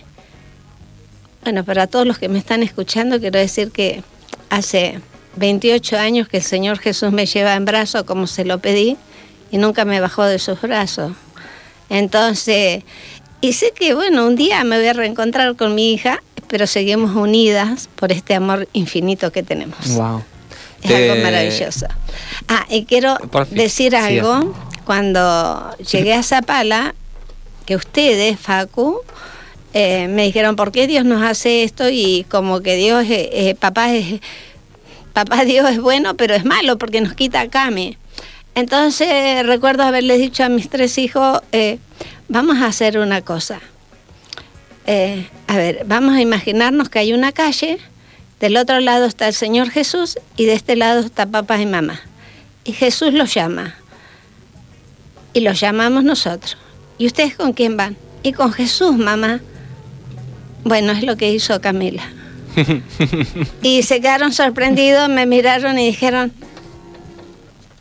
bueno, 1.44 1.64
para 1.64 1.88
todos 1.88 2.08
los 2.08 2.18
que 2.18 2.30
me 2.30 2.40
están 2.40 2.64
escuchando, 2.64 3.20
quiero 3.20 3.40
decir 3.40 3.72
que 3.72 4.04
hace 4.50 5.02
28 5.36 5.98
años 5.98 6.28
que 6.28 6.38
el 6.38 6.44
Señor 6.44 6.80
Jesús 6.80 7.12
me 7.12 7.26
lleva 7.26 7.56
en 7.56 7.66
brazos 7.66 8.04
como 8.04 8.28
se 8.28 8.46
lo 8.46 8.60
pedí 8.60 8.98
y 9.52 9.58
nunca 9.58 9.86
me 9.86 10.00
bajó 10.00 10.24
de 10.24 10.40
sus 10.40 10.62
brazos. 10.62 11.14
Entonces, 11.90 12.84
y 13.42 13.54
sé 13.54 13.72
que, 13.76 13.94
bueno, 13.94 14.26
un 14.26 14.36
día 14.36 14.64
me 14.64 14.78
voy 14.78 14.88
a 14.88 14.94
reencontrar 14.94 15.56
con 15.56 15.76
mi 15.76 15.94
hija, 15.94 16.24
pero 16.54 16.68
seguimos 16.68 17.16
unidas 17.16 17.90
por 17.96 18.12
este 18.12 18.36
amor 18.36 18.68
infinito 18.74 19.32
que 19.32 19.42
tenemos. 19.42 19.96
Wow. 19.96 20.24
Es 20.84 20.92
algo 20.92 21.16
maravilloso. 21.24 21.88
Ah, 22.48 22.68
y 22.70 22.86
quiero 22.86 23.18
decir 23.50 23.94
sí. 23.94 23.98
algo. 23.98 24.54
Cuando 24.86 25.76
llegué 25.78 26.14
a 26.14 26.22
Zapala, 26.22 26.94
que 27.66 27.76
ustedes, 27.76 28.40
Facu, 28.40 29.00
eh, 29.74 30.08
me 30.10 30.26
dijeron, 30.26 30.56
¿por 30.56 30.72
qué 30.72 30.86
Dios 30.86 31.06
nos 31.06 31.24
hace 31.24 31.64
esto? 31.64 31.90
Y 31.90 32.24
como 32.30 32.62
que 32.62 32.76
Dios, 32.76 33.04
eh, 33.06 33.32
eh, 33.34 33.56
papá 33.56 33.92
es, 33.92 34.22
papá 35.12 35.46
Dios 35.46 35.68
es 35.72 35.82
bueno, 35.82 36.14
pero 36.14 36.36
es 36.36 36.46
malo 36.46 36.78
porque 36.78 37.02
nos 37.02 37.16
quita 37.16 37.42
a 37.42 37.48
Cami. 37.50 37.98
Entonces 38.54 39.44
recuerdo 39.44 39.82
haberles 39.82 40.20
dicho 40.20 40.44
a 40.44 40.50
mis 40.50 40.70
tres 40.70 41.00
hijos, 41.00 41.42
eh, 41.52 41.80
vamos 42.28 42.58
a 42.58 42.68
hacer 42.68 43.00
una 43.00 43.24
cosa. 43.24 43.60
Eh, 44.86 45.28
a 45.48 45.58
ver, 45.58 45.84
vamos 45.86 46.16
a 46.16 46.22
imaginarnos 46.22 46.90
que 46.90 47.00
hay 47.00 47.14
una 47.14 47.32
calle, 47.32 47.80
del 48.40 48.58
otro 48.58 48.80
lado 48.80 49.06
está 49.06 49.28
el 49.28 49.34
Señor 49.34 49.70
Jesús 49.70 50.18
y 50.36 50.46
de 50.46 50.54
este 50.54 50.76
lado 50.76 51.00
está 51.00 51.26
papá 51.26 51.62
y 51.62 51.66
mamá. 51.66 52.02
Y 52.66 52.74
Jesús 52.74 53.14
los 53.14 53.34
llama. 53.34 53.76
Y 55.34 55.42
los 55.42 55.60
llamamos 55.60 56.04
nosotros. 56.04 56.58
¿Y 56.98 57.08
ustedes 57.08 57.36
con 57.36 57.54
quién 57.54 57.78
van? 57.78 57.96
Y 58.22 58.34
con 58.34 58.52
Jesús, 58.52 58.98
mamá. 58.98 59.40
Bueno, 60.64 60.92
es 60.92 61.04
lo 61.04 61.18
que 61.18 61.32
hizo 61.32 61.60
Camila. 61.62 62.04
Y 63.62 63.84
se 63.84 64.02
quedaron 64.02 64.34
sorprendidos, 64.34 65.10
me 65.10 65.26
miraron 65.26 65.80
y 65.80 65.88
dijeron, 65.88 66.32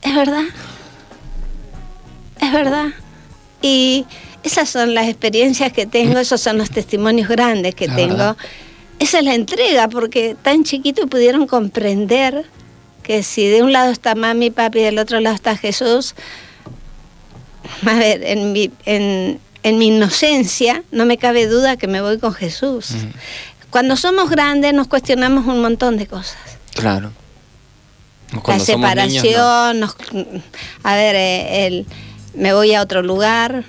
es 0.02 0.14
verdad, 0.14 0.44
es 2.40 2.52
verdad. 2.52 2.86
Y 3.60 4.06
esas 4.44 4.68
son 4.68 4.94
las 4.94 5.08
experiencias 5.08 5.72
que 5.72 5.86
tengo, 5.86 6.18
esos 6.18 6.40
son 6.40 6.58
los 6.58 6.70
testimonios 6.70 7.28
grandes 7.28 7.74
que 7.74 7.86
La 7.88 7.96
tengo. 7.96 8.16
verdad. 8.16 8.36
Esa 8.98 9.18
es 9.18 9.24
la 9.24 9.34
entrega, 9.34 9.88
porque 9.88 10.36
tan 10.42 10.64
chiquito 10.64 11.06
pudieron 11.08 11.46
comprender 11.46 12.44
que 13.02 13.22
si 13.24 13.46
de 13.48 13.62
un 13.62 13.72
lado 13.72 13.90
está 13.90 14.14
mami, 14.14 14.50
papi, 14.50 14.78
y 14.78 14.82
del 14.82 14.98
otro 14.98 15.18
lado 15.20 15.34
está 15.34 15.56
Jesús, 15.56 16.14
a 17.86 17.94
ver, 17.94 18.22
en 18.24 18.52
mi, 18.52 18.70
en, 18.84 19.40
en 19.62 19.78
mi 19.78 19.88
inocencia 19.88 20.84
no 20.92 21.04
me 21.04 21.18
cabe 21.18 21.46
duda 21.46 21.76
que 21.76 21.86
me 21.88 22.00
voy 22.00 22.18
con 22.18 22.32
Jesús. 22.32 22.90
Cuando 23.70 23.96
somos 23.96 24.30
grandes 24.30 24.72
nos 24.74 24.86
cuestionamos 24.88 25.46
un 25.46 25.62
montón 25.62 25.96
de 25.96 26.06
cosas. 26.06 26.36
Claro. 26.74 27.10
la 28.32 28.40
Cuando 28.40 28.64
somos 28.64 28.88
niños, 28.94 29.22
separación, 29.22 29.80
nos- 29.80 29.96
a 30.82 30.94
ver, 30.94 31.14
eh, 31.16 31.66
el, 31.66 31.86
me 32.34 32.52
voy 32.54 32.74
a 32.74 32.82
otro 32.82 33.02
lugar, 33.02 33.64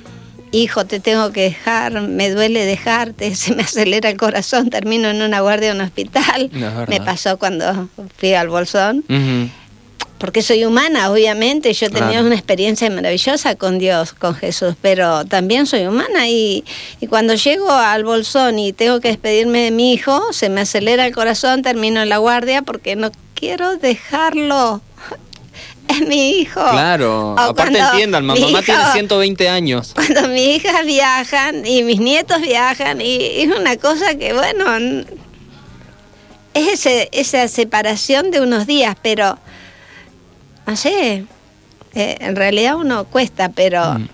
hijo, 0.53 0.85
te 0.85 1.01
tengo 1.01 1.31
que 1.33 1.41
dejar, 1.41 1.99
me 2.01 2.29
duele 2.29 2.65
dejarte, 2.65 3.35
se 3.35 3.53
me 3.53 3.63
acelera 3.63 4.09
el 4.09 4.17
corazón, 4.17 4.69
termino 4.69 5.09
en 5.09 5.21
una 5.21 5.41
guardia 5.41 5.71
en 5.71 5.77
un 5.77 5.81
hospital. 5.81 6.49
No, 6.53 6.85
me 6.87 7.01
pasó 7.01 7.37
cuando 7.37 7.89
fui 8.17 8.33
al 8.33 8.47
Bolsón. 8.47 9.03
Porque 10.19 10.41
soy 10.41 10.63
humana, 10.63 11.11
obviamente, 11.11 11.73
yo 11.73 11.89
tenía 11.89 12.07
Claro. 12.11 12.27
una 12.27 12.35
experiencia 12.35 12.89
maravillosa 12.89 13.55
con 13.55 13.77
Dios, 13.77 14.13
con 14.13 14.35
Jesús, 14.35 14.73
pero 14.81 15.25
también 15.25 15.65
soy 15.65 15.85
humana 15.85 16.29
y, 16.29 16.63
y 17.01 17.07
cuando 17.07 17.33
llego 17.35 17.69
al 17.69 18.05
bolsón 18.05 18.57
y 18.57 18.71
tengo 18.71 19.01
que 19.01 19.09
despedirme 19.09 19.63
de 19.63 19.71
mi 19.71 19.91
hijo, 19.91 20.31
se 20.31 20.47
me 20.47 20.61
acelera 20.61 21.05
el 21.05 21.13
corazón, 21.13 21.61
termino 21.61 22.01
en 22.01 22.07
la 22.07 22.19
guardia 22.19 22.61
porque 22.61 22.95
no 22.95 23.11
quiero 23.33 23.75
dejarlo. 23.75 24.81
Es 25.93 26.01
mi 26.07 26.39
hijo. 26.39 26.61
Claro. 26.69 27.33
O 27.33 27.39
Aparte 27.39 27.77
entiendan, 27.79 28.25
mamá 28.25 28.39
hijo- 28.39 28.61
tiene 28.61 28.81
120 28.93 29.49
años. 29.49 29.93
Cuando 29.95 30.27
mis 30.29 30.57
hijas 30.57 30.85
viajan 30.85 31.65
y 31.65 31.83
mis 31.83 31.99
nietos 31.99 32.41
viajan 32.41 33.01
y 33.01 33.17
es 33.41 33.49
una 33.55 33.75
cosa 33.77 34.15
que, 34.15 34.33
bueno, 34.33 34.65
es 36.53 36.67
ese, 36.67 37.09
esa 37.11 37.47
separación 37.47 38.31
de 38.31 38.41
unos 38.41 38.67
días, 38.67 38.95
pero, 39.01 39.37
no 40.67 40.75
sé, 40.75 41.25
eh, 41.95 42.17
en 42.19 42.35
realidad 42.35 42.75
uno 42.75 43.05
cuesta, 43.05 43.49
pero, 43.49 43.95
Mm. 43.95 44.07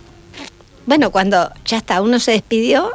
bueno, 0.86 1.12
cuando 1.12 1.52
ya 1.66 1.78
está, 1.78 2.02
uno 2.02 2.20
se 2.20 2.32
despidió, 2.32 2.92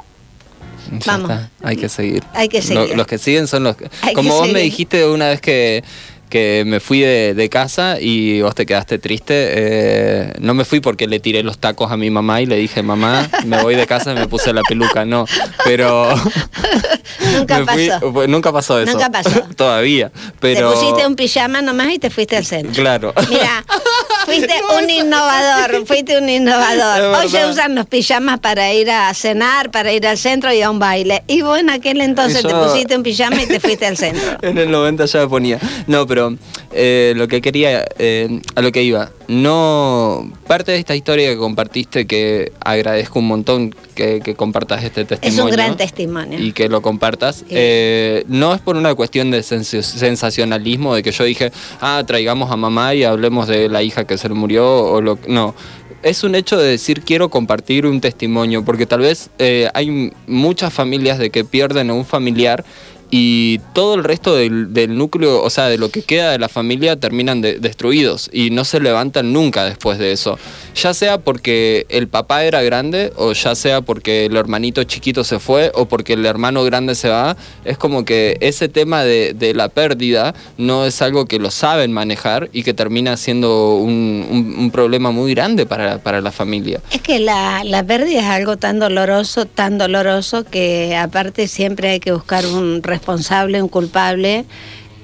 Ya 0.90 0.98
Vamos. 1.12 1.30
está, 1.30 1.50
Hay 1.62 1.76
que 1.76 1.88
seguir. 1.88 2.22
Hay 2.34 2.48
que 2.48 2.58
Lo- 2.60 2.66
seguir. 2.66 2.96
los 2.96 3.06
que 3.06 3.16
siguen 3.16 3.46
son 3.46 3.64
los 3.64 3.74
que... 3.74 3.90
Hay 4.02 4.10
que 4.10 4.14
Como 4.14 4.34
vos 4.34 4.48
me 4.52 4.60
dijiste 4.60 5.06
una 5.06 5.28
vez 5.28 5.40
que, 5.40 5.82
que 6.28 6.64
me 6.66 6.80
fui 6.80 7.00
de, 7.00 7.34
de 7.34 7.48
casa 7.48 7.98
y 8.00 8.40
vos 8.42 8.54
te 8.54 8.66
quedaste 8.66 8.98
triste, 8.98 9.34
eh, 9.36 10.32
no 10.40 10.54
me 10.54 10.64
fui 10.64 10.80
porque 10.80 11.06
le 11.06 11.20
tiré 11.20 11.42
los 11.42 11.58
tacos 11.58 11.92
a 11.92 11.96
mi 11.96 12.10
mamá 12.10 12.40
y 12.40 12.46
le 12.46 12.56
dije, 12.56 12.82
mamá, 12.82 13.28
me 13.44 13.62
voy 13.62 13.74
de 13.76 13.86
casa 13.86 14.12
y 14.12 14.14
me 14.16 14.26
puse 14.28 14.52
la 14.52 14.62
peluca. 14.62 15.04
No, 15.04 15.26
pero... 15.64 16.08
nunca 17.36 17.64
fui- 17.64 17.88
pasó. 17.88 18.26
nunca 18.28 18.52
pasó 18.52 18.80
eso. 18.80 18.92
Nunca 18.92 19.10
pasó. 19.10 19.30
Todavía. 19.56 20.10
Pero... 20.40 20.70
Te 20.72 20.76
pusiste 20.76 21.06
un 21.06 21.16
pijama 21.16 21.62
nomás 21.62 21.88
y 21.92 21.98
te 21.98 22.10
fuiste 22.10 22.36
al 22.36 22.44
centro. 22.44 22.72
Claro. 22.74 23.14
Mira, 23.28 23.64
fuiste 24.24 24.54
un 24.78 24.90
innovador, 24.90 25.86
fuiste 25.86 26.18
un 26.18 26.28
innovador. 26.28 27.20
Hoy 27.20 27.28
se 27.28 27.46
usan 27.46 27.74
los 27.74 27.86
pijamas 27.86 28.40
para 28.40 28.72
ir 28.72 28.90
a 28.90 29.12
cenar, 29.14 29.70
para 29.70 29.92
ir 29.92 30.06
al 30.06 30.18
centro 30.18 30.52
y 30.52 30.62
a 30.62 30.70
un 30.70 30.78
baile. 30.78 31.22
Y 31.26 31.42
vos 31.42 31.58
en 31.58 31.70
aquel 31.70 32.00
entonces 32.00 32.42
te 32.42 32.54
pusiste 32.54 32.96
un 32.96 33.02
pijama 33.02 33.42
y 33.42 33.46
te 33.46 33.60
fuiste 33.60 33.86
al 33.86 33.96
centro. 33.96 34.24
En 34.42 34.58
el 34.58 34.70
90 34.70 35.06
ya 35.06 35.20
me 35.20 35.28
ponía. 35.28 35.58
No, 35.86 36.06
pero 36.06 36.36
eh, 36.72 37.12
lo 37.16 37.28
que 37.28 37.40
quería, 37.40 37.84
eh, 37.98 38.40
a 38.54 38.60
lo 38.60 38.72
que 38.72 38.82
iba, 38.82 39.10
no. 39.28 40.30
Parte 40.46 40.72
de 40.72 40.78
esta 40.78 40.94
historia 40.94 41.28
que 41.30 41.36
compartiste, 41.36 42.06
que 42.06 42.52
agradezco 42.60 43.18
un 43.20 43.26
montón 43.28 43.74
que, 43.94 44.20
que 44.20 44.34
compartas 44.34 44.84
este 44.84 45.02
Es 45.02 45.06
testimonio. 45.08 45.44
un 45.44 45.50
gran 45.50 45.76
testimonio. 45.76 46.38
Y 46.38 46.52
que 46.52 46.68
lo 46.68 46.82
compartas. 46.82 47.44
eh, 47.50 48.24
no 48.28 48.54
es 48.54 48.60
por 48.60 48.76
una 48.76 48.94
cuestión 48.94 49.30
de 49.30 49.40
sens- 49.40 49.82
sensacionalismo, 49.82 50.94
de 50.94 51.02
que 51.02 51.12
yo 51.12 51.24
dije, 51.24 51.52
ah, 51.80 52.02
traigamos 52.06 52.50
a 52.50 52.56
mamá 52.56 52.94
y 52.94 53.04
hablemos 53.04 53.48
de 53.48 53.68
la 53.68 53.82
hija 53.82 54.06
que 54.06 54.18
se 54.18 54.28
le 54.28 54.34
murió, 54.34 54.66
o 54.84 55.00
lo 55.00 55.18
No. 55.28 55.54
Es 56.02 56.22
un 56.22 56.34
hecho 56.34 56.58
de 56.58 56.68
decir 56.68 57.00
quiero 57.00 57.30
compartir 57.30 57.86
un 57.86 58.02
testimonio, 58.02 58.62
porque 58.62 58.84
tal 58.84 59.00
vez 59.00 59.30
eh, 59.38 59.70
hay 59.72 60.12
muchas 60.26 60.70
familias 60.70 61.18
de 61.18 61.30
que 61.30 61.44
pierden 61.44 61.88
a 61.88 61.94
un 61.94 62.04
familiar 62.04 62.62
y 63.10 63.60
todo 63.74 63.94
el 63.94 64.04
resto 64.04 64.34
del, 64.34 64.96
núcleo, 64.96 65.42
o 65.42 65.50
sea, 65.50 65.68
de 65.68 65.78
lo 65.78 65.88
que 65.90 66.02
queda 66.02 66.32
de 66.32 66.38
la 66.38 66.48
familia, 66.48 66.96
terminan 66.96 67.40
de- 67.40 67.58
destruidos 67.58 68.30
y 68.32 68.50
no 68.50 68.64
se 68.64 68.80
levantan 68.80 69.32
nunca 69.32 69.64
después 69.64 69.98
de 69.98 70.12
eso. 70.12 70.38
Ya 70.74 70.94
sea 70.94 71.18
porque 71.18 71.86
el 71.88 72.08
papá 72.08 72.44
era 72.44 72.62
grande, 72.62 73.12
o 73.16 73.32
ya 73.32 73.54
sea 73.54 73.80
porque 73.80 74.26
el 74.26 74.36
hermanito 74.36 74.84
chiquito 74.84 75.24
se 75.24 75.38
fue, 75.38 75.70
o 75.74 75.86
porque 75.86 76.14
el 76.14 76.26
hermano 76.26 76.64
grande 76.64 76.94
se 76.94 77.08
va, 77.08 77.36
es 77.64 77.78
como 77.78 78.04
que 78.04 78.36
ese 78.40 78.68
tema 78.68 79.04
de, 79.04 79.52
la 79.54 79.68
pérdida 79.68 80.34
no 80.58 80.84
es 80.84 81.00
algo 81.00 81.26
que 81.26 81.38
lo 81.38 81.50
saben 81.50 81.92
manejar 81.92 82.48
y 82.52 82.62
que 82.62 82.74
termina 82.74 83.16
siendo 83.16 83.76
un, 83.76 84.70
problema 84.72 85.10
muy 85.10 85.34
grande 85.34 85.66
para, 85.66 85.98
para 85.98 86.20
la 86.20 86.32
familia. 86.32 86.80
Es 86.90 87.00
que 87.00 87.18
la, 87.20 87.62
la 87.64 87.84
pérdida 87.84 88.20
es 88.20 88.26
algo 88.26 88.56
tan 88.56 88.78
doloroso, 88.80 89.46
tan 89.46 89.78
doloroso, 89.78 90.44
que 90.44 90.96
aparte 90.96 91.46
siempre 91.46 91.90
hay 91.90 92.00
que 92.00 92.12
buscar 92.12 92.46
un 92.46 92.82
responsable, 92.94 93.62
un 93.62 93.68
culpable. 93.68 94.44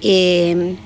Y, 0.01 0.76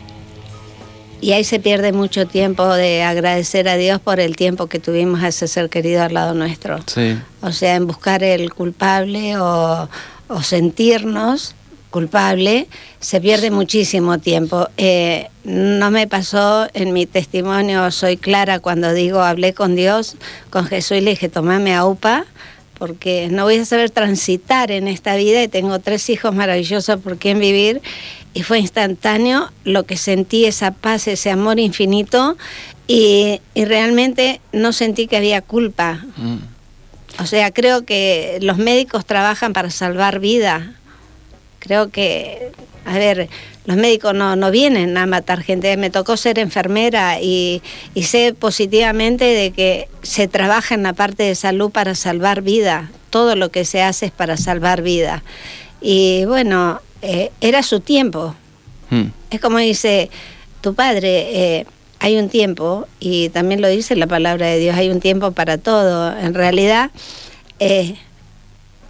y 1.21 1.33
ahí 1.33 1.45
se 1.45 1.59
pierde 1.59 1.93
mucho 1.93 2.27
tiempo 2.27 2.67
de 2.75 3.03
agradecer 3.03 3.69
a 3.69 3.77
Dios 3.77 4.01
por 4.01 4.21
el 4.21 4.37
tiempo 4.37 4.67
que 4.67 4.79
tuvimos 4.79 5.23
a 5.23 5.29
ese 5.29 5.49
ser 5.49 5.71
querido 5.71 6.03
al 6.03 6.15
lado 6.15 6.35
nuestro. 6.35 6.81
Sí. 6.87 7.19
O 7.41 7.53
sea, 7.53 7.77
en 7.77 7.87
buscar 7.87 8.23
el 8.23 8.53
culpable 8.53 9.39
o, 9.39 9.89
o 10.29 10.43
sentirnos 10.43 11.55
culpable, 11.95 12.67
se 12.99 13.21
pierde 13.21 13.53
muchísimo 13.53 14.19
tiempo. 14.19 14.69
Eh, 14.77 15.29
no 15.45 15.93
me 15.93 16.09
pasó 16.09 16.67
en 16.75 16.93
mi 16.93 17.07
testimonio, 17.07 17.89
soy 17.93 18.17
clara 18.17 18.59
cuando 18.59 18.93
digo 18.93 19.21
hablé 19.21 19.55
con 19.55 19.77
Dios, 19.77 20.17
con 20.51 20.67
Jesús 20.67 20.97
y 20.97 21.03
le 21.03 21.11
dije, 21.11 21.29
tomame 21.29 21.73
a 21.73 21.85
UPA, 21.85 22.25
porque 22.87 23.29
no 23.31 23.45
voy 23.45 23.57
a 23.57 23.65
saber 23.65 23.89
transitar 23.89 24.71
en 24.71 24.89
esta 24.89 25.17
vida 25.17 25.43
y 25.43 25.49
tengo 25.49 25.79
tres 25.79 26.11
hijos 26.11 26.35
maravillosos 26.35 27.01
por 27.01 27.17
quien 27.17 27.39
vivir. 27.39 27.81
Y 28.35 28.43
fue 28.43 28.59
instantáneo 28.59 29.51
lo 29.65 29.85
que 29.85 29.97
sentí, 29.97 30.45
esa 30.45 30.71
paz, 30.73 31.09
ese 31.09 31.31
amor 31.31 31.59
infinito, 31.59 32.37
y, 32.87 33.41
y 33.55 33.65
realmente 33.65 34.43
no 34.53 34.75
sentí 34.75 35.07
que 35.07 35.17
había 35.17 35.41
culpa. 35.41 36.05
O 37.19 37.25
sea, 37.25 37.53
creo 37.53 37.87
que 37.87 38.37
los 38.43 38.59
médicos 38.59 39.07
trabajan 39.07 39.55
para 39.55 39.71
salvar 39.71 40.21
vida. 40.21 40.75
Creo 41.65 41.91
que, 41.91 42.53
a 42.85 42.99
ver, 42.99 43.29
los 43.65 43.77
médicos 43.77 44.15
no, 44.15 44.37
no 44.37 44.51
vienen 44.51 44.97
a 44.97 45.07
matar 45.07 45.43
gente. 45.43 45.77
Me 45.77 45.91
tocó 45.91 46.17
ser 46.17 46.39
enfermera 46.39 47.21
y, 47.21 47.63
y 47.95 48.05
sé 48.05 48.35
positivamente 48.39 49.25
de 49.25 49.51
que 49.51 49.89
se 50.03 50.29
trabaja 50.29 50.75
en 50.75 50.83
la 50.83 50.93
parte 50.93 51.23
de 51.23 51.35
salud 51.35 51.71
para 51.71 51.95
salvar 51.95 52.43
vida. 52.43 52.91
Todo 53.11 53.35
lo 53.37 53.51
que 53.51 53.65
se 53.65 53.83
hace 53.83 54.07
es 54.07 54.13
para 54.13 54.37
salvar 54.37 54.83
vida. 54.83 55.23
Y 55.81 56.25
bueno, 56.27 56.81
eh, 57.03 57.31
era 57.41 57.63
su 57.63 57.81
tiempo. 57.81 58.35
Mm. 58.91 59.07
Es 59.31 59.41
como 59.41 59.59
dice 59.59 60.11
tu 60.61 60.75
padre, 60.75 61.59
eh, 61.59 61.67
hay 62.01 62.17
un 62.17 62.29
tiempo, 62.29 62.87
y 63.01 63.29
también 63.31 63.61
lo 63.61 63.69
dice 63.69 63.97
la 63.97 64.07
palabra 64.07 64.47
de 64.47 64.59
Dios, 64.59 64.77
hay 64.77 64.91
un 64.91 65.01
tiempo 65.01 65.33
para 65.33 65.59
todo. 65.59 66.17
En 66.19 66.35
realidad, 66.35 66.91
eh, 67.59 67.97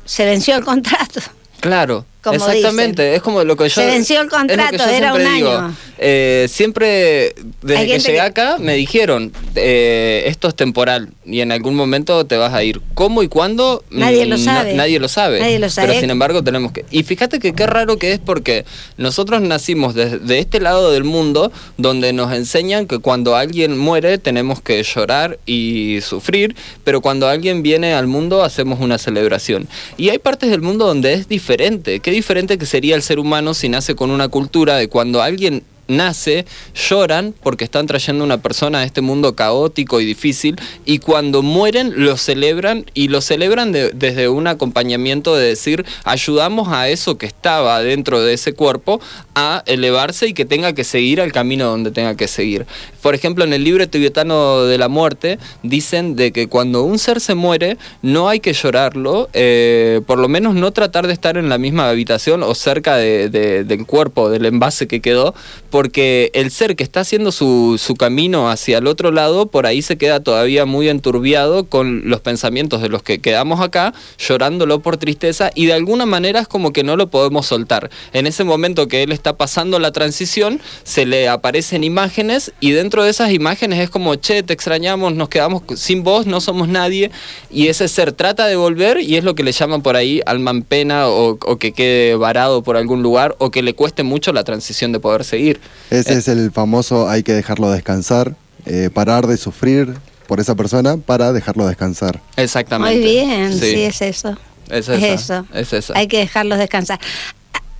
se 0.04 0.24
venció 0.24 0.54
el 0.56 0.64
contrato. 0.64 1.20
Claro, 1.60 2.06
Como 2.24 2.36
exactamente. 2.36 3.02
dicen. 3.02 3.16
Es 3.16 3.22
como 3.22 3.44
lo 3.44 3.56
que 3.56 3.64
yo. 3.64 3.70
Se 3.70 3.86
venció 3.86 4.20
el 4.20 4.28
contrato, 4.28 4.82
era 4.88 5.12
un 5.14 5.18
digo. 5.34 5.50
año. 5.50 5.76
Eh, 5.98 6.46
siempre, 6.48 7.34
desde 7.62 7.86
que 7.86 7.98
llegué 7.98 8.12
que- 8.14 8.20
acá, 8.20 8.56
me 8.58 8.74
dijeron: 8.74 9.32
eh, 9.54 10.24
esto 10.26 10.48
es 10.48 10.54
temporal 10.56 11.10
y 11.24 11.40
en 11.40 11.52
algún 11.52 11.74
momento 11.76 12.24
te 12.26 12.36
vas 12.36 12.52
a 12.52 12.64
ir. 12.64 12.80
¿Cómo 12.94 13.22
y 13.22 13.28
cuándo? 13.28 13.84
Nadie 13.90 14.26
lo 14.26 14.36
Mm, 14.36 14.44
sabe. 14.44 14.74
nadie 14.74 14.98
lo 14.98 15.08
sabe. 15.08 15.38
Nadie 15.40 15.58
lo 15.58 15.68
sabe. 15.70 15.88
Pero 15.88 16.00
sin 16.00 16.10
embargo, 16.10 16.42
tenemos 16.42 16.72
que. 16.72 16.84
Y 16.90 17.02
fíjate 17.04 17.38
que 17.38 17.52
qué 17.52 17.66
raro 17.66 17.96
que 17.98 18.12
es 18.12 18.18
porque 18.18 18.64
nosotros 18.96 19.40
nacimos 19.42 19.94
desde 19.94 20.18
de 20.18 20.38
este 20.38 20.60
lado 20.60 20.90
del 20.90 21.04
mundo 21.04 21.52
donde 21.76 22.12
nos 22.12 22.32
enseñan 22.32 22.86
que 22.86 22.98
cuando 22.98 23.36
alguien 23.36 23.76
muere 23.78 24.18
tenemos 24.18 24.60
que 24.62 24.82
llorar 24.82 25.38
y 25.46 25.98
sufrir, 26.02 26.56
pero 26.84 27.00
cuando 27.00 27.28
alguien 27.28 27.62
viene 27.62 27.92
al 27.94 28.06
mundo 28.06 28.42
hacemos 28.42 28.80
una 28.80 28.98
celebración. 28.98 29.68
Y 29.96 30.08
hay 30.08 30.18
partes 30.18 30.50
del 30.50 30.62
mundo 30.62 30.86
donde 30.86 31.12
es 31.12 31.28
diferente. 31.28 32.00
Qué 32.00 32.10
diferente 32.14 32.58
que 32.58 32.66
sería 32.66 32.96
el 32.96 33.02
ser 33.02 33.18
humano 33.18 33.54
si 33.54 33.68
nace 33.68 33.94
con 33.94 34.10
una 34.10 34.28
cultura 34.28 34.76
de 34.76 34.88
cuando 34.88 35.22
alguien 35.22 35.62
nace, 35.88 36.46
lloran 36.88 37.34
porque 37.42 37.64
están 37.64 37.86
trayendo 37.86 38.24
una 38.24 38.38
persona 38.38 38.78
a 38.80 38.84
este 38.84 39.00
mundo 39.00 39.34
caótico 39.34 40.00
y 40.00 40.04
difícil 40.04 40.56
y 40.84 40.98
cuando 40.98 41.42
mueren 41.42 41.92
lo 42.04 42.16
celebran 42.16 42.86
y 42.94 43.08
lo 43.08 43.20
celebran 43.20 43.72
de- 43.72 43.90
desde 43.90 44.28
un 44.28 44.46
acompañamiento 44.46 45.36
de 45.36 45.46
decir 45.48 45.84
ayudamos 46.04 46.68
a 46.68 46.88
eso 46.88 47.18
que 47.18 47.26
estaba 47.26 47.80
dentro 47.82 48.20
de 48.22 48.34
ese 48.34 48.52
cuerpo 48.54 49.00
a 49.34 49.62
elevarse 49.66 50.28
y 50.28 50.34
que 50.34 50.44
tenga 50.44 50.72
que 50.72 50.84
seguir 50.84 51.20
al 51.20 51.32
camino 51.32 51.66
donde 51.66 51.90
tenga 51.90 52.16
que 52.16 52.28
seguir. 52.28 52.66
Por 53.02 53.14
ejemplo, 53.14 53.44
en 53.44 53.52
el 53.52 53.64
libro 53.64 53.86
tibetano 53.88 54.62
de 54.64 54.78
la 54.78 54.88
muerte 54.88 55.38
dicen 55.62 56.16
de 56.16 56.32
que 56.32 56.48
cuando 56.48 56.82
un 56.84 56.98
ser 56.98 57.20
se 57.20 57.34
muere 57.34 57.76
no 58.02 58.28
hay 58.28 58.40
que 58.40 58.52
llorarlo, 58.52 59.28
eh, 59.32 60.00
por 60.06 60.18
lo 60.18 60.28
menos 60.28 60.54
no 60.54 60.70
tratar 60.72 61.06
de 61.06 61.12
estar 61.12 61.36
en 61.36 61.48
la 61.48 61.58
misma 61.58 61.88
habitación 61.90 62.42
o 62.42 62.54
cerca 62.54 62.96
de- 62.96 63.28
de- 63.28 63.64
del 63.64 63.84
cuerpo, 63.86 64.30
del 64.30 64.46
envase 64.46 64.86
que 64.88 65.00
quedó, 65.00 65.34
porque 65.74 66.30
el 66.34 66.52
ser 66.52 66.76
que 66.76 66.84
está 66.84 67.00
haciendo 67.00 67.32
su, 67.32 67.80
su 67.82 67.96
camino 67.96 68.48
hacia 68.48 68.78
el 68.78 68.86
otro 68.86 69.10
lado, 69.10 69.46
por 69.46 69.66
ahí 69.66 69.82
se 69.82 69.98
queda 69.98 70.20
todavía 70.20 70.66
muy 70.66 70.88
enturbiado 70.88 71.64
con 71.64 72.08
los 72.08 72.20
pensamientos 72.20 72.80
de 72.80 72.88
los 72.88 73.02
que 73.02 73.18
quedamos 73.18 73.60
acá, 73.60 73.92
llorándolo 74.16 74.78
por 74.82 74.98
tristeza 74.98 75.50
y 75.52 75.66
de 75.66 75.72
alguna 75.72 76.06
manera 76.06 76.38
es 76.38 76.46
como 76.46 76.72
que 76.72 76.84
no 76.84 76.94
lo 76.94 77.10
podemos 77.10 77.46
soltar. 77.46 77.90
En 78.12 78.28
ese 78.28 78.44
momento 78.44 78.86
que 78.86 79.02
él 79.02 79.10
está 79.10 79.36
pasando 79.36 79.80
la 79.80 79.90
transición, 79.90 80.60
se 80.84 81.06
le 81.06 81.28
aparecen 81.28 81.82
imágenes 81.82 82.52
y 82.60 82.70
dentro 82.70 83.02
de 83.02 83.10
esas 83.10 83.32
imágenes 83.32 83.80
es 83.80 83.90
como, 83.90 84.14
che, 84.14 84.44
te 84.44 84.52
extrañamos, 84.52 85.16
nos 85.16 85.28
quedamos 85.28 85.64
sin 85.74 86.04
vos, 86.04 86.24
no 86.24 86.40
somos 86.40 86.68
nadie 86.68 87.10
y 87.50 87.66
ese 87.66 87.88
ser 87.88 88.12
trata 88.12 88.46
de 88.46 88.54
volver 88.54 89.00
y 89.00 89.16
es 89.16 89.24
lo 89.24 89.34
que 89.34 89.42
le 89.42 89.50
llaman 89.50 89.82
por 89.82 89.96
ahí 89.96 90.20
alma 90.24 90.52
en 90.52 90.62
pena 90.62 91.08
o, 91.08 91.30
o 91.30 91.56
que 91.56 91.72
quede 91.72 92.14
varado 92.14 92.62
por 92.62 92.76
algún 92.76 93.02
lugar 93.02 93.34
o 93.40 93.50
que 93.50 93.62
le 93.62 93.74
cueste 93.74 94.04
mucho 94.04 94.32
la 94.32 94.44
transición 94.44 94.92
de 94.92 95.00
poder 95.00 95.24
seguir. 95.24 95.63
Ese 95.90 96.14
Eh, 96.14 96.18
es 96.18 96.28
el 96.28 96.50
famoso 96.50 97.08
hay 97.08 97.22
que 97.22 97.32
dejarlo 97.32 97.70
descansar, 97.70 98.34
eh, 98.66 98.90
parar 98.92 99.26
de 99.26 99.36
sufrir 99.36 99.94
por 100.26 100.40
esa 100.40 100.54
persona 100.54 100.96
para 100.96 101.32
dejarlo 101.32 101.66
descansar. 101.66 102.20
Exactamente. 102.36 102.96
Muy 102.96 103.04
bien, 103.04 103.52
sí, 103.52 103.82
es 103.82 104.00
eso. 104.02 104.36
Es 104.70 104.88
Es 104.88 105.02
eso. 105.02 105.46
es 105.52 105.72
esa. 105.72 105.94
Hay 105.96 106.08
que 106.08 106.18
dejarlos 106.18 106.58
descansar. 106.58 106.98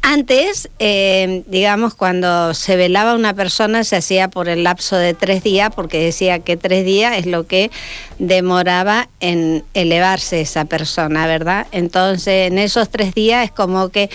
Antes, 0.07 0.68
eh, 0.80 1.45
digamos, 1.47 1.95
cuando 1.95 2.53
se 2.53 2.76
velaba 2.76 3.14
una 3.14 3.32
persona 3.32 3.85
se 3.85 3.97
hacía 3.97 4.28
por 4.28 4.51
el 4.51 4.62
lapso 4.62 4.97
de 4.97 5.14
tres 5.14 5.43
días, 5.43 5.70
porque 5.74 5.99
decía 5.99 6.41
que 6.41 6.59
tres 6.59 6.85
días 6.85 7.16
es 7.16 7.24
lo 7.24 7.47
que 7.47 7.70
demoraba 8.18 9.09
en 9.20 9.64
elevarse 9.72 10.43
esa 10.43 10.66
persona, 10.66 11.26
¿verdad? 11.26 11.66
Entonces, 11.72 12.49
en 12.49 12.59
esos 12.59 12.91
tres 12.91 13.14
días 13.14 13.47
es 13.47 13.51
como 13.51 13.89
que 13.89 14.11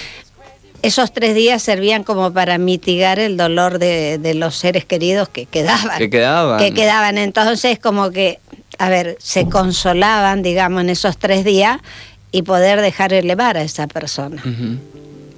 esos 0.81 1.11
tres 1.11 1.35
días 1.35 1.61
servían 1.61 2.03
como 2.03 2.31
para 2.33 2.57
mitigar 2.57 3.19
el 3.19 3.37
dolor 3.37 3.79
de, 3.79 4.17
de 4.17 4.33
los 4.33 4.55
seres 4.55 4.85
queridos 4.85 5.29
que 5.29 5.45
quedaban. 5.45 5.97
Que 5.97 6.09
quedaban. 6.09 6.59
Que 6.59 6.73
quedaban. 6.73 7.17
Entonces, 7.17 7.79
como 7.79 8.11
que, 8.11 8.39
a 8.77 8.89
ver, 8.89 9.17
se 9.19 9.47
consolaban, 9.49 10.41
digamos, 10.41 10.81
en 10.81 10.89
esos 10.89 11.17
tres 11.17 11.43
días 11.43 11.79
y 12.31 12.43
poder 12.43 12.81
dejar 12.81 13.13
elevar 13.13 13.57
a 13.57 13.63
esa 13.63 13.87
persona. 13.87 14.41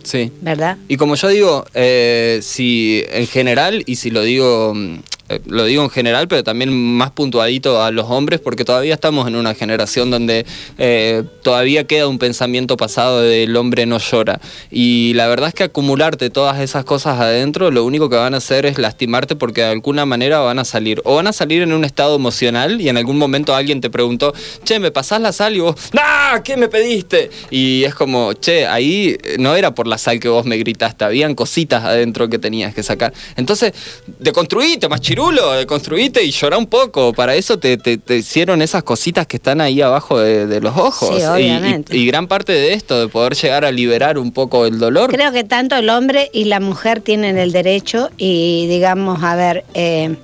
Sí. 0.03 0.31
¿verdad? 0.41 0.77
Y 0.87 0.97
como 0.97 1.15
yo 1.15 1.27
digo, 1.27 1.65
eh, 1.73 2.39
si 2.41 3.03
en 3.11 3.27
general, 3.27 3.83
y 3.85 3.95
si 3.97 4.09
lo 4.09 4.23
digo, 4.23 4.73
mm, 4.75 4.99
lo 5.45 5.65
digo 5.65 5.84
en 5.84 5.89
general, 5.89 6.27
pero 6.27 6.43
también 6.43 6.71
más 6.71 7.11
puntuadito 7.11 7.82
a 7.82 7.91
los 7.91 8.07
hombres, 8.09 8.39
porque 8.39 8.65
todavía 8.65 8.93
estamos 8.93 9.27
en 9.27 9.36
una 9.36 9.53
generación 9.53 10.11
donde 10.11 10.45
eh, 10.77 11.23
todavía 11.43 11.86
queda 11.86 12.07
un 12.07 12.19
pensamiento 12.19 12.77
pasado 12.77 13.21
del 13.21 13.55
hombre 13.55 13.86
no 13.86 13.97
llora. 13.97 14.39
Y 14.69 15.13
la 15.13 15.27
verdad 15.27 15.49
es 15.49 15.53
que 15.53 15.63
acumularte 15.63 16.29
todas 16.29 16.59
esas 16.59 16.86
cosas 16.86 17.19
adentro, 17.19 17.71
lo 17.71 17.86
único 17.86 18.09
que 18.09 18.15
van 18.15 18.34
a 18.34 18.38
hacer 18.38 18.65
es 18.65 18.77
lastimarte 18.77 19.36
porque 19.36 19.61
de 19.61 19.67
alguna 19.67 20.05
manera 20.05 20.39
van 20.39 20.59
a 20.59 20.65
salir. 20.65 21.01
O 21.05 21.15
van 21.15 21.27
a 21.27 21.34
salir 21.34 21.61
en 21.61 21.73
un 21.73 21.86
estado 21.86 22.15
emocional 22.15 22.82
y 22.82 22.89
en 22.89 22.97
algún 22.97 23.17
momento 23.17 23.55
alguien 23.55 23.82
te 23.82 23.89
preguntó, 23.89 24.34
che, 24.63 24.79
¿me 24.79 24.91
pasás 24.91 25.21
la 25.21 25.32
sal? 25.32 25.55
Y 25.55 25.59
vos, 25.59 25.75
¡ah! 25.97 26.41
¿Qué 26.43 26.57
me 26.57 26.67
pediste? 26.67 27.29
Y 27.49 27.84
es 27.84 27.95
como, 27.95 28.34
che, 28.34 28.65
ahí 28.67 29.17
eh, 29.23 29.36
no 29.39 29.55
era 29.55 29.73
por 29.73 29.88
la 29.88 29.97
sal 29.97 30.19
que 30.19 30.29
vos 30.29 30.45
me 30.45 30.57
gritaste, 30.57 31.05
habían 31.05 31.36
cositas 31.36 31.84
adentro 31.84 32.29
que 32.29 32.39
tenías 32.39 32.73
que 32.73 32.84
sacar. 32.84 33.13
Entonces, 33.36 33.73
deconstruite, 34.19 34.88
más 34.89 35.01
chirulo, 35.30 35.51
deconstruite 35.53 36.24
y 36.24 36.32
llorá 36.32 36.57
un 36.57 36.67
poco. 36.67 37.13
Para 37.13 37.36
eso 37.36 37.57
te, 37.59 37.78
te- 37.78 37.97
te 37.97 38.17
hicieron 38.17 38.61
esas 38.61 38.84
cositas 38.84 39.28
que 39.28 39.38
están 39.38 39.61
ahí 39.61 39.82
abajo 39.82 40.19
de, 40.19 40.47
de 40.47 40.61
los 40.61 40.76
ojos. 40.78 41.09
Sí, 41.09 41.15
Y- 41.15 41.22
y- 41.22 41.26
obviamente. 41.26 41.97
Y, 41.97 42.05
gran 42.05 42.28
parte 42.28 42.51
de 42.53 42.74
esto, 42.74 42.99
de 42.99 43.07
poder 43.07 43.34
llegar 43.36 43.65
a 43.65 43.72
liberar 43.72 44.17
un 44.17 44.32
poco 44.32 44.65
el 44.65 44.80
dolor. 44.80 45.11
Creo 45.11 45.32
que 45.32 45.43
tanto 45.43 45.76
el 45.76 45.89
hombre 45.89 46.30
y 46.34 46.45
la 46.45 46.59
mujer 46.59 47.01
tienen 47.01 47.38
el 47.38 47.51
derecho 47.51 48.09
y, 48.17 48.67
digamos, 48.67 49.24
a 49.24 49.36
ver, 49.36 49.63
eh, 49.74 50.15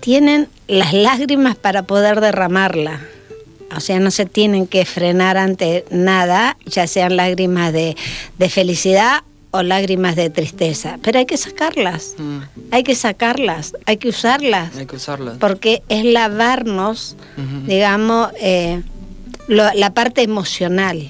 tienen 0.00 0.48
las 0.66 0.92
lágrimas 0.92 1.56
para 1.56 1.82
poder 1.82 2.20
derramarla. 2.20 3.00
O 3.76 3.80
sea, 3.80 4.00
no 4.00 4.10
se 4.10 4.26
tienen 4.26 4.66
que 4.66 4.84
frenar 4.84 5.36
ante 5.36 5.84
nada, 5.90 6.56
ya 6.66 6.86
sean 6.86 7.16
lágrimas 7.16 7.72
de, 7.72 7.96
de 8.38 8.48
felicidad 8.48 9.22
o 9.52 9.62
lágrimas 9.62 10.16
de 10.16 10.30
tristeza. 10.30 10.98
Pero 11.02 11.18
hay 11.18 11.26
que 11.26 11.36
sacarlas, 11.36 12.14
hay 12.70 12.82
que 12.82 12.94
sacarlas, 12.94 13.72
hay 13.86 13.96
que 13.96 14.08
usarlas, 14.08 14.76
Hay 14.76 14.86
que 14.86 14.96
usarlas. 14.96 15.38
porque 15.38 15.82
es 15.88 16.04
lavarnos, 16.04 17.16
digamos, 17.66 18.30
eh, 18.40 18.82
lo- 19.48 19.72
la 19.74 19.92
parte 19.92 20.22
emocional. 20.22 21.08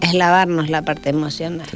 Es 0.00 0.14
lavarnos 0.14 0.68
la 0.70 0.82
parte 0.82 1.08
emocional. 1.10 1.66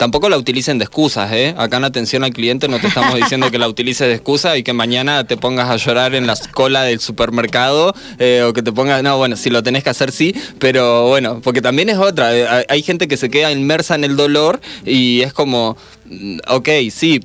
Tampoco 0.00 0.30
la 0.30 0.38
utilicen 0.38 0.78
de 0.78 0.84
excusas, 0.84 1.30
¿eh? 1.30 1.54
Acá 1.58 1.76
en 1.76 1.84
atención 1.84 2.24
al 2.24 2.32
cliente 2.32 2.68
no 2.68 2.78
te 2.78 2.86
estamos 2.86 3.14
diciendo 3.16 3.50
que 3.50 3.58
la 3.58 3.68
utilices 3.74 4.08
de 4.08 4.14
excusa 4.14 4.56
y 4.56 4.62
que 4.62 4.72
mañana 4.72 5.24
te 5.26 5.36
pongas 5.36 5.68
a 5.68 5.76
llorar 5.76 6.14
en 6.14 6.26
la 6.26 6.32
cola 6.52 6.84
del 6.84 7.00
supermercado 7.00 7.92
eh, 8.18 8.42
o 8.48 8.54
que 8.54 8.62
te 8.62 8.72
pongas... 8.72 9.02
No, 9.02 9.18
bueno, 9.18 9.36
si 9.36 9.50
lo 9.50 9.62
tenés 9.62 9.84
que 9.84 9.90
hacer 9.90 10.10
sí, 10.10 10.34
pero 10.58 11.06
bueno, 11.08 11.42
porque 11.44 11.60
también 11.60 11.90
es 11.90 11.98
otra. 11.98 12.34
eh, 12.34 12.64
hay- 12.66 12.82
gente 12.82 13.08
que 13.08 13.18
se 13.18 13.28
queda 13.28 13.52
inmersa 13.52 13.94
en 13.94 14.04
el 14.04 14.16
dolor 14.16 14.58
y 14.86 15.20
es 15.20 15.34
como, 15.34 15.76
mm, 16.06 16.38
ok, 16.48 16.68
sí, 16.90 17.20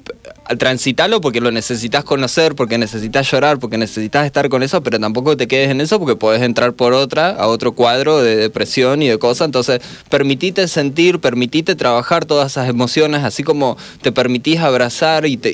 transitalo 0.58 1.22
porque 1.22 1.42
lo 1.42 1.52
necesitas 1.52 2.04
conocer, 2.04 2.56
porque 2.56 2.78
necesitas 2.78 3.30
llorar, 3.32 3.60
porque 3.60 3.78
necesitas 3.78 4.26
estar 4.26 4.48
con 4.50 4.64
eso, 4.64 4.84
pero 4.84 5.00
tampoco 5.00 5.36
te 5.36 5.48
quedes 5.48 5.72
en 5.72 5.82
eso 5.82 6.00
porque 6.00 6.16
podés 6.16 6.44
entrar 6.44 6.74
por 6.74 6.94
otra, 6.94 7.30
a 7.32 7.48
otro 7.48 7.72
cuadro 7.72 8.22
de 8.22 8.36
depresión 8.36 9.02
y 9.02 9.08
de 9.08 9.18
cosas. 9.18 9.46
Entonces, 9.46 9.82
permitite 10.10 10.68
sentir, 10.68 11.20
permitite 11.20 11.76
trabajar 11.76 12.26
todas 12.26 12.52
esas 12.52 12.70
emociones, 12.70 13.24
así 13.24 13.44
como 13.44 13.78
te 14.02 14.12
permitís 14.12 14.60
abrazar 14.60 15.26
y 15.26 15.38
te, 15.38 15.52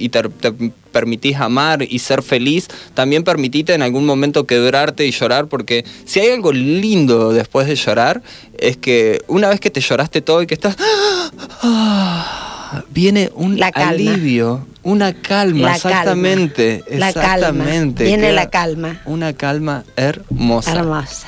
permitís 0.92 1.38
amar 1.38 1.84
y 1.84 2.00
ser 2.00 2.22
feliz, 2.22 2.68
también 2.94 3.24
permitite 3.24 3.74
en 3.74 3.82
algún 3.82 4.06
momento 4.06 4.46
quebrarte 4.46 5.06
y 5.06 5.12
llorar, 5.12 5.48
porque 5.48 5.86
si 6.06 6.20
hay 6.20 6.32
algo 6.32 6.52
lindo 6.52 7.32
después 7.32 7.66
de 7.68 7.76
llorar, 7.76 8.22
es 8.58 8.76
que 8.76 9.22
una 9.28 9.48
vez 9.50 9.62
que 9.62 9.70
te 9.70 9.80
lloraste 9.80 10.22
todo 10.22 10.42
y 10.42 10.48
que 10.48 10.56
estás... 10.56 10.76
viene 12.90 13.30
un 13.34 13.60
La 13.60 13.68
alivio, 13.74 14.68
una 14.84 15.14
calma, 15.14 15.72
La 15.72 15.80
calma. 15.80 15.98
exactamente, 15.98 16.84
La 16.90 17.14
calma. 17.14 17.26
exactamente. 17.34 18.04
Viene 18.06 18.32
la 18.32 18.50
calma. 18.50 19.02
Una 19.06 19.34
calma 19.34 19.84
hermosa. 19.96 20.72
Hermosa. 20.72 21.28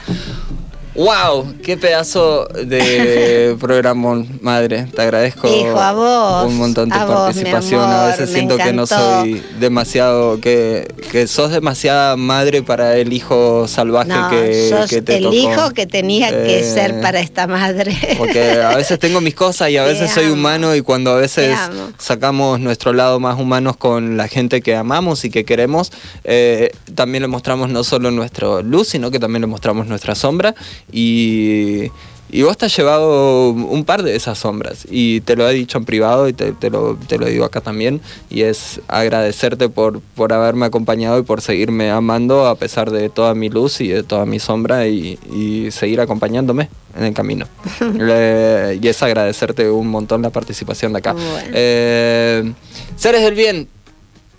¡Wow! 0.95 1.55
¡Qué 1.63 1.75
pedazo 1.75 2.45
de 2.45 3.55
programa, 3.59 4.23
madre! 4.41 4.85
Te 4.95 5.01
agradezco 5.01 5.47
Hijo, 5.47 5.79
a 5.79 5.91
vos, 5.91 6.45
un 6.45 6.57
montón 6.57 6.89
de 6.89 6.95
a 6.95 7.05
vos, 7.05 7.35
mi 7.35 7.41
participación. 7.41 7.81
a 7.89 8.05
veces 8.07 8.29
siento 8.29 8.57
que 8.57 8.73
no 8.73 8.85
soy 8.85 9.43
demasiado, 9.59 10.39
que, 10.39 10.87
que 11.11 11.25
sos 11.25 11.49
demasiada 11.51 12.15
madre 12.15 12.61
para 12.61 12.95
el 12.97 13.11
hijo 13.11 13.67
salvaje 13.67 14.09
No, 14.09 14.29
que, 14.29 14.69
sos 14.69 14.87
que 14.87 15.01
te 15.01 15.17
el 15.17 15.23
tocó. 15.23 15.35
hijo 15.35 15.71
que 15.71 15.87
tenía 15.87 16.29
que 16.29 16.59
Eh, 16.59 16.63
ser 16.63 17.01
para 17.01 17.19
esta 17.21 17.47
madre. 17.47 17.97
Porque 18.19 18.61
a 18.61 18.75
veces 18.75 18.99
tengo 18.99 19.19
mis 19.19 19.33
cosas 19.33 19.71
y 19.71 19.77
a 19.77 19.83
veces 19.85 20.11
soy 20.11 20.27
humano 20.27 20.75
y 20.75 20.81
cuando 20.81 21.11
a 21.13 21.15
veces 21.15 21.57
sacamos 21.97 22.59
nuestro 22.59 22.93
lado 22.93 23.19
más 23.19 23.39
humanos 23.39 23.77
con 23.77 24.15
la 24.15 24.27
gente 24.27 24.61
que 24.61 24.75
amamos 24.75 25.25
y 25.25 25.31
que 25.31 25.43
queremos, 25.43 25.91
eh, 26.23 26.69
también 26.93 27.23
le 27.23 27.27
mostramos 27.29 27.69
no 27.69 27.83
solo 27.83 28.11
nuestra 28.11 28.61
luz, 28.61 28.89
sino 28.89 29.09
que 29.09 29.17
también 29.19 29.41
le 29.41 29.47
mostramos 29.47 29.87
nuestra 29.87 30.13
sombra 30.13 30.53
y... 30.91 31.91
Y 32.34 32.41
vos 32.41 32.57
te 32.57 32.65
has 32.65 32.75
llevado 32.75 33.51
un 33.51 33.86
par 33.86 34.01
de 34.01 34.15
esas 34.15 34.39
sombras 34.39 34.88
y 34.89 35.21
te 35.21 35.36
lo 35.36 35.47
he 35.47 35.53
dicho 35.53 35.77
en 35.77 35.86
privado 35.86 36.27
y 36.27 36.34
te, 36.34 36.51
te 36.51 36.71
lo, 36.71 36.95
te 36.95 37.19
lo 37.19 37.27
digo 37.27 37.45
acá 37.45 37.61
también 37.61 38.01
y 38.31 38.41
es 38.41 38.81
agradecerte 38.88 39.69
por, 39.69 40.01
por 40.01 40.34
haberme 40.34 40.65
acompañado 40.65 41.19
y 41.19 41.21
por 41.21 41.41
seguirme 41.41 41.91
amando 41.91 42.47
a 42.47 42.55
pesar 42.55 42.89
de 42.89 43.09
toda 43.09 43.36
mi 43.36 43.49
luz 43.49 43.81
y 43.81 43.89
de 43.89 44.01
toda 44.01 44.25
mi 44.25 44.39
sombra 44.39 44.88
y, 44.88 45.19
y 45.31 45.69
seguir 45.69 46.01
acompañándome 46.01 46.69
en 46.97 47.03
el 47.03 47.13
camino. 47.13 47.45
Eh, 48.15 48.79
y 48.81 48.88
es 48.88 49.03
agradecerte 49.03 49.69
un 49.69 49.88
montón 49.88 50.23
la 50.23 50.31
participación 50.31 50.93
de 50.93 50.99
acá. 50.99 51.13
Bueno. 51.13 51.49
Eh, 51.53 52.51
Seres 52.95 53.21
del 53.21 53.36
Bien, 53.36 53.67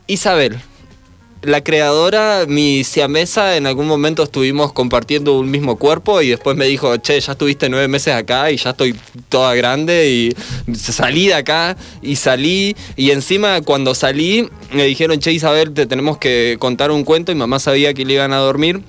Isabel. 0.06 0.58
La 1.44 1.62
creadora, 1.62 2.46
mi 2.48 2.84
siamesa, 2.84 3.56
en 3.58 3.66
algún 3.66 3.86
momento 3.86 4.22
estuvimos 4.22 4.72
compartiendo 4.72 5.38
un 5.38 5.50
mismo 5.50 5.76
cuerpo 5.76 6.22
y 6.22 6.28
después 6.28 6.56
me 6.56 6.64
dijo, 6.64 6.96
che, 6.96 7.20
ya 7.20 7.32
estuviste 7.32 7.68
nueve 7.68 7.86
meses 7.86 8.14
acá 8.14 8.50
y 8.50 8.56
ya 8.56 8.70
estoy 8.70 8.94
toda 9.28 9.54
grande 9.54 10.08
y 10.10 10.74
salí 10.74 11.26
de 11.26 11.34
acá 11.34 11.76
y 12.00 12.16
salí 12.16 12.74
y 12.96 13.10
encima 13.10 13.60
cuando 13.60 13.94
salí 13.94 14.48
me 14.72 14.84
dijeron, 14.84 15.18
che 15.18 15.32
Isabel, 15.32 15.74
te 15.74 15.84
tenemos 15.84 16.16
que 16.16 16.56
contar 16.58 16.90
un 16.90 17.04
cuento 17.04 17.30
y 17.30 17.34
mamá 17.34 17.58
sabía 17.58 17.92
que 17.92 18.06
le 18.06 18.14
iban 18.14 18.32
a 18.32 18.38
dormir. 18.38 18.80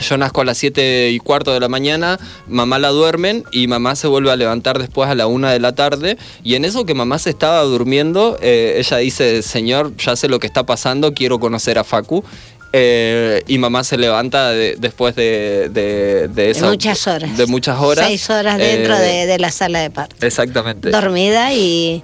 Yo 0.00 0.16
nazco 0.16 0.40
a 0.40 0.44
las 0.44 0.58
7 0.58 1.10
y 1.10 1.18
cuarto 1.18 1.52
de 1.52 1.60
la 1.60 1.68
mañana, 1.68 2.18
mamá 2.48 2.78
la 2.78 2.88
duermen 2.88 3.44
y 3.52 3.66
mamá 3.68 3.94
se 3.96 4.06
vuelve 4.08 4.30
a 4.32 4.36
levantar 4.36 4.78
después 4.78 5.08
a 5.08 5.14
la 5.14 5.26
1 5.26 5.48
de 5.50 5.60
la 5.60 5.74
tarde. 5.74 6.16
Y 6.42 6.54
en 6.54 6.64
eso 6.64 6.84
que 6.84 6.94
mamá 6.94 7.18
se 7.18 7.30
estaba 7.30 7.60
durmiendo, 7.62 8.36
eh, 8.42 8.74
ella 8.78 8.96
dice, 8.98 9.42
señor, 9.42 9.96
ya 9.96 10.16
sé 10.16 10.28
lo 10.28 10.38
que 10.38 10.46
está 10.46 10.64
pasando, 10.64 11.12
quiero 11.14 11.38
conocer 11.38 11.78
a 11.78 11.84
Facu. 11.84 12.24
Eh, 12.72 13.42
y 13.48 13.58
mamá 13.58 13.82
se 13.82 13.98
levanta 13.98 14.50
de- 14.50 14.76
después 14.78 15.16
de, 15.16 15.68
de, 15.70 16.28
de 16.28 16.54
muchas 16.62 17.06
horas. 17.08 17.36
De 17.36 17.46
muchas 17.46 17.78
horas. 17.80 18.06
Seis 18.06 18.30
horas 18.30 18.58
dentro 18.58 18.94
Eh, 18.94 19.00
de, 19.00 19.26
de 19.26 19.38
la 19.40 19.50
sala 19.50 19.80
de 19.80 19.90
parto. 19.90 20.14
Exactamente. 20.24 20.90
Dormida 20.90 21.52
y, 21.52 22.00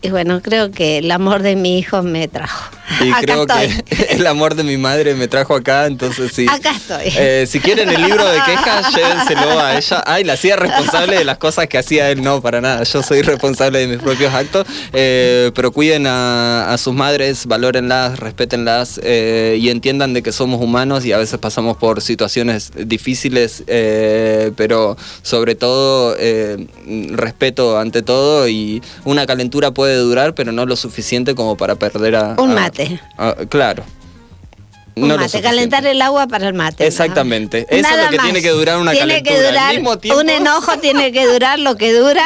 y 0.00 0.08
bueno, 0.08 0.40
creo 0.42 0.70
que 0.70 0.98
el 0.98 1.10
amor 1.10 1.42
de 1.42 1.54
mi 1.54 1.78
hijo 1.78 2.02
me 2.02 2.28
trajo. 2.28 2.70
Y 3.04 3.10
Acá 3.10 3.20
creo 3.22 3.42
estoy. 3.42 3.82
que 3.84 4.02
el 4.16 4.26
amor 4.26 4.54
de 4.54 4.64
mi 4.64 4.76
madre 4.76 5.14
me 5.14 5.28
trajo 5.28 5.54
acá, 5.54 5.86
entonces 5.86 6.32
sí. 6.34 6.46
Acá 6.48 6.72
estoy. 6.72 7.12
Eh, 7.16 7.46
si 7.48 7.60
quieren 7.60 7.88
el 7.88 8.02
libro 8.02 8.26
de 8.26 8.38
quejas, 8.44 8.94
llévenselo 8.94 9.60
a 9.60 9.76
ella. 9.76 10.02
Ay, 10.06 10.24
la 10.24 10.34
hacía 10.34 10.56
responsable 10.56 11.18
de 11.18 11.24
las 11.24 11.38
cosas 11.38 11.66
que 11.68 11.78
hacía 11.78 12.10
él. 12.10 12.22
No, 12.22 12.40
para 12.40 12.60
nada. 12.60 12.82
Yo 12.84 13.02
soy 13.02 13.22
responsable 13.22 13.78
de 13.80 13.86
mis 13.88 13.98
propios 13.98 14.32
actos. 14.34 14.66
Eh, 14.92 15.50
pero 15.54 15.70
cuiden 15.72 16.06
a, 16.06 16.72
a 16.72 16.78
sus 16.78 16.94
madres, 16.94 17.46
valórenlas, 17.46 18.18
respétenlas 18.18 19.00
eh, 19.02 19.58
y 19.60 19.70
entiendan 19.70 20.14
de 20.14 20.22
que 20.22 20.32
somos 20.32 20.60
humanos 20.60 21.04
y 21.04 21.12
a 21.12 21.18
veces 21.18 21.38
pasamos 21.38 21.76
por 21.76 22.00
situaciones 22.00 22.70
difíciles, 22.76 23.62
eh, 23.66 24.52
pero 24.56 24.96
sobre 25.22 25.54
todo 25.54 26.16
eh, 26.18 26.66
respeto 27.12 27.78
ante 27.78 28.02
todo 28.02 28.48
y 28.48 28.82
una 29.04 29.26
calentura 29.26 29.70
puede 29.72 29.96
durar, 29.96 30.34
pero 30.34 30.52
no 30.52 30.66
lo 30.66 30.76
suficiente 30.76 31.34
como 31.34 31.56
para 31.56 31.74
perder 31.76 32.16
a... 32.16 32.34
Un 32.38 32.58
a- 32.58 32.70
mate. 32.78 33.00
a- 33.16 33.34
claro. 33.48 33.84
Un 34.94 35.06
No 35.06 35.14
mate, 35.14 35.28
suficiente. 35.28 35.48
calentar 35.48 35.86
el 35.86 36.02
agua 36.02 36.26
para 36.26 36.48
el 36.48 36.54
mate. 36.54 36.82
¿no? 36.82 36.88
Exactamente. 36.88 37.66
Eso 37.70 37.88
es 37.88 38.04
lo 38.04 38.10
que 38.10 38.16
más. 38.16 38.24
tiene 38.26 38.42
que 38.42 38.50
durar 38.50 38.78
una 38.78 38.90
tiene 38.90 39.22
calentura. 39.22 39.32
Que 39.36 39.46
Al 39.46 39.52
durar, 39.52 39.74
mismo 39.74 39.98
tiempo- 39.98 40.20
Un 40.20 40.28
enojo 40.28 40.78
tiene 40.78 41.12
que 41.12 41.24
durar 41.26 41.58
lo 41.60 41.76
que 41.76 41.92
dura 41.92 42.24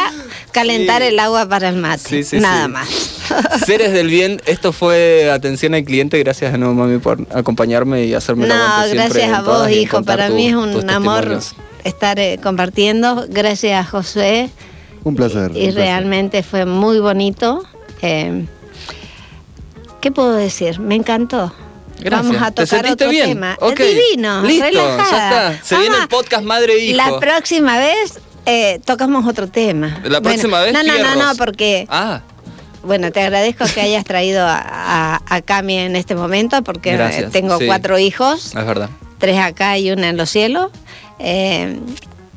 calentar 0.53 1.03
Sí. 1.03 1.09
el 1.09 1.19
agua 1.19 1.47
para 1.47 1.69
el 1.69 1.77
mate. 1.77 2.09
Sí, 2.09 2.25
sí, 2.25 2.39
Nada 2.41 2.65
sí. 2.65 2.71
más. 2.73 2.89
Seres 3.67 3.93
del 3.93 4.09
bien, 4.09 4.41
esto 4.47 4.73
fue 4.73 5.31
atención 5.31 5.75
al 5.75 5.85
cliente. 5.85 6.19
Gracias 6.19 6.51
de 6.53 6.57
nuevo, 6.57 6.73
mami, 6.73 6.97
por 6.99 7.27
acompañarme 7.35 8.05
y 8.07 8.15
hacerme 8.15 8.47
la 8.47 8.57
No, 8.57 8.63
aguante 8.63 8.87
siempre 8.93 9.05
gracias 9.21 9.29
en 9.29 9.35
a 9.35 9.43
vos, 9.43 9.69
y 9.71 9.75
en 9.75 9.81
hijo. 9.83 10.03
Para 10.03 10.29
tu- 10.29 10.35
mí 10.35 10.47
es 10.49 10.55
un 10.55 10.89
amor 10.91 11.41
estar 11.85 12.19
eh, 12.19 12.39
compartiendo. 12.43 13.27
Gracias 13.29 13.87
a 13.87 13.91
Josué. 13.91 14.49
Un 15.05 15.15
placer. 15.15 15.51
Y 15.55 15.67
un 15.69 15.75
placer. 15.75 15.75
realmente 15.75 16.43
fue 16.43 16.65
muy 16.65 17.01
bonito. 17.01 17.65
Eh, 18.01 18.47
¿Qué 20.03 20.11
puedo 20.13 20.35
decir? 20.35 20.81
Me 20.81 20.95
encantó. 20.97 21.55
Gracias. 22.01 22.27
Vamos 22.27 22.43
a 22.43 22.51
¿Te 22.51 22.67
tocar 22.67 22.87
otro 22.91 23.09
bien? 23.09 23.29
tema. 23.29 23.57
Ok. 23.61 23.79
Es 23.81 23.95
divino, 23.95 24.43
Listo, 24.43 24.65
relajada. 24.65 25.11
ya 25.11 25.53
está. 25.53 25.65
Se 25.65 25.79
viene 25.79 25.97
el 25.97 26.09
podcast 26.09 26.45
Madre 26.45 26.75
e 26.75 26.85
Hijo. 26.87 26.97
La 26.97 27.19
próxima 27.21 27.79
vez 27.79 28.19
eh, 28.45 28.81
tocamos 28.85 29.25
otro 29.27 29.47
tema. 29.49 30.01
La 30.05 30.21
próxima 30.21 30.61
vez, 30.61 30.73
No, 30.75 30.83
no, 30.83 30.99
no, 30.99 31.15
no, 31.15 31.37
porque 31.37 31.87
Ah, 31.89 32.21
bueno, 32.83 33.13
te 33.13 33.21
agradezco 33.23 33.65
que 33.73 33.81
hayas 33.81 34.03
traído 34.05 34.45
a, 34.45 34.59
a, 34.61 35.21
a 35.25 35.43
Cami 35.43 35.79
en 35.79 35.95
este 35.95 36.17
momento, 36.17 36.63
porque 36.65 36.93
Gracias, 36.95 37.31
tengo 37.31 37.57
sí. 37.59 37.67
cuatro 37.67 37.97
hijos, 38.01 38.47
es 38.47 38.55
verdad. 38.67 38.91
tres 39.19 39.39
acá 39.39 39.79
y 39.79 39.93
una 39.93 40.09
en 40.09 40.17
los 40.17 40.29
cielos. 40.29 40.73
Eh, 41.21 41.79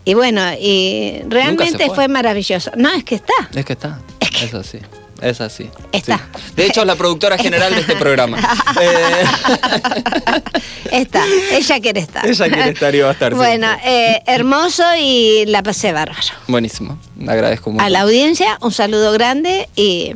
y 0.08 0.14
bueno, 0.14 0.42
y 0.62 1.22
realmente 1.28 1.88
fue. 1.88 1.96
fue. 1.96 2.08
maravilloso. 2.08 2.70
No, 2.78 2.94
es 2.94 3.04
que 3.04 3.16
está. 3.16 3.34
Es 3.56 3.66
que 3.66 3.74
está. 3.74 4.00
Es 4.20 4.54
así. 4.54 4.78
Es 5.22 5.40
así. 5.42 5.70
Está. 5.92 6.18
Sí. 6.18 6.42
De 6.56 6.66
hecho, 6.66 6.82
es 6.82 6.88
la 6.88 6.96
productora 6.96 7.38
general 7.38 7.74
de 7.74 7.82
este 7.82 7.96
programa. 8.00 8.38
Eh, 8.82 9.26
Está. 10.92 11.24
Ella 11.52 11.80
quiere 11.80 12.00
estar. 12.02 12.26
ella 12.28 12.50
quiere 12.50 12.70
estar 12.72 12.94
y 12.96 13.00
va 13.00 13.10
a 13.10 13.14
estar. 13.14 13.34
Bueno, 13.34 13.68
eh, 13.86 14.22
hermoso 14.28 14.84
y 15.00 15.46
la 15.48 15.64
pasé 15.64 15.92
bárbaro. 15.94 16.22
Buenísimo. 16.48 17.00
Agradezco 17.28 17.72
mucho. 17.72 17.84
A 17.84 17.90
la 17.90 18.02
audiencia, 18.02 18.58
un 18.62 18.72
saludo 18.72 19.12
grande 19.14 19.70
y 19.76 20.14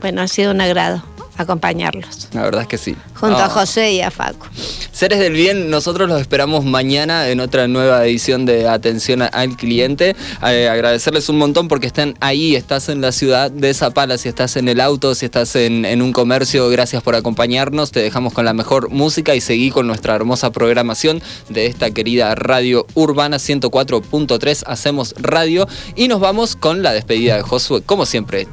bueno, 0.00 0.22
ha 0.22 0.28
sido 0.28 0.50
un 0.50 0.60
agrado 0.60 1.02
acompañarlos. 1.36 2.28
La 2.32 2.42
verdad 2.42 2.62
es 2.62 2.68
que 2.68 2.78
sí. 2.78 2.96
Junto 3.14 3.36
Ah. 3.38 3.46
a 3.46 3.48
José 3.48 3.92
y 3.92 4.00
a 4.00 4.10
Facu. 4.10 4.46
Seres 4.92 5.18
del 5.18 5.32
Bien, 5.32 5.70
nosotros 5.70 6.08
los 6.08 6.20
esperamos 6.20 6.64
mañana 6.64 7.28
en 7.28 7.40
otra 7.40 7.66
nueva 7.68 8.04
edición 8.06 8.46
de 8.46 8.68
Atención 8.68 9.22
al 9.22 9.56
Cliente. 9.56 10.14
Eh, 10.46 10.68
agradecerles 10.68 11.28
un 11.28 11.38
montón 11.38 11.68
porque 11.68 11.86
están 11.86 12.14
ahí, 12.20 12.54
estás 12.54 12.88
en 12.88 13.00
la 13.00 13.12
ciudad 13.12 13.50
de 13.50 13.74
Zapala, 13.74 14.18
si 14.18 14.28
estás 14.28 14.56
en 14.56 14.68
el 14.68 14.80
auto, 14.80 15.14
si 15.14 15.24
estás 15.26 15.56
en, 15.56 15.84
en 15.84 16.02
un 16.02 16.12
comercio, 16.12 16.68
gracias 16.68 17.02
por 17.02 17.14
acompañarnos. 17.14 17.90
Te 17.90 18.00
dejamos 18.00 18.32
con 18.32 18.44
la 18.44 18.52
mejor 18.54 18.90
música 18.90 19.34
y 19.34 19.40
seguí 19.40 19.70
con 19.70 19.86
nuestra 19.86 20.14
hermosa 20.14 20.50
programación 20.52 21.22
de 21.48 21.66
esta 21.66 21.90
querida 21.90 22.34
radio 22.34 22.86
urbana 22.94 23.38
104.3. 23.38 24.62
Hacemos 24.66 25.14
radio 25.18 25.66
y 25.96 26.08
nos 26.08 26.20
vamos 26.20 26.56
con 26.56 26.82
la 26.82 26.92
despedida 26.92 27.36
de 27.36 27.42
Josué, 27.42 27.82
como 27.82 28.06
siempre. 28.06 28.46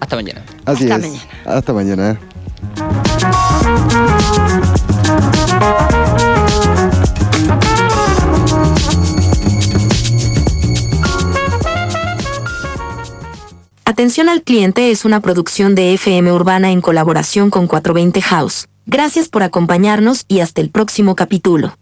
Hasta 0.00 0.16
mañana. 0.16 0.42
Así 0.64 0.84
Hasta 0.84 0.96
es. 0.96 1.12
mañana. 1.12 1.24
Hasta 1.44 1.72
mañana. 1.72 2.18
Atención 13.84 14.28
al 14.28 14.42
cliente 14.42 14.90
es 14.90 15.04
una 15.04 15.20
producción 15.20 15.74
de 15.74 15.94
FM 15.94 16.32
Urbana 16.32 16.70
en 16.70 16.80
colaboración 16.80 17.50
con 17.50 17.66
420 17.66 18.20
House. 18.20 18.66
Gracias 18.84 19.28
por 19.28 19.42
acompañarnos 19.42 20.24
y 20.28 20.40
hasta 20.40 20.60
el 20.60 20.70
próximo 20.70 21.16
capítulo. 21.16 21.74